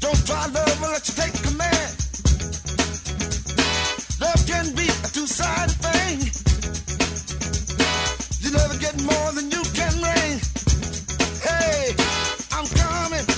Don't 0.00 0.26
try 0.26 0.46
love 0.46 0.80
let 0.82 1.08
you 1.08 1.14
take 1.14 1.34
command. 1.42 1.94
Love 4.20 4.46
can 4.46 4.74
be 4.74 4.88
a 4.88 5.08
two-sided 5.14 5.74
thing. 5.78 6.77
You 8.48 8.54
never 8.54 8.78
get 8.78 8.98
more 9.02 9.32
than 9.32 9.50
you 9.50 9.62
can 9.74 9.92
bring. 10.00 10.40
Hey, 11.42 11.94
I'm 12.50 12.64
coming. 12.64 13.37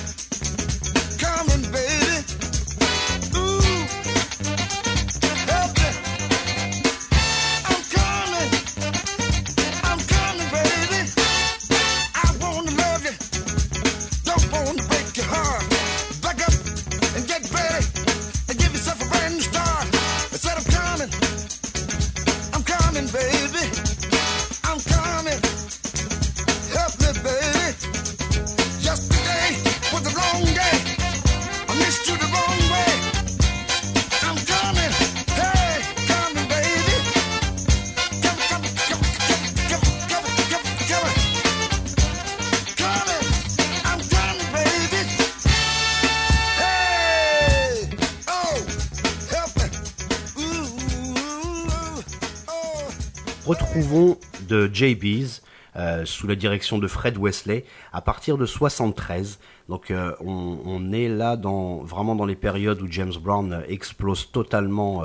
Retrouvons 53.51 54.16
de 54.48 54.70
JB's 54.72 55.43
euh, 55.74 56.05
sous 56.05 56.28
la 56.28 56.36
direction 56.36 56.78
de 56.78 56.86
Fred 56.86 57.18
Wesley 57.18 57.64
à 57.93 58.01
partir 58.01 58.39
de 58.39 58.47
73. 58.47 59.40
Donc 59.68 59.90
euh, 59.90 60.14
on, 60.20 60.93
est 60.93 61.09
là 61.09 61.36
dans 61.36 61.78
vraiment 61.78 62.14
dans 62.14 62.27
les 62.27 62.36
périodes 62.36 62.81
où 62.81 62.86
James 62.89 63.12
Brown 63.20 63.52
euh, 63.52 63.62
explose 63.66 64.31
totalement 64.31 65.02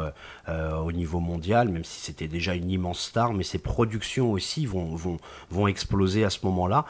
euh, 0.48 0.78
au 0.78 0.92
niveau 0.92 1.20
mondial, 1.20 1.70
même 1.70 1.84
si 1.84 2.02
c'était 2.02 2.28
déjà 2.28 2.54
une 2.54 2.70
immense 2.70 3.00
star, 3.00 3.34
mais 3.34 3.44
ses 3.44 3.58
productions 3.58 4.32
aussi 4.32 4.68
vont 4.68 4.96
vont 4.96 5.18
vont 5.50 5.66
exploser 5.66 6.24
à 6.24 6.30
ce 6.30 6.38
moment-là. 6.44 6.86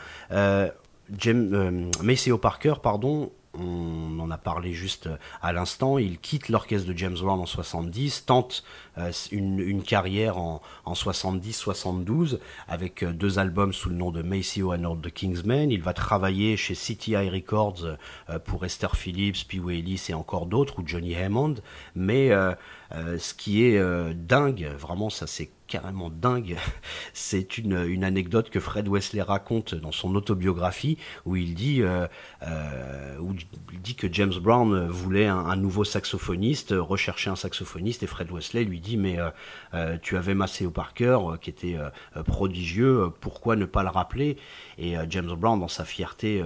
James, 1.18 1.90
Maceo 2.04 2.38
Parker, 2.38 2.74
pardon, 2.84 3.32
on 3.60 4.20
en 4.20 4.32
a 4.32 4.38
parlé 4.38 4.74
juste 4.74 5.10
à 5.42 5.54
l'instant, 5.54 5.98
il 5.98 6.20
quitte 6.20 6.50
l'orchestre 6.50 6.88
de 6.88 6.98
James 6.98 7.18
Brown 7.18 7.40
en 7.40 7.46
70, 7.46 8.26
tente 8.26 8.64
euh, 8.98 9.12
une, 9.32 9.84
carrière 9.84 10.38
en, 10.38 10.62
en 10.86 10.94
70-72 10.94 12.40
avec 12.68 13.04
euh, 13.04 13.12
deux 13.12 13.40
albums 13.40 13.74
sous 13.74 13.90
le 13.90 13.96
nom 13.96 14.12
de 14.12 14.22
Maceo 14.22 14.74
and 14.74 14.98
the 14.98 15.12
Kingsmen. 15.12 15.72
Il 15.72 15.82
va 15.82 15.94
travailler 15.94 16.58
chez 16.58 16.76
CTI 16.76 17.30
Records 17.30 17.86
euh, 18.30 18.40
pour 18.40 18.66
Esther 18.66 18.96
Phillips, 18.96 19.48
Pee 19.48 19.60
Wee 19.60 19.80
Ellis 19.80 20.06
et 20.10 20.14
encore 20.14 20.46
d'autres, 20.46 20.80
ou 20.80 20.84
Johnny 20.86 21.16
Hammond. 21.16 21.56
Mais 21.96 22.32
euh, 22.32 22.54
euh, 22.94 23.18
ce 23.18 23.34
qui 23.34 23.66
est 23.66 23.78
euh, 23.78 24.14
dingue, 24.16 24.70
vraiment 24.78 25.10
ça 25.10 25.28
c'est 25.28 25.50
carrément 25.68 26.10
dingue, 26.10 26.58
c'est 27.14 27.58
une, 27.58 28.04
anecdote 28.04 28.50
que 28.50 28.60
Fred 28.60 28.88
Wesley 28.88 29.22
raconte 29.22 29.74
dans 29.76 29.92
son 29.92 30.16
autobiographie 30.16 30.98
où 31.26 31.36
il 31.36 31.56
dit, 31.56 31.82
euh, 31.82 32.08
euh, 32.44 33.18
que 33.98 34.12
James 34.12 34.34
Brown 34.40 34.88
voulait 34.88 35.28
un, 35.28 35.56
nouveau 35.56 35.84
saxophoniste, 35.84 36.74
recherchait 36.78 37.30
un 37.30 37.36
saxophoniste 37.36 38.04
et 38.04 38.08
Fred 38.08 38.32
Wesley 38.32 38.64
lui 38.64 38.80
dit 38.80 38.98
mais 38.98 39.18
euh, 39.74 39.98
tu 40.02 40.18
avais 40.18 40.36
Maceo 40.36 40.70
Parker 40.70 41.18
qui 41.42 41.50
était 41.50 41.78
prodigieux, 42.26 43.10
pourquoi 43.22 43.56
ne 43.56 43.66
pas 43.66 43.84
le 43.84 43.90
rappeler? 43.90 44.38
Et 44.78 44.96
James 45.10 45.34
Brown 45.36 45.60
dans 45.60 45.68
sa 45.68 45.86
fierté 45.86 46.44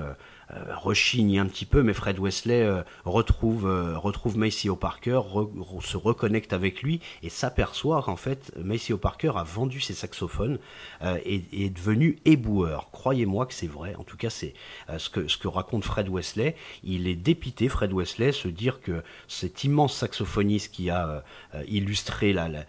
rechigne 0.76 1.40
un 1.40 1.46
petit 1.46 1.66
peu, 1.66 1.84
mais 1.84 1.94
Fred 1.94 2.20
Wesley 2.20 2.64
euh, 2.64 2.82
retrouve 3.06 3.68
euh, 3.68 3.98
retrouve 3.98 4.38
Maceo 4.38 4.76
Parker, 4.76 5.22
se 5.82 5.98
reconnecte 5.98 6.54
avec 6.54 6.82
lui 6.82 7.02
et 7.24 7.30
s'aperçoit 7.30 8.02
qu'en 8.02 8.16
fait 8.16 8.52
Maceo 8.58 8.98
Parker 8.98 9.34
a 9.36 9.44
vendu 9.44 9.80
ses 9.80 9.94
saxophones 9.94 10.60
euh, 11.02 11.18
et, 11.26 11.44
est 11.54 11.70
devenu 11.70 12.18
éboueur. 12.26 12.90
Croyez-moi 12.92 13.46
que 13.46 13.54
c'est 13.54 13.68
vrai. 13.68 13.96
En 13.96 14.04
tout 14.04 14.18
cas, 14.18 14.30
c'est 14.30 14.54
euh, 14.90 14.98
ce 14.98 15.10
que 15.10 15.48
raconte 15.48 15.84
Fred 15.84 16.10
Wesley. 16.10 16.56
Il 16.84 17.08
est 17.08 17.16
dépité, 17.16 17.70
Fred 17.70 17.94
Wesley, 17.94 18.32
se 18.32 18.48
dire 18.48 18.82
que 18.82 19.04
cet 19.28 19.64
immense 19.64 19.96
saxophoniste 19.96 20.74
qui 20.74 20.90
a 20.90 21.08
euh, 21.08 21.20
euh, 21.56 21.64
illustré 21.68 22.36
euh, 22.38 22.62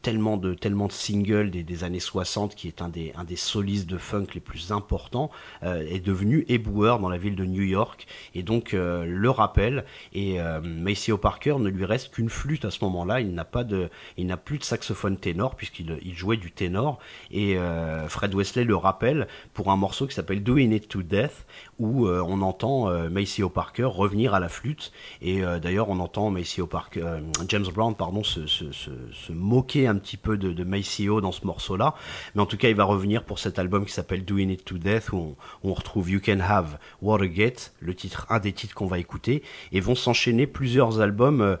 tellement 0.00 0.38
de 0.38 0.54
tellement 0.54 0.86
de 0.86 0.92
singles 0.92 1.50
des, 1.50 1.62
des 1.62 1.84
années 1.84 2.00
60, 2.00 2.54
qui 2.54 2.68
est 2.68 2.80
un 2.80 2.88
des 2.88 3.12
un 3.16 3.24
des 3.24 3.36
solistes 3.36 3.86
de 3.86 3.98
funk 3.98 4.28
les 4.34 4.40
plus 4.40 4.72
importants, 4.72 5.30
euh, 5.62 5.86
est 5.86 6.00
devenu 6.00 6.46
éboueur 6.48 6.97
dans 6.98 7.08
la 7.08 7.18
ville 7.18 7.36
de 7.36 7.44
New 7.44 7.62
York. 7.62 8.06
Et 8.34 8.42
donc 8.42 8.74
euh, 8.74 9.04
le 9.04 9.30
rappelle 9.30 9.84
et 10.12 10.40
euh, 10.40 10.60
Maceo 10.60 11.16
Parker 11.16 11.56
ne 11.58 11.68
lui 11.68 11.84
reste 11.84 12.12
qu'une 12.12 12.30
flûte 12.30 12.64
à 12.64 12.70
ce 12.70 12.84
moment-là. 12.84 13.20
Il 13.20 13.34
n'a 13.34 13.44
pas 13.44 13.64
de 13.64 13.88
il 14.16 14.26
n'a 14.26 14.36
plus 14.36 14.58
de 14.58 14.64
saxophone 14.64 15.16
ténor 15.16 15.54
puisqu'il 15.54 15.98
il 16.02 16.14
jouait 16.14 16.36
du 16.36 16.50
ténor. 16.50 16.98
Et 17.30 17.58
euh, 17.58 18.08
Fred 18.08 18.34
Wesley 18.34 18.64
le 18.64 18.76
rappelle 18.76 19.28
pour 19.54 19.70
un 19.70 19.76
morceau 19.76 20.06
qui 20.06 20.14
s'appelle 20.14 20.42
Doing 20.42 20.72
It 20.72 20.88
to 20.88 21.02
Death 21.02 21.46
où 21.78 22.06
euh, 22.06 22.22
on 22.26 22.42
entend 22.42 22.88
euh, 22.90 23.08
Maceo 23.08 23.48
Parker 23.48 23.84
revenir 23.84 24.34
à 24.34 24.40
la 24.40 24.48
flûte. 24.48 24.92
Et 25.22 25.42
euh, 25.42 25.58
d'ailleurs 25.58 25.88
on 25.88 26.00
entend 26.00 26.30
Maceo 26.30 26.66
Parker 26.66 27.18
James 27.48 27.66
Brown 27.72 27.94
pardon 27.94 28.22
se, 28.22 28.46
se, 28.46 28.72
se, 28.72 29.32
moquer 29.32 29.86
un 29.86 29.96
petit 29.96 30.16
peu 30.16 30.36
de, 30.36 30.52
de 30.52 31.20
dans 31.20 31.32
ce 31.32 31.46
morceau-là. 31.46 31.94
Mais 32.34 32.42
en 32.42 32.46
tout 32.46 32.56
cas 32.56 32.68
il 32.68 32.74
va 32.74 32.84
revenir 32.84 33.24
pour 33.24 33.38
cet 33.38 33.58
album 33.58 33.84
qui 33.84 33.92
s'appelle 33.92 34.24
Doing 34.24 34.50
It 34.50 34.64
to 34.64 34.78
Death 34.78 35.12
où 35.12 35.16
on, 35.16 35.36
on 35.64 35.74
retrouve 35.74 36.10
You 36.10 36.20
Can 36.24 36.40
Have 36.40 36.78
Watergate 37.02 37.72
le 37.80 37.94
titre 37.94 38.26
un 38.30 38.38
des 38.38 38.52
titres 38.52 38.74
qu'on 38.74 38.86
va 38.86 38.98
écouter. 38.98 39.42
Et 39.72 39.80
vont 39.80 39.94
s'enchaîner 39.94 40.46
plusieurs 40.46 41.00
albums 41.00 41.56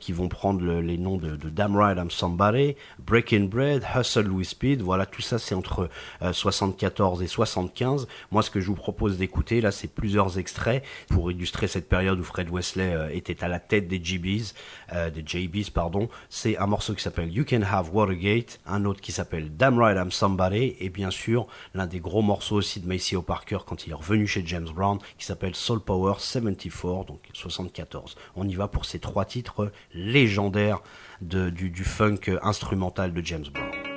qui 0.00 0.12
vont 0.12 0.28
prendre 0.28 0.62
le- 0.62 0.80
les 0.80 0.98
noms 0.98 1.16
de, 1.16 1.36
de 1.36 1.48
Damn 1.48 1.76
Right 1.76 1.98
I'm 1.98 2.10
Somebody 2.10 2.76
Breaking 2.98 3.44
Bread 3.44 3.84
Hustle 3.94 4.28
with 4.30 4.48
Speed. 4.48 4.82
Voilà 4.82 5.06
tout 5.06 5.22
ça 5.22 5.38
c'est 5.38 5.54
entre 5.54 5.88
euh, 6.22 6.32
74 6.32 7.22
et 7.22 7.26
75 7.26 8.06
moi 8.30 8.42
ce 8.42 8.50
que 8.50 8.60
je 8.60 8.66
vous 8.66 8.74
propose 8.74 9.16
d'écouter 9.18 9.33
là 9.50 9.70
c'est 9.70 9.88
plusieurs 9.88 10.38
extraits 10.38 10.84
pour 11.08 11.30
illustrer 11.30 11.68
cette 11.68 11.88
période 11.88 12.18
où 12.18 12.24
Fred 12.24 12.50
Wesley 12.50 12.94
euh, 12.94 13.08
était 13.12 13.44
à 13.44 13.48
la 13.48 13.60
tête 13.60 13.88
des 13.88 14.02
GBs 14.02 14.54
euh, 14.92 15.10
des 15.10 15.22
JBs 15.24 15.70
pardon. 15.72 16.08
C'est 16.28 16.56
un 16.56 16.66
morceau 16.66 16.94
qui 16.94 17.02
s'appelle 17.02 17.32
You 17.32 17.44
Can 17.48 17.62
Have 17.62 17.94
Watergate 17.94 18.60
un 18.66 18.84
autre 18.84 19.00
qui 19.00 19.12
s'appelle 19.12 19.54
Damn 19.56 19.78
Right 19.78 19.96
I'm 19.96 20.10
Somebody 20.10 20.76
et 20.78 20.88
bien 20.88 21.10
sûr 21.10 21.46
l'un 21.74 21.86
des 21.86 22.00
gros 22.00 22.22
morceaux 22.22 22.56
aussi 22.56 22.80
de 22.80 22.88
Maceo 22.88 23.22
Parker 23.22 23.58
quand 23.66 23.86
il 23.86 23.90
est 23.90 23.94
revenu 23.94 24.26
chez 24.26 24.42
James 24.46 24.68
Brown 24.74 24.98
qui 25.18 25.26
s'appelle 25.26 25.54
Soul 25.54 25.80
Power 25.80 26.14
74 26.18 27.06
donc 27.06 27.20
74 27.32 28.16
on 28.36 28.48
y 28.48 28.54
va 28.54 28.68
pour 28.68 28.84
ces 28.84 28.98
trois 28.98 29.24
titres 29.24 29.70
légendaires 29.94 30.80
du 31.20 31.84
funk 31.84 32.20
instrumental 32.42 33.12
de 33.12 33.24
James 33.24 33.46
Brown 33.52 33.93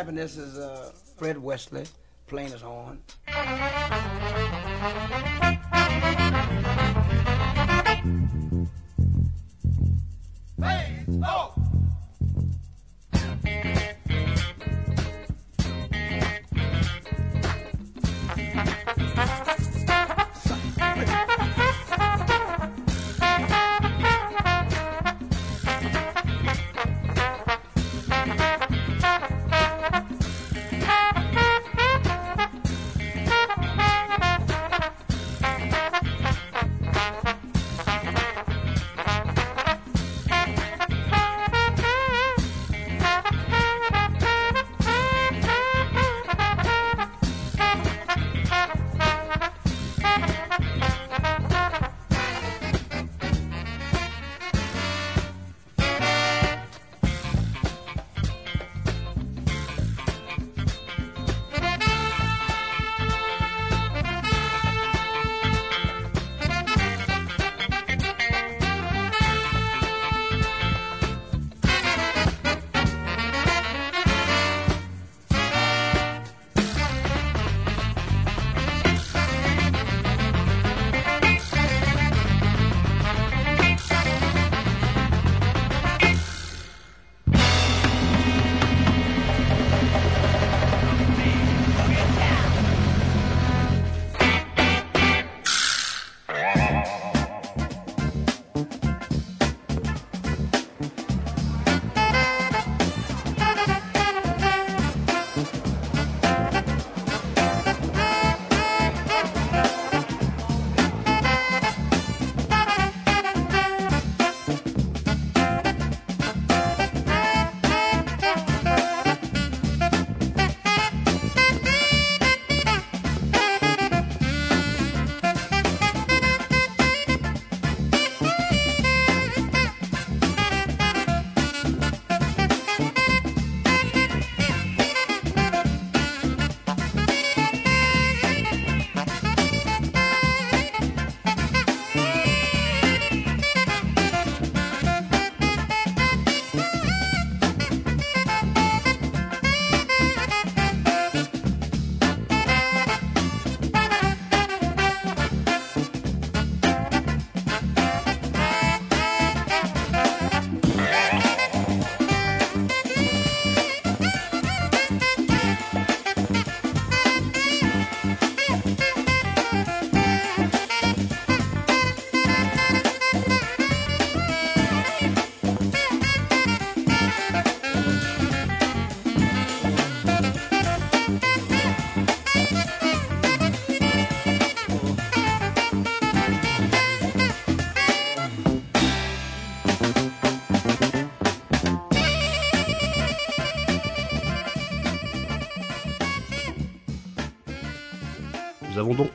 Happiness 0.00 0.38
is 0.38 0.58
uh, 0.58 0.92
Fred 1.18 1.36
Wesley 1.36 1.84
playing 2.26 2.52
his 2.52 2.62
horn. 2.62 3.02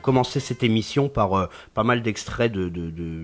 Donc 0.06 0.14
commencer 0.14 0.40
cette 0.40 0.62
émission 0.62 1.08
par 1.08 1.34
euh, 1.34 1.46
pas 1.74 1.82
mal 1.84 2.02
d'extraits 2.02 2.52
de, 2.52 2.68
de- 2.68 2.90
de- 2.90 2.90
de 2.90 3.15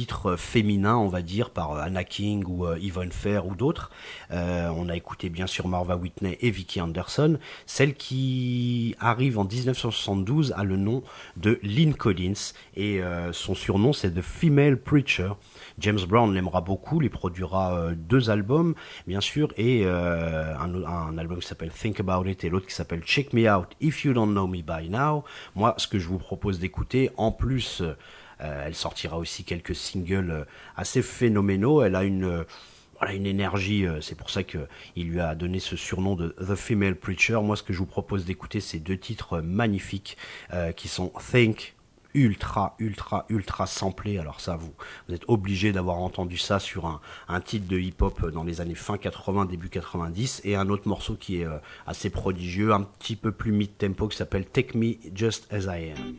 titres 0.00 0.36
féminins, 0.36 0.96
on 0.96 1.08
va 1.08 1.20
dire, 1.20 1.50
par 1.50 1.72
euh, 1.72 1.82
Anna 1.82 2.04
King 2.04 2.42
ou 2.46 2.64
euh, 2.64 2.78
Yvonne 2.78 3.12
Fair 3.12 3.46
ou 3.46 3.54
d'autres. 3.54 3.90
Euh, 4.30 4.70
on 4.74 4.88
a 4.88 4.96
écouté 4.96 5.28
bien 5.28 5.46
sûr 5.46 5.68
Marva 5.68 5.96
Whitney 5.96 6.38
et 6.40 6.50
Vicky 6.50 6.80
Anderson. 6.80 7.38
Celle 7.66 7.92
qui 7.92 8.94
arrive 8.98 9.38
en 9.38 9.44
1972 9.44 10.54
a 10.56 10.64
le 10.64 10.78
nom 10.78 11.02
de 11.36 11.60
Lynn 11.62 11.92
Collins 11.92 12.54
et 12.76 13.02
euh, 13.02 13.34
son 13.34 13.54
surnom 13.54 13.92
c'est 13.92 14.12
The 14.12 14.22
Female 14.22 14.80
Preacher. 14.80 15.32
James 15.78 16.00
Brown 16.08 16.32
l'aimera 16.32 16.60
beaucoup, 16.60 17.00
lui 17.00 17.08
produira 17.08 17.74
euh, 17.74 17.94
deux 17.94 18.30
albums, 18.30 18.74
bien 19.06 19.20
sûr, 19.20 19.52
et 19.56 19.82
euh, 19.84 20.54
un, 20.56 20.84
un 20.84 21.18
album 21.18 21.40
qui 21.40 21.46
s'appelle 21.46 21.70
Think 21.70 22.00
About 22.00 22.26
It 22.26 22.44
et 22.44 22.48
l'autre 22.48 22.66
qui 22.66 22.74
s'appelle 22.74 23.02
Check 23.02 23.32
Me 23.32 23.50
Out 23.50 23.68
If 23.80 24.04
You 24.04 24.12
Don't 24.12 24.30
Know 24.30 24.46
Me 24.46 24.62
By 24.62 24.88
Now. 24.88 25.24
Moi, 25.54 25.74
ce 25.78 25.88
que 25.88 25.98
je 25.98 26.08
vous 26.08 26.18
propose 26.18 26.58
d'écouter, 26.58 27.10
en 27.16 27.32
plus, 27.32 27.80
euh, 27.80 27.94
elle 28.40 28.74
sortira 28.74 29.18
aussi 29.18 29.44
quelques 29.44 29.74
singles 29.74 30.30
euh, 30.30 30.44
assez 30.76 31.02
phénoménaux. 31.02 31.82
Elle 31.82 31.94
a 31.94 32.04
une 32.04 32.24
euh, 32.24 32.44
voilà 33.00 33.14
une 33.14 33.26
énergie, 33.26 33.86
euh, 33.86 34.00
c'est 34.02 34.14
pour 34.14 34.28
ça 34.28 34.44
que 34.44 34.58
il 34.94 35.08
lui 35.08 35.20
a 35.20 35.34
donné 35.34 35.58
ce 35.58 35.74
surnom 35.74 36.16
de 36.16 36.36
The 36.38 36.54
Female 36.54 36.96
Preacher. 36.96 37.40
Moi, 37.42 37.56
ce 37.56 37.62
que 37.62 37.72
je 37.72 37.78
vous 37.78 37.86
propose 37.86 38.26
d'écouter, 38.26 38.60
c'est 38.60 38.78
deux 38.78 38.98
titres 38.98 39.38
euh, 39.38 39.42
magnifiques 39.42 40.18
euh, 40.52 40.72
qui 40.72 40.86
sont 40.88 41.10
Think 41.32 41.74
ultra, 42.12 42.76
ultra, 42.78 43.24
ultra 43.30 43.66
samplé. 43.66 44.18
Alors 44.18 44.40
ça, 44.40 44.56
vous, 44.56 44.74
vous 45.08 45.14
êtes 45.14 45.24
obligé 45.28 45.72
d'avoir 45.72 45.96
entendu 45.96 46.36
ça 46.36 46.58
sur 46.58 46.86
un, 46.86 47.00
un 47.28 47.40
titre 47.40 47.66
de 47.68 47.78
hip-hop 47.78 48.30
dans 48.30 48.44
les 48.44 48.60
années 48.60 48.74
fin 48.74 48.98
80, 48.98 49.46
début 49.46 49.70
90, 49.70 50.42
et 50.44 50.56
un 50.56 50.68
autre 50.68 50.86
morceau 50.86 51.14
qui 51.14 51.40
est 51.40 51.46
euh, 51.46 51.56
assez 51.86 52.10
prodigieux, 52.10 52.74
un 52.74 52.82
petit 52.82 53.16
peu 53.16 53.32
plus 53.32 53.52
mid-tempo, 53.52 54.08
qui 54.08 54.16
s'appelle 54.18 54.44
Take 54.44 54.76
Me 54.76 54.96
Just 55.14 55.50
As 55.50 55.64
I 55.64 55.92
Am. 55.92 56.16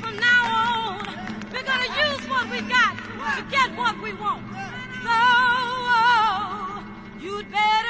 From 0.00 0.16
now 0.18 0.42
on, 0.44 1.06
we're 1.52 1.62
gonna 1.62 2.10
use 2.10 2.28
what 2.28 2.50
we 2.50 2.60
got 2.62 2.96
to 3.36 3.42
get 3.48 3.70
what 3.76 3.96
we 4.02 4.12
want. 4.14 4.42
So 5.04 5.10
oh, 5.10 6.84
you'd 7.20 7.48
better 7.52 7.83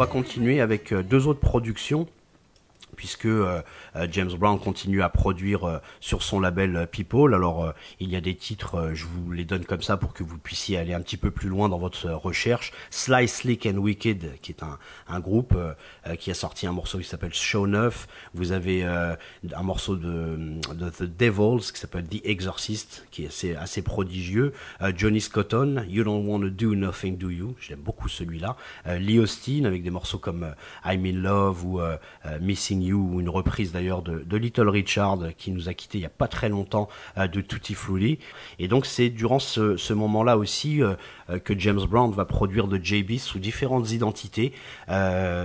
va 0.00 0.06
continuer 0.06 0.62
avec 0.62 0.92
euh, 0.92 1.02
deux 1.02 1.26
autres 1.26 1.40
productions 1.40 2.06
puisque 2.96 3.26
euh, 3.26 3.62
euh, 3.96 4.06
James 4.10 4.32
Brown 4.32 4.58
continue 4.58 5.02
à 5.02 5.08
produire 5.08 5.64
euh, 5.64 5.78
sur 6.00 6.22
son 6.22 6.40
label 6.40 6.88
People. 6.90 7.34
Alors 7.34 7.72
il 7.98 8.10
y 8.10 8.16
a 8.16 8.20
des 8.20 8.34
titres, 8.34 8.90
je 8.94 9.04
vous 9.04 9.32
les 9.32 9.44
donne 9.44 9.64
comme 9.64 9.82
ça 9.82 9.96
pour 9.96 10.12
que 10.12 10.22
vous 10.22 10.38
puissiez 10.38 10.78
aller 10.78 10.94
un 10.94 11.00
petit 11.00 11.16
peu 11.16 11.30
plus 11.30 11.48
loin 11.48 11.68
dans 11.68 11.78
votre 11.78 12.10
recherche. 12.10 12.72
Sly, 12.90 13.28
Slick 13.28 13.66
and 13.66 13.78
Wicked, 13.78 14.40
qui 14.40 14.52
est 14.52 14.62
un, 14.62 14.78
un 15.08 15.20
groupe 15.20 15.56
qui 16.18 16.30
a 16.30 16.34
sorti 16.34 16.66
un 16.66 16.72
morceau 16.72 16.98
qui 16.98 17.04
s'appelle 17.04 17.34
Show 17.34 17.66
9. 17.66 18.06
Vous 18.34 18.52
avez 18.52 18.84
un 18.84 19.62
morceau 19.62 19.96
de, 19.96 20.60
The 20.98 21.02
Devils 21.02 21.72
qui 21.72 21.80
s'appelle 21.80 22.06
The 22.06 22.24
Exorcist, 22.24 23.06
qui 23.10 23.24
est 23.24 23.56
assez, 23.56 23.82
prodigieux. 23.82 24.52
Johnny 24.96 25.20
Scotton, 25.20 25.84
You 25.88 26.04
Don't 26.04 26.26
Wanna 26.26 26.50
Do 26.50 26.74
Nothing 26.74 27.16
Do 27.16 27.30
You, 27.30 27.56
j'aime 27.60 27.80
beaucoup 27.80 28.08
celui-là. 28.08 28.56
Lee 28.86 29.18
Austin 29.18 29.64
avec 29.64 29.82
des 29.82 29.90
morceaux 29.90 30.18
comme 30.18 30.54
I'm 30.84 31.04
in 31.06 31.20
Love 31.20 31.64
ou 31.64 31.80
euh, 31.80 31.96
Ou 32.80 33.20
une 33.20 33.28
reprise 33.28 33.72
d'ailleurs 33.72 34.02
de, 34.02 34.36
Little 34.36 34.68
Richard 34.70 35.18
qui 35.36 35.50
nous 35.50 35.68
a 35.68 35.74
quitté 35.74 35.98
il 35.98 36.00
y 36.00 36.06
a 36.06 36.10
pas 36.10 36.28
très 36.28 36.48
longtemps 36.48 36.88
euh, 37.18 37.28
de 37.28 37.42
Tutti 37.42 37.74
Frutti. 37.74 38.18
Et 38.58 38.68
donc 38.68 38.86
c'est 38.86 39.10
durant 39.10 39.38
ce, 39.38 39.92
moment-là 39.92 40.38
aussi 40.38 40.82
euh, 40.82 40.94
euh, 41.28 41.38
que 41.38 41.58
James 41.58 41.84
Brown 41.88 42.10
va 42.10 42.24
produire 42.24 42.68
de 42.68 42.78
JB 42.82 43.18
sous 43.18 43.38
différentes 43.38 43.90
identités. 43.90 44.52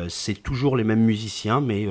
C'est 0.08 0.42
toujours 0.42 0.78
les 0.78 0.84
mêmes 0.84 1.04
musiciens, 1.04 1.62
mais 1.62 1.88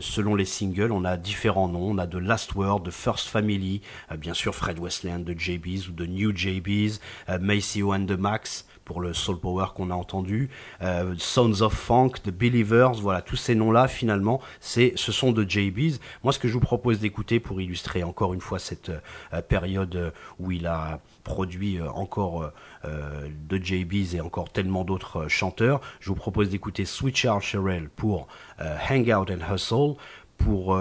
selon 0.00 0.34
les 0.34 0.44
singles, 0.44 0.92
on 0.92 1.04
a 1.04 1.16
différents 1.16 1.68
noms. 1.68 1.90
On 1.90 1.98
a 1.98 2.06
de 2.06 2.18
Last 2.18 2.54
Word, 2.54 2.80
de 2.80 2.90
First 2.90 3.28
Family, 3.28 3.82
bien 4.18 4.34
sûr 4.34 4.54
Fred 4.54 4.78
Westland 4.78 5.20
de 5.20 5.32
JB's 5.32 5.88
ou 5.88 5.92
de 5.92 6.06
New 6.06 6.36
JB's, 6.36 7.00
Macy 7.40 7.82
and 7.82 8.06
the 8.06 8.18
Max 8.18 8.66
pour 8.90 9.00
le 9.00 9.12
soul 9.12 9.38
power 9.38 9.66
qu'on 9.72 9.88
a 9.92 9.94
entendu, 9.94 10.50
euh, 10.82 11.14
Sons 11.16 11.62
of 11.62 11.72
Funk, 11.72 12.14
The 12.24 12.30
Believers, 12.30 12.94
voilà, 12.94 13.22
tous 13.22 13.36
ces 13.36 13.54
noms-là, 13.54 13.86
finalement, 13.86 14.40
c'est, 14.58 14.94
ce 14.96 15.12
sont 15.12 15.30
de 15.30 15.48
JB's. 15.48 16.00
Moi, 16.24 16.32
ce 16.32 16.40
que 16.40 16.48
je 16.48 16.54
vous 16.54 16.58
propose 16.58 16.98
d'écouter 16.98 17.38
pour 17.38 17.60
illustrer 17.60 18.02
encore 18.02 18.34
une 18.34 18.40
fois 18.40 18.58
cette 18.58 18.88
euh, 18.88 19.42
période 19.42 19.94
euh, 19.94 20.10
où 20.40 20.50
il 20.50 20.66
a 20.66 20.98
produit 21.22 21.78
euh, 21.78 21.88
encore 21.90 22.50
de 22.82 23.56
JB's 23.62 24.14
et 24.14 24.20
encore 24.20 24.50
tellement 24.50 24.82
d'autres 24.82 25.28
chanteurs, 25.28 25.80
je 26.00 26.08
vous 26.08 26.16
propose 26.16 26.48
d'écouter 26.48 26.84
Sweet 26.84 27.14
Charles 27.14 27.42
Sherrill 27.42 27.90
pour 27.94 28.26
euh, 28.60 28.76
Hang 28.88 29.08
Out 29.08 29.30
and 29.30 29.54
Hustle, 29.54 29.94
pour 30.36 30.74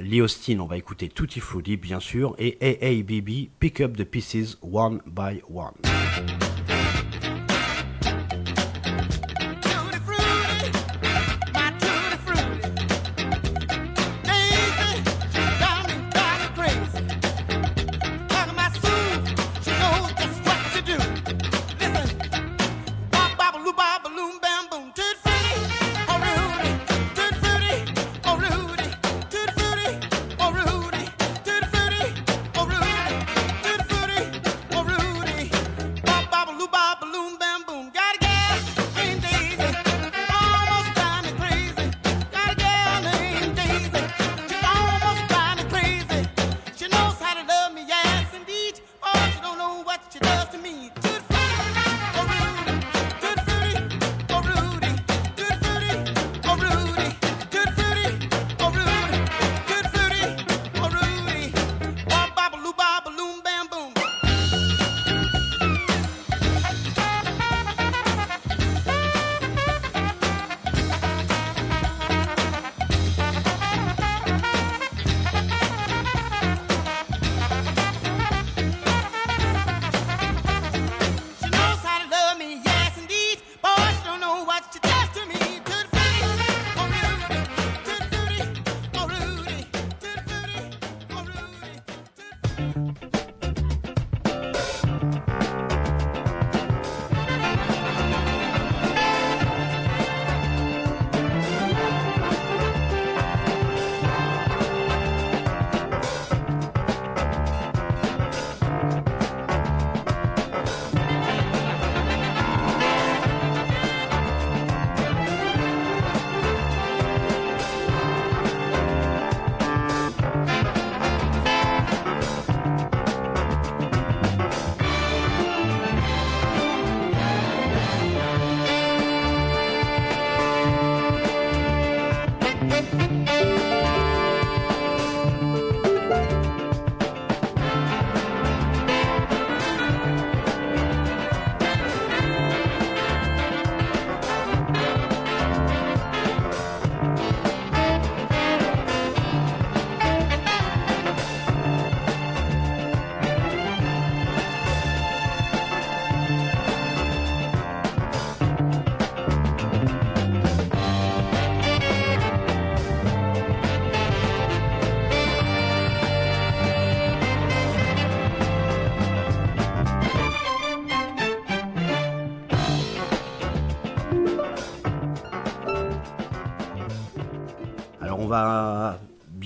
Lee 0.00 0.20
Austin, 0.20 0.60
on 0.60 0.66
va 0.66 0.76
écouter 0.76 1.08
Tutti 1.08 1.40
Frutti 1.40 1.76
bien 1.76 2.00
sûr, 2.00 2.34
et 2.38 2.58
AABB, 2.60 3.50
Pick 3.58 3.80
Up 3.80 3.96
the 3.96 4.04
Pieces 4.04 4.58
One 4.62 5.00
by 5.06 5.42
One. 5.48 5.74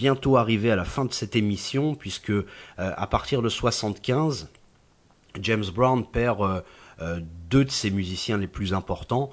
Bientôt 0.00 0.38
arriver 0.38 0.70
à 0.70 0.76
la 0.76 0.86
fin 0.86 1.04
de 1.04 1.12
cette 1.12 1.36
émission 1.36 1.94
puisque 1.94 2.30
euh, 2.30 2.44
à 2.78 3.06
partir 3.06 3.42
de 3.42 3.50
75, 3.50 4.48
James 5.38 5.66
Brown 5.74 6.06
perd 6.06 6.40
euh, 6.40 6.60
euh, 7.02 7.20
deux 7.50 7.66
de 7.66 7.70
ses 7.70 7.90
musiciens 7.90 8.38
les 8.38 8.46
plus 8.46 8.72
importants, 8.74 9.30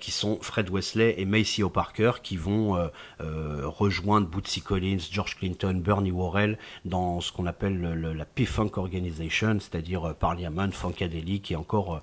qui 0.00 0.10
sont 0.10 0.38
Fred 0.42 0.68
Wesley 0.70 1.14
et 1.18 1.24
Maceo 1.24 1.68
Parker, 1.70 2.12
qui 2.22 2.36
vont 2.36 2.90
rejoindre 3.20 4.26
Bootsy 4.26 4.60
Collins, 4.60 4.98
George 5.12 5.36
Clinton, 5.36 5.74
Bernie 5.84 6.10
Worrell 6.10 6.58
dans 6.84 7.20
ce 7.20 7.30
qu'on 7.30 7.46
appelle 7.46 7.78
le- 7.80 7.94
le- 7.94 8.12
la 8.12 8.24
P-Funk 8.24 8.72
Organization, 8.76 9.58
c'est-à-dire 9.60 10.16
Parliament, 10.18 10.72
Funkadelic 10.72 11.52
et 11.52 11.56
encore 11.56 12.00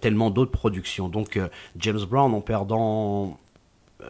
tellement 0.00 0.30
d'autres 0.30 0.52
productions. 0.52 1.08
Donc 1.08 1.40
James 1.76 2.04
Brown, 2.08 2.32
en 2.32 2.40
perdant 2.40 3.40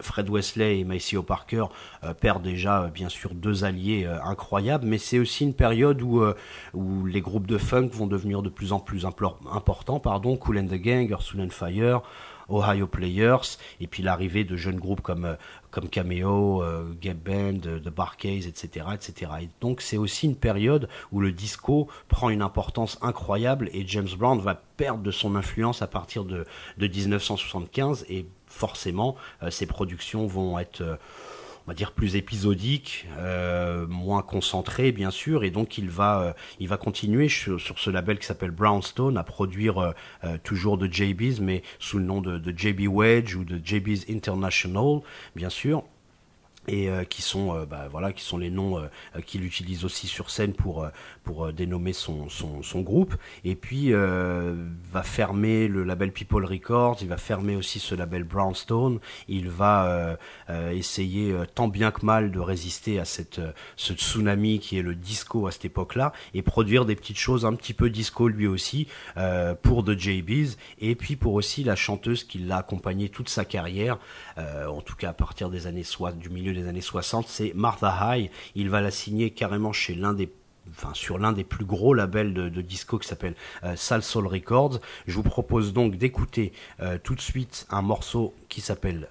Fred 0.01 0.29
Wesley 0.29 0.79
et 0.79 0.83
Maceo 0.83 1.23
Parker 1.23 1.65
euh, 2.03 2.13
perdent 2.13 2.43
déjà 2.43 2.83
euh, 2.83 2.87
bien 2.89 3.09
sûr 3.09 3.33
deux 3.33 3.63
alliés 3.63 4.05
euh, 4.05 4.21
incroyables, 4.23 4.85
mais 4.85 4.97
c'est 4.97 5.19
aussi 5.19 5.43
une 5.43 5.53
période 5.53 6.01
où, 6.01 6.23
où 6.73 7.05
les 7.05 7.21
groupes 7.21 7.47
de 7.47 7.57
funk 7.57 7.89
vont 7.93 8.07
devenir 8.07 8.41
de 8.41 8.49
plus 8.49 8.71
en 8.71 8.79
plus 8.79 9.05
importants. 9.05 9.99
Pardon, 9.99 10.37
Cool 10.37 10.59
and 10.59 10.67
the 10.67 10.75
Gang, 10.75 11.09
Earth, 11.11 11.33
and 11.37 11.49
Fire, 11.49 12.01
Ohio 12.49 12.87
Players, 12.87 13.57
et 13.79 13.87
puis 13.87 14.01
l'arrivée 14.03 14.43
de 14.43 14.55
jeunes 14.55 14.79
groupes 14.79 15.01
comme 15.01 15.37
comme 15.71 15.87
Cameo, 15.87 16.63
Gap 16.99 17.17
Band, 17.17 17.59
The 17.59 17.89
Barcades, 17.89 18.45
etc., 18.47 18.87
etc. 18.93 19.31
Et 19.43 19.49
donc 19.61 19.81
c'est 19.81 19.97
aussi 19.97 20.25
une 20.25 20.35
période 20.35 20.89
où 21.11 21.19
le 21.19 21.31
disco 21.31 21.87
prend 22.07 22.29
une 22.29 22.41
importance 22.41 22.97
incroyable 23.01 23.69
et 23.71 23.85
James 23.87 24.09
Brown 24.17 24.39
va 24.39 24.55
perdre 24.55 25.03
de 25.03 25.11
son 25.11 25.35
influence 25.35 25.81
à 25.81 25.87
partir 25.87 26.23
de, 26.23 26.45
de 26.77 26.87
1975 26.87 28.05
et 28.09 28.25
forcément 28.49 29.15
euh, 29.43 29.51
ses 29.51 29.65
productions 29.65 30.27
vont 30.27 30.59
être 30.59 30.81
euh, 30.81 30.95
on 31.65 31.71
va 31.71 31.75
dire 31.75 31.91
plus 31.91 32.15
épisodiques, 32.15 33.07
euh, 33.19 33.85
moins 33.85 34.23
concentrées 34.23 34.91
bien 34.91 35.11
sûr, 35.11 35.43
et 35.43 35.51
donc 35.51 35.77
il 35.77 35.87
va, 35.87 36.35
il 36.59 36.67
va 36.67 36.77
continuer 36.77 37.29
sur, 37.29 37.59
ce 37.59 37.89
label 37.91 38.17
qui 38.17 38.25
s'appelle 38.25 38.49
Brownstone 38.49 39.17
à 39.17 39.23
produire 39.23 39.93
toujours 40.43 40.79
de 40.79 40.91
JB's, 40.91 41.41
mais 41.41 41.61
sous 41.77 41.99
le 41.99 42.05
nom 42.05 42.21
de, 42.21 42.41
JB 42.57 42.87
Wedge 42.87 43.35
ou 43.35 43.43
de 43.43 43.61
JB's 43.63 44.09
International, 44.09 45.01
bien 45.35 45.49
sûr. 45.49 45.83
et 46.67 46.89
qui 47.07 47.21
sont 47.21 47.63
bah, 47.69 47.87
voilà 47.91 48.13
qui 48.13 48.23
sont 48.23 48.39
les 48.39 48.49
noms 48.49 48.81
qu'il 49.27 49.45
utilise 49.45 49.85
aussi 49.85 50.07
sur 50.07 50.31
scène 50.31 50.53
pour 50.53 50.87
pour 51.29 51.45
euh, 51.45 51.51
dénommer 51.51 51.93
son, 51.93 52.27
son, 52.27 52.81
groupe. 52.81 53.15
Et 53.43 53.55
puis 53.55 53.93
euh, 53.93 54.55
va 54.91 55.03
fermer 55.03 55.67
le 55.67 55.83
label 55.83 56.11
People 56.11 56.43
Records 56.43 56.97
il 57.01 57.07
va 57.07 57.17
fermer 57.17 57.55
aussi 57.55 57.79
ce 57.79 57.93
label 57.93 58.23
Brownstone. 58.23 58.99
Il 59.27 59.47
va 59.49 60.17
euh, 60.49 60.71
essayer 60.71 61.35
tant 61.53 61.67
bien 61.67 61.91
que 61.91 62.03
mal 62.03 62.31
de 62.31 62.39
résister 62.39 62.99
à 62.99 63.05
cette 63.05 63.39
ce 63.75 63.93
tsunami 63.93 64.59
qui 64.59 64.79
est 64.79 64.81
le 64.81 64.95
disco 64.95 65.45
à 65.45 65.51
cette 65.51 65.65
époque-là 65.65 66.13
et 66.33 66.41
produire 66.41 66.85
des 66.85 66.95
petites 66.95 67.19
choses 67.19 67.45
un 67.45 67.53
petit 67.53 67.73
peu 67.73 67.91
disco 67.91 68.27
lui 68.27 68.47
aussi 68.47 68.87
pour 69.61 69.83
The 69.83 69.97
JBs 69.97 70.55
et 70.79 70.95
puis 70.95 71.15
pour 71.15 71.33
aussi 71.33 71.63
la 71.63 71.75
chanteuse 71.75 72.23
qui 72.23 72.39
l'a 72.39 72.57
accompagné 72.57 73.09
toute 73.09 73.29
sa 73.29 73.45
carrière. 73.45 73.99
En 74.37 74.81
tout 74.81 74.95
cas 74.95 75.09
à 75.09 75.13
partir 75.13 75.49
des 75.49 75.67
années 75.67 75.85
du 76.15 76.29
milieu 76.29 76.53
des 76.53 76.67
années 76.67 76.81
60 76.81 77.27
c'est 77.27 77.53
Martha 77.53 78.17
High. 78.17 78.31
Il 78.55 78.69
va 78.69 78.81
la 78.81 78.91
signer 78.91 79.31
carrément 79.31 79.73
chez 79.73 79.95
l'un 79.95 80.13
des 80.13 80.29
Sur 80.93 81.17
l'un 81.17 81.31
des 81.31 81.43
plus 81.43 81.65
gros 81.65 81.93
labels 81.93 82.33
de, 82.33 82.61
disco 82.61 82.97
qui 82.97 83.07
s'appelle 83.07 83.35
euh, 83.63 83.75
Records. 84.15 84.79
Je 85.07 85.15
vous 85.15 85.23
propose 85.23 85.73
donc 85.73 85.95
d'écouter 85.95 86.53
euh, 86.79 86.97
tout 87.01 87.15
de 87.15 87.21
suite 87.21 87.67
un 87.69 87.81
morceau 87.81 88.33
qui 88.47 88.61
s'appelle 88.61 89.09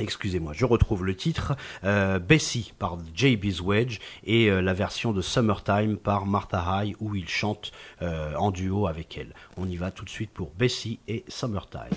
Excusez-moi, 0.00 0.52
je 0.52 0.64
retrouve 0.64 1.04
le 1.04 1.14
titre 1.14 1.56
euh, 1.84 2.18
Bessie 2.18 2.72
par 2.80 2.98
JB's 3.14 3.60
Wedge 3.60 4.00
et 4.24 4.50
euh, 4.50 4.60
la 4.60 4.74
version 4.74 5.12
de 5.12 5.22
Summertime 5.22 5.96
par 5.96 6.26
Martha 6.26 6.82
High 6.82 6.96
où 6.98 7.14
il 7.14 7.28
chante 7.28 7.70
en 8.00 8.50
duo 8.50 8.86
avec 8.88 9.16
elle. 9.16 9.34
On 9.56 9.68
y 9.68 9.76
va 9.76 9.90
tout 9.90 10.04
de 10.04 10.10
suite 10.10 10.30
pour 10.30 10.50
Bessie 10.50 10.98
et 11.06 11.24
Summertime. 11.28 11.94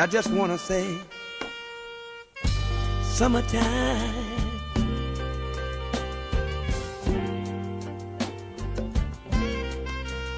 And 0.00 0.08
I 0.08 0.10
just 0.10 0.30
want 0.30 0.50
to 0.50 0.56
say, 0.56 0.96
summertime. 3.02 3.60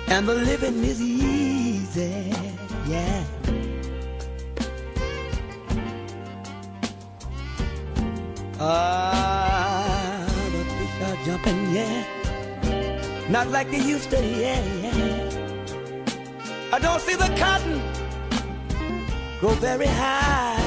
And 0.09 0.27
the 0.27 0.35
living 0.35 0.83
is 0.83 1.01
easy, 1.01 2.35
yeah. 2.89 3.25
Ah, 8.59 10.27
the 10.51 10.65
fish 10.75 11.03
are 11.07 11.25
jumping, 11.25 11.71
yeah. 11.73 13.29
Not 13.31 13.47
like 13.51 13.71
they 13.71 13.79
used 13.79 14.11
to, 14.11 14.17
yeah, 14.27 14.61
yeah. 14.83 15.31
I 16.73 16.81
don't 16.81 17.01
see 17.01 17.15
the 17.15 17.33
cotton 17.39 18.02
grow 19.43 19.51
very 19.55 19.89
high. 19.89 20.62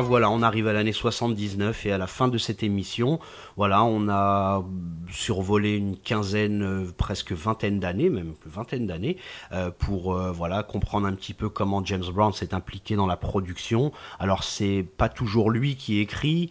Voilà, 0.00 0.30
on 0.30 0.42
arrive 0.42 0.68
à 0.68 0.72
l'année 0.72 0.92
79 0.92 1.86
et 1.86 1.92
à 1.92 1.98
la 1.98 2.06
fin 2.06 2.28
de 2.28 2.38
cette 2.38 2.62
émission, 2.62 3.20
voilà, 3.56 3.84
on 3.84 4.08
a 4.08 4.64
survolé 5.10 5.76
une 5.76 5.96
quinzaine, 5.96 6.62
euh, 6.62 6.92
presque 6.96 7.32
vingtaine 7.32 7.78
d'années, 7.78 8.10
même 8.10 8.34
vingtaine 8.44 8.86
d'années, 8.86 9.16
euh, 9.52 9.70
pour 9.70 10.14
euh, 10.14 10.32
voilà 10.32 10.62
comprendre 10.62 11.06
un 11.06 11.14
petit 11.14 11.34
peu 11.34 11.48
comment 11.48 11.84
James 11.84 12.04
Brown 12.12 12.32
s'est 12.32 12.54
impliqué 12.54 12.96
dans 12.96 13.06
la 13.06 13.16
production. 13.16 13.92
Alors 14.18 14.44
c'est 14.44 14.84
pas 14.96 15.08
toujours 15.08 15.50
lui 15.50 15.76
qui 15.76 15.98
écrit, 16.00 16.50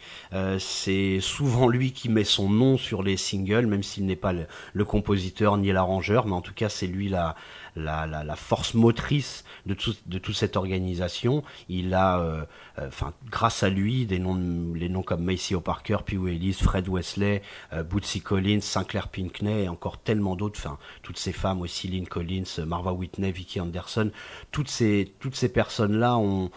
c'est 0.59 1.19
souvent 1.19 1.67
lui 1.67 1.91
qui 1.91 2.09
met 2.09 2.23
son 2.23 2.49
nom 2.49 2.77
sur 2.77 3.03
les 3.03 3.17
singles, 3.17 3.67
même 3.67 3.83
s'il 3.83 4.05
n'est 4.05 4.15
pas 4.15 4.33
le, 4.33 4.85
compositeur 4.85 5.57
ni 5.57 5.71
l'arrangeur, 5.71 6.27
mais 6.27 6.33
en 6.33 6.41
tout 6.41 6.53
cas 6.53 6.69
c'est 6.69 6.87
lui 6.87 7.09
la 7.09 7.35
force 8.35 8.73
motrice 8.73 9.43
de, 9.65 9.73
tout, 9.73 9.93
de 10.05 10.17
toute 10.17 10.35
cette 10.35 10.55
organisation. 10.57 11.43
Il 11.69 11.93
a, 11.93 12.19
euh, 12.19 12.45
euh, 12.79 12.87
enfin, 12.87 13.13
grâce 13.29 13.63
à 13.63 13.69
lui, 13.69 14.05
des 14.05 14.19
noms, 14.19 14.73
les 14.73 14.89
noms 14.89 15.03
comme 15.03 15.23
Maceo 15.23 15.61
Parker, 15.61 15.97
Pee 16.05 16.17
Wee 16.17 16.35
Ellis, 16.35 16.53
Fred 16.53 16.87
Wesley, 16.87 17.41
euh, 17.73 17.83
Bootsy 17.83 18.21
Collins, 18.21 18.61
Sinclair 18.61 19.07
Pinckney 19.07 19.63
et 19.63 19.69
encore 19.69 19.97
tellement 19.97 20.35
d'autres. 20.35 20.59
Enfin, 20.59 20.77
toutes 21.01 21.17
ces 21.17 21.33
femmes 21.33 21.61
aussi, 21.61 21.87
Lynn 21.87 22.07
Collins, 22.07 22.65
Marva 22.65 22.93
Whitney, 22.93 23.31
Vicky 23.31 23.59
Anderson, 23.59 24.11
toutes 24.51 24.69
ces, 24.69 25.13
toutes 25.19 25.35
ces 25.35 25.49
personnes-là 25.49 26.17
ont 26.17 26.51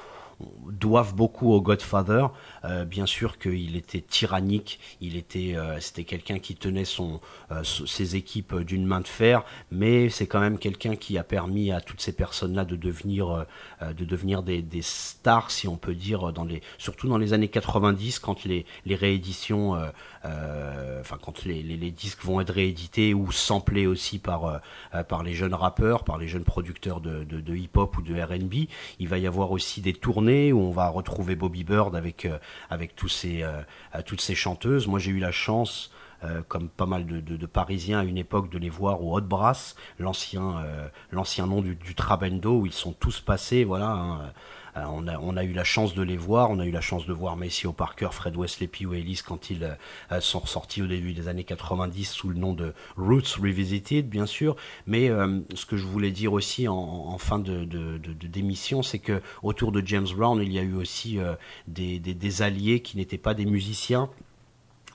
doivent 0.71 1.15
beaucoup 1.15 1.53
au 1.53 1.61
Godfather. 1.61 2.27
Euh, 2.65 2.85
bien 2.85 3.07
sûr 3.07 3.39
qu'il 3.39 3.77
était 3.77 4.01
tyrannique, 4.01 4.81
il 5.01 5.17
était, 5.17 5.55
euh, 5.57 5.79
c'était 5.81 6.05
quelqu'un 6.05 6.39
qui 6.39 6.57
tenait 6.57 6.85
son, 6.85 7.21
euh, 7.53 7.63
ses 7.65 8.17
équipes 8.17 8.53
euh, 8.55 8.65
d'une 8.65 8.85
main 8.85 9.01
de 9.01 9.09
fer, 9.09 9.45
mais 9.71 10.09
c'est 10.09 10.27
quand 10.27 10.41
même 10.41 10.59
quelqu'un 10.59 10.97
qui 10.97 11.19
a 11.19 11.25
permis 11.25 11.71
à 11.73 11.81
toutes 11.81 12.01
ces 12.01 12.13
personnes-là 12.13 12.65
de 12.65 12.77
devenir, 12.77 13.47
euh, 13.81 13.93
de 13.93 14.05
devenir 14.05 14.43
des, 14.43 14.61
des 14.61 14.83
stars, 14.83 15.51
si 15.51 15.69
on 15.69 15.77
peut 15.77 15.95
dire, 15.95 16.33
dans 16.33 16.45
les, 16.45 16.63
surtout 16.79 17.09
dans 17.09 17.19
les 17.19 17.33
années 17.33 17.49
90, 17.49 18.19
quand 18.19 18.45
les, 18.45 18.67
les 18.87 18.95
rééditions, 18.95 19.79
enfin 20.25 21.19
quand 21.23 21.45
les, 21.45 21.63
les, 21.63 21.91
disques 21.91 22.23
vont 22.23 22.41
être 22.41 22.53
réédités 22.53 23.15
ou 23.15 23.33
samplés 23.33 23.87
aussi 23.87 24.19
par, 24.19 24.61
par 25.09 25.23
les 25.23 25.33
jeunes 25.33 25.55
rappeurs, 25.55 26.05
par 26.05 26.19
les 26.19 26.29
jeunes 26.29 26.45
producteurs 26.45 27.01
de, 27.01 27.25
de, 27.25 27.41
de 27.41 27.57
hip-hop 27.57 27.97
ou 27.97 28.03
de 28.03 28.21
R&B. 28.21 28.69
Il 28.99 29.09
va 29.09 29.19
y 29.19 29.27
avoir 29.27 29.53
aussi 29.53 29.81
des 29.81 29.93
tournées 29.93 30.09
tournée 30.09 30.53
où 30.55 30.61
on 30.61 30.71
va 30.71 30.89
retrouver 30.89 31.37
Bobby 31.37 31.65
Bird 31.65 31.95
avec 31.95 32.27
avec 32.71 32.95
euh, 33.25 33.63
toutes 34.07 34.21
ces 34.21 34.35
chanteuses. 34.35 34.87
Moi, 34.87 34.99
j'ai 34.99 35.11
eu 35.11 35.19
la 35.19 35.33
chance 35.33 35.91
euh, 36.25 36.43
comme 36.49 36.69
pas 36.69 36.87
mal 36.87 37.07
de, 37.07 37.47
Parisiens 37.47 38.01
à 38.01 38.05
une 38.05 38.19
époque, 38.19 38.51
de 38.51 38.59
les 38.59 38.71
voir 38.71 39.05
au 39.05 39.17
Hot 39.17 39.21
Brass, 39.21 39.77
l'ancien 40.01 40.59
euh, 40.59 40.89
l'ancien 41.13 41.47
nom 41.47 41.63
du, 41.63 41.77
du 41.77 41.95
Trabendo, 41.95 42.59
où 42.59 42.67
ils 42.67 42.73
sont 42.73 42.93
tous 42.93 43.21
passés. 43.21 43.63
Voilà, 43.63 43.91
hein. 43.91 44.33
Euh, 44.79 45.17
on, 45.21 45.37
a, 45.37 45.45
eu 45.45 45.53
la 45.53 45.65
chance 45.65 45.95
de 45.95 46.03
les 46.03 46.17
voir, 46.17 46.51
on 46.51 46.59
a 46.59 46.67
eu 46.67 46.71
la 46.71 46.81
chance 46.81 47.07
de 47.07 47.13
voir 47.13 47.37
Maceo 47.37 47.73
Parker, 47.73 48.09
Fred 48.13 48.37
Wesley, 48.37 48.69
Wee 48.81 49.01
Ellis 49.01 49.21
quand 49.27 49.51
ils 49.51 49.65
euh, 50.13 50.21
sont 50.21 50.41
ressortis 50.41 50.83
au 50.83 50.87
début 50.87 51.13
des 51.13 51.29
années 51.29 51.45
90 51.45 52.05
sous 52.05 52.29
le 52.29 52.37
nom 52.37 52.53
de 52.53 52.73
Roots 52.97 53.37
Revisited, 53.41 54.09
bien 54.09 54.27
sûr. 54.27 54.57
Mais 54.87 55.09
euh, 55.09 55.41
ce 55.55 55.67
que 55.67 55.77
je 55.77 55.87
voulais 55.87 56.11
dire 56.11 56.33
aussi 56.33 56.69
en, 56.69 57.19
fin 57.19 57.39
de, 57.39 57.65
d'émission, 58.05 58.83
c'est 58.83 58.99
que 58.99 59.21
autour 59.43 59.73
de 59.73 59.83
James 59.85 60.07
Brown, 60.17 60.41
il 60.43 60.53
y 60.53 60.59
a 60.59 60.63
eu 60.63 60.75
aussi 60.75 61.19
euh, 61.19 61.35
des 61.67 62.43
alliés 62.43 62.81
qui 62.81 62.97
n'étaient 62.97 63.19
pas 63.19 63.35
des 63.35 63.47
musiciens. 63.47 64.11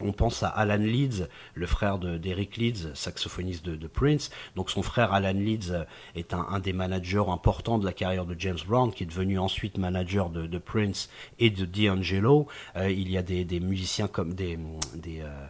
On 0.02 0.12
pense 0.12 0.42
à 0.44 0.48
Alan 0.48 0.78
Leeds, 0.78 1.28
le 1.54 1.68
frère 1.68 2.00
de- 2.00 2.18
d'Eric 2.18 2.58
Leeds, 2.58 2.94
saxophoniste 2.96 3.64
de, 3.66 3.88
Prince. 3.88 4.32
Donc 4.56 4.72
son 4.72 4.82
frère 4.82 5.14
Alan 5.14 5.34
Leeds 5.34 5.72
euh, 5.72 5.84
est 6.16 6.34
un, 6.34 6.60
des 6.60 6.74
managers 6.74 7.24
importants 7.28 7.78
de 7.78 7.86
la 7.86 7.94
carrière 7.94 8.26
de 8.26 8.36
James 8.40 8.58
Brown, 8.68 8.92
qui 8.92 9.04
est 9.04 9.08
devenu 9.08 9.38
ensuite 9.38 9.78
manager 9.78 10.30
de, 10.30 10.58
Prince 10.58 11.10
et 11.40 11.50
de 11.50 11.66
D'Angelo. 11.66 12.48
Euh, 12.76 12.90
il 12.90 13.10
y 13.10 13.18
a 13.18 13.22
des, 13.22 13.60
musiciens 13.60 14.08
comme 14.08 14.34
des, 14.34 14.58
des 14.96 15.22
euh, 15.22 15.48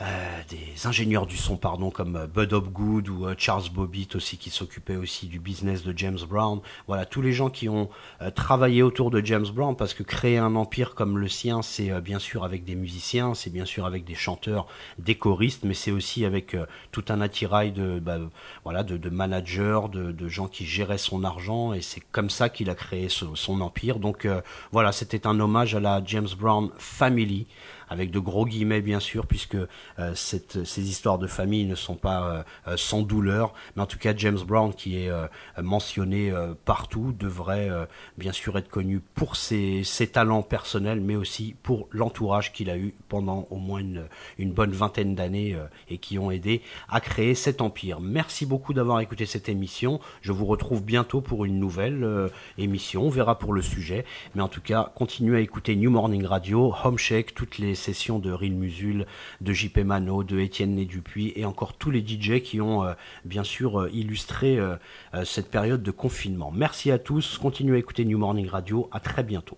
euh, 0.00 0.42
des 0.48 0.86
ingénieurs 0.86 1.26
du 1.26 1.36
son, 1.36 1.56
pardon, 1.56 1.90
comme 1.90 2.14
euh, 2.14 2.26
Bud 2.26 2.52
Hopgood 2.52 3.08
ou 3.08 3.26
euh, 3.26 3.34
Charles 3.36 3.68
Bobbitt 3.72 4.14
aussi, 4.14 4.36
qui 4.36 4.50
s'occupaient 4.50 4.96
aussi 4.96 5.26
du 5.26 5.40
business 5.40 5.82
de 5.82 5.92
James 5.96 6.18
Brown. 6.28 6.60
Voilà, 6.86 7.04
tous 7.04 7.20
les 7.20 7.32
gens 7.32 7.50
qui 7.50 7.68
ont 7.68 7.88
travaillé 8.34 8.82
autour 8.82 9.10
de 9.10 9.24
James 9.24 9.46
Brown, 9.52 9.76
parce 9.76 9.94
que 9.94 10.02
créer 10.02 10.38
un 10.38 10.54
empire 10.54 10.94
comme 10.94 11.18
le 11.18 11.28
sien, 11.28 11.62
c'est 11.62 12.00
bien 12.00 12.18
sûr 12.18 12.44
avec 12.44 12.64
des 12.64 12.74
musiciens, 12.74 13.34
c'est 13.34 13.50
bien 13.50 13.64
sûr 13.64 13.86
avec 13.86 14.04
des 14.04 14.14
chanteurs, 14.14 14.66
des 14.98 15.16
choristes, 15.16 15.64
mais 15.64 15.74
c'est 15.74 15.90
aussi 15.90 16.24
avec 16.24 16.56
tout 16.92 17.04
un 17.08 17.20
attirail 17.20 17.72
de, 17.72 17.98
bah, 17.98 18.18
voilà, 18.64 18.82
de, 18.82 18.96
de 18.96 19.10
managers, 19.10 19.80
de, 19.92 20.12
de 20.12 20.28
gens 20.28 20.48
qui 20.48 20.64
géraient 20.64 20.98
son 20.98 21.24
argent, 21.24 21.72
et 21.72 21.80
c'est 21.80 22.02
comme 22.12 22.30
ça 22.30 22.48
qu'il 22.48 22.70
a 22.70 22.74
créé 22.74 23.08
son 23.08 23.60
empire. 23.60 23.98
Donc 23.98 24.26
voilà, 24.72 24.92
c'était 24.92 25.26
un 25.26 25.38
hommage 25.40 25.74
à 25.74 25.80
la 25.80 26.02
James 26.04 26.28
Brown 26.38 26.70
Family 26.78 27.46
avec 27.90 28.10
de 28.10 28.18
gros 28.18 28.46
guillemets 28.46 28.80
bien 28.80 29.00
sûr, 29.00 29.26
puisque 29.26 29.56
euh, 29.98 30.14
ces 30.14 30.88
histoires 30.88 31.18
de 31.18 31.26
famille 31.26 31.64
ne 31.66 31.74
sont 31.74 31.94
pas 31.94 32.44
euh, 32.66 32.76
sans 32.76 33.02
douleur. 33.02 33.54
Mais 33.76 33.82
en 33.82 33.86
tout 33.86 33.98
cas, 33.98 34.14
James 34.16 34.38
Brown, 34.46 34.72
qui 34.72 35.02
est 35.02 35.10
euh, 35.10 35.26
mentionné 35.60 36.32
partout, 36.64 37.14
devrait 37.18 37.70
bien 38.16 38.32
sûr 38.32 38.56
être 38.58 38.68
connu 38.68 39.00
pour 39.00 39.36
ses, 39.36 39.84
talents 40.12 40.42
personnels, 40.42 41.00
mais 41.00 41.16
aussi 41.16 41.54
pour 41.62 41.88
l'entourage 41.90 42.52
qu'il 42.52 42.70
a 42.70 42.76
eu 42.76 42.94
pendant 43.08 43.46
au 43.50 43.56
moins 43.56 43.80
une, 43.80 44.04
une 44.38 44.52
bonne 44.52 44.72
vingtaine 44.72 45.14
d'années 45.14 45.56
et 45.88 45.98
qui 45.98 46.18
ont 46.18 46.30
aidé 46.30 46.62
à 46.88 47.00
créer 47.00 47.34
cet 47.34 47.60
empire. 47.60 48.00
Merci 48.00 48.46
beaucoup 48.46 48.72
d'avoir 48.72 49.00
écouté 49.00 49.26
cette 49.26 49.48
émission. 49.48 50.00
Je 50.22 50.32
vous 50.32 50.46
retrouve 50.46 50.82
bientôt 50.82 51.20
pour 51.20 51.44
une 51.44 51.58
nouvelle 51.58 52.30
émission. 52.56 53.04
On 53.04 53.10
verra 53.10 53.38
pour 53.38 53.52
le 53.52 53.62
sujet. 53.62 54.04
Mais 54.34 54.42
en 54.42 54.48
tout 54.48 54.62
cas, 54.62 54.92
continuez 54.94 55.36
à 55.36 55.40
écouter 55.40 55.76
New 55.76 55.90
Morning 55.90 56.24
Radio, 56.24 56.74
Home 56.84 56.98
Shake, 56.98 57.34
toutes 57.34 57.58
les 57.58 57.74
sessions 57.78 58.18
de 58.18 58.30
Ril 58.30 58.54
Musul, 58.54 59.06
de 59.40 59.52
JP 59.52 59.78
Mano, 59.78 60.22
de 60.22 60.38
Étienne 60.38 60.74
Né 60.74 60.84
Dupuis 60.84 61.32
et 61.36 61.44
encore 61.44 61.74
tous 61.74 61.90
les 61.90 62.00
DJ 62.06 62.42
qui 62.42 62.60
ont 62.60 62.84
euh, 62.84 62.92
bien 63.24 63.44
sûr 63.44 63.80
euh, 63.80 63.90
illustré 63.92 64.58
euh, 64.58 64.76
cette 65.24 65.50
période 65.50 65.82
de 65.82 65.90
confinement. 65.90 66.50
Merci 66.50 66.90
à 66.90 66.98
tous. 66.98 67.38
Continuez 67.38 67.76
à 67.76 67.78
écouter 67.78 68.04
New 68.04 68.18
Morning 68.18 68.48
Radio. 68.48 68.88
À 68.92 69.00
très 69.00 69.22
bientôt. 69.22 69.56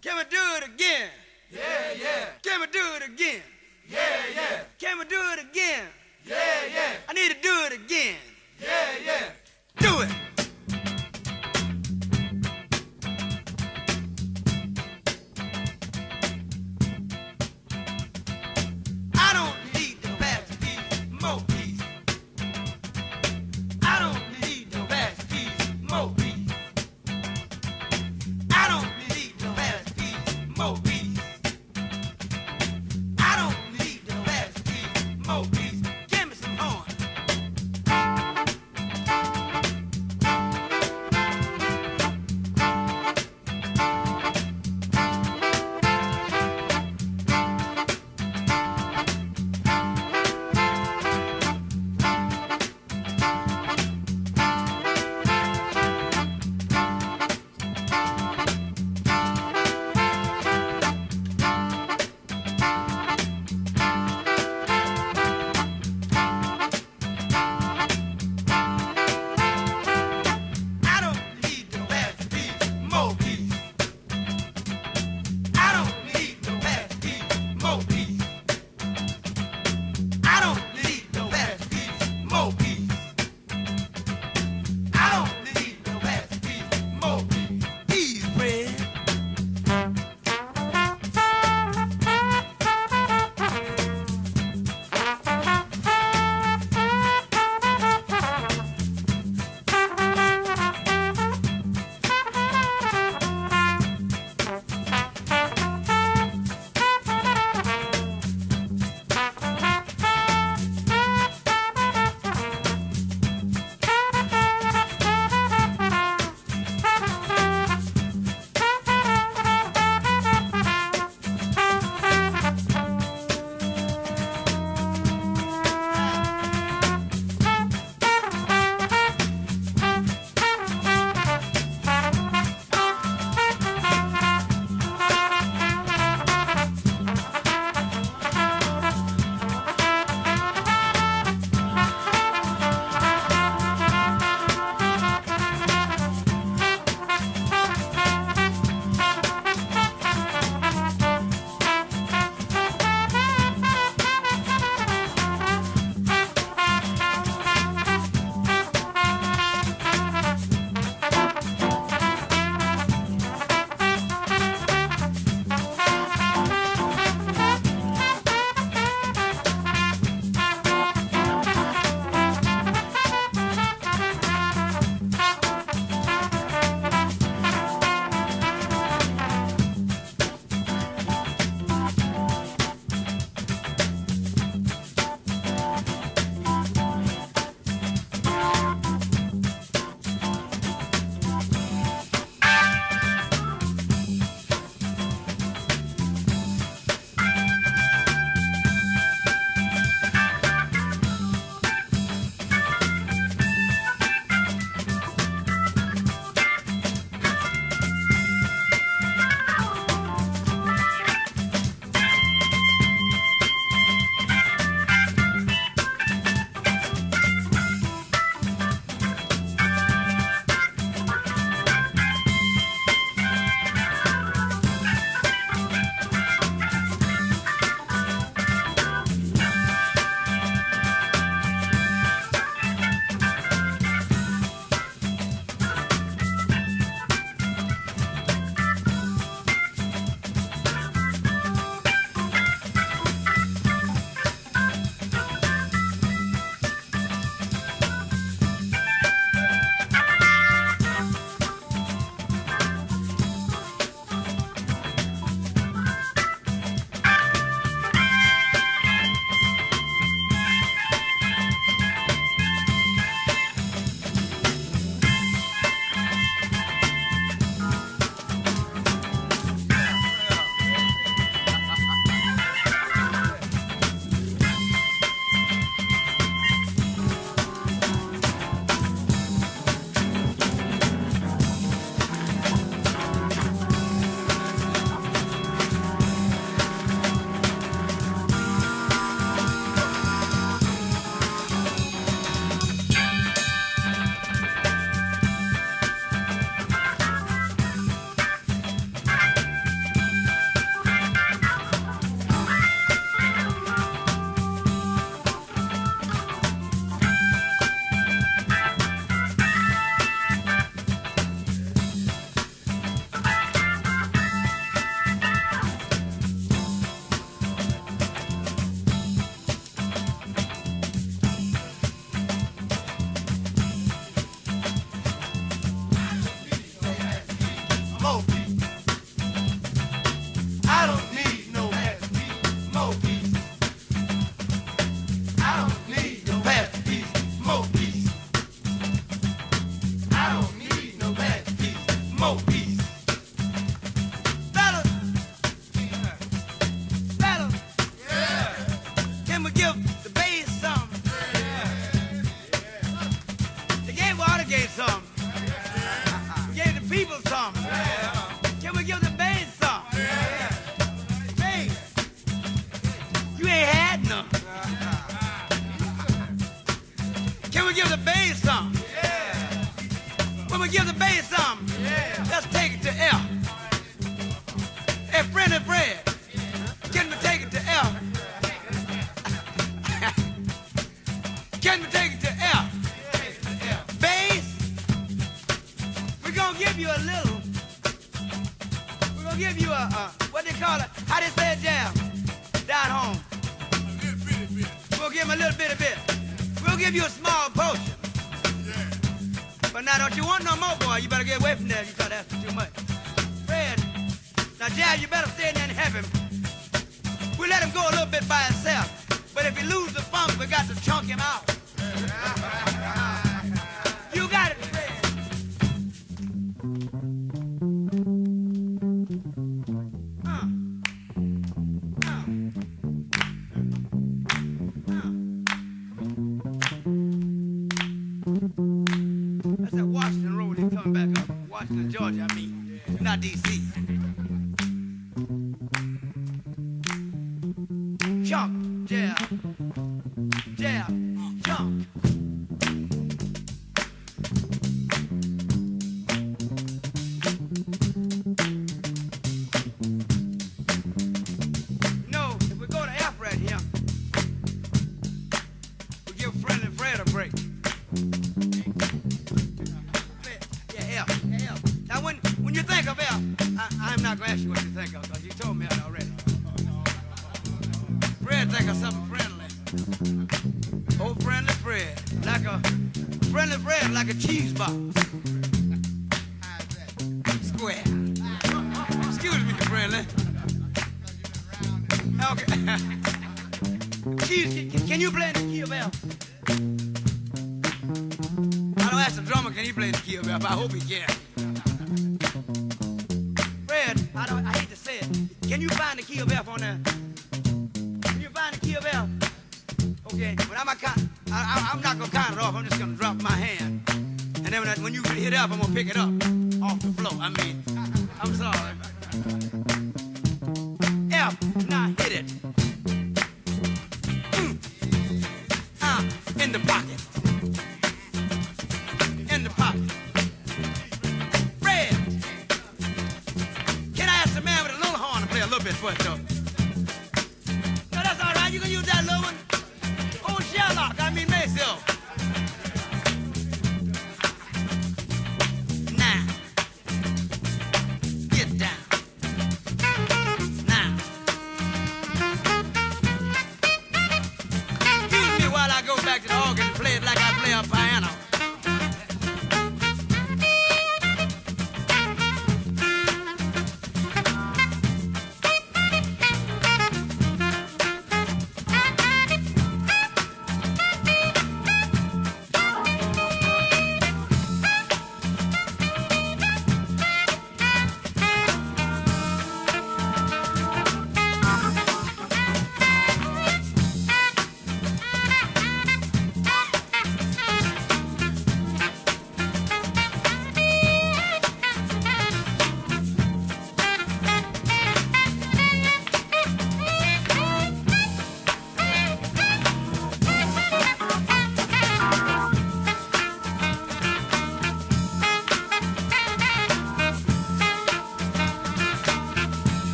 Get 401.31 401.41
away 401.41 401.55
from 401.55 401.69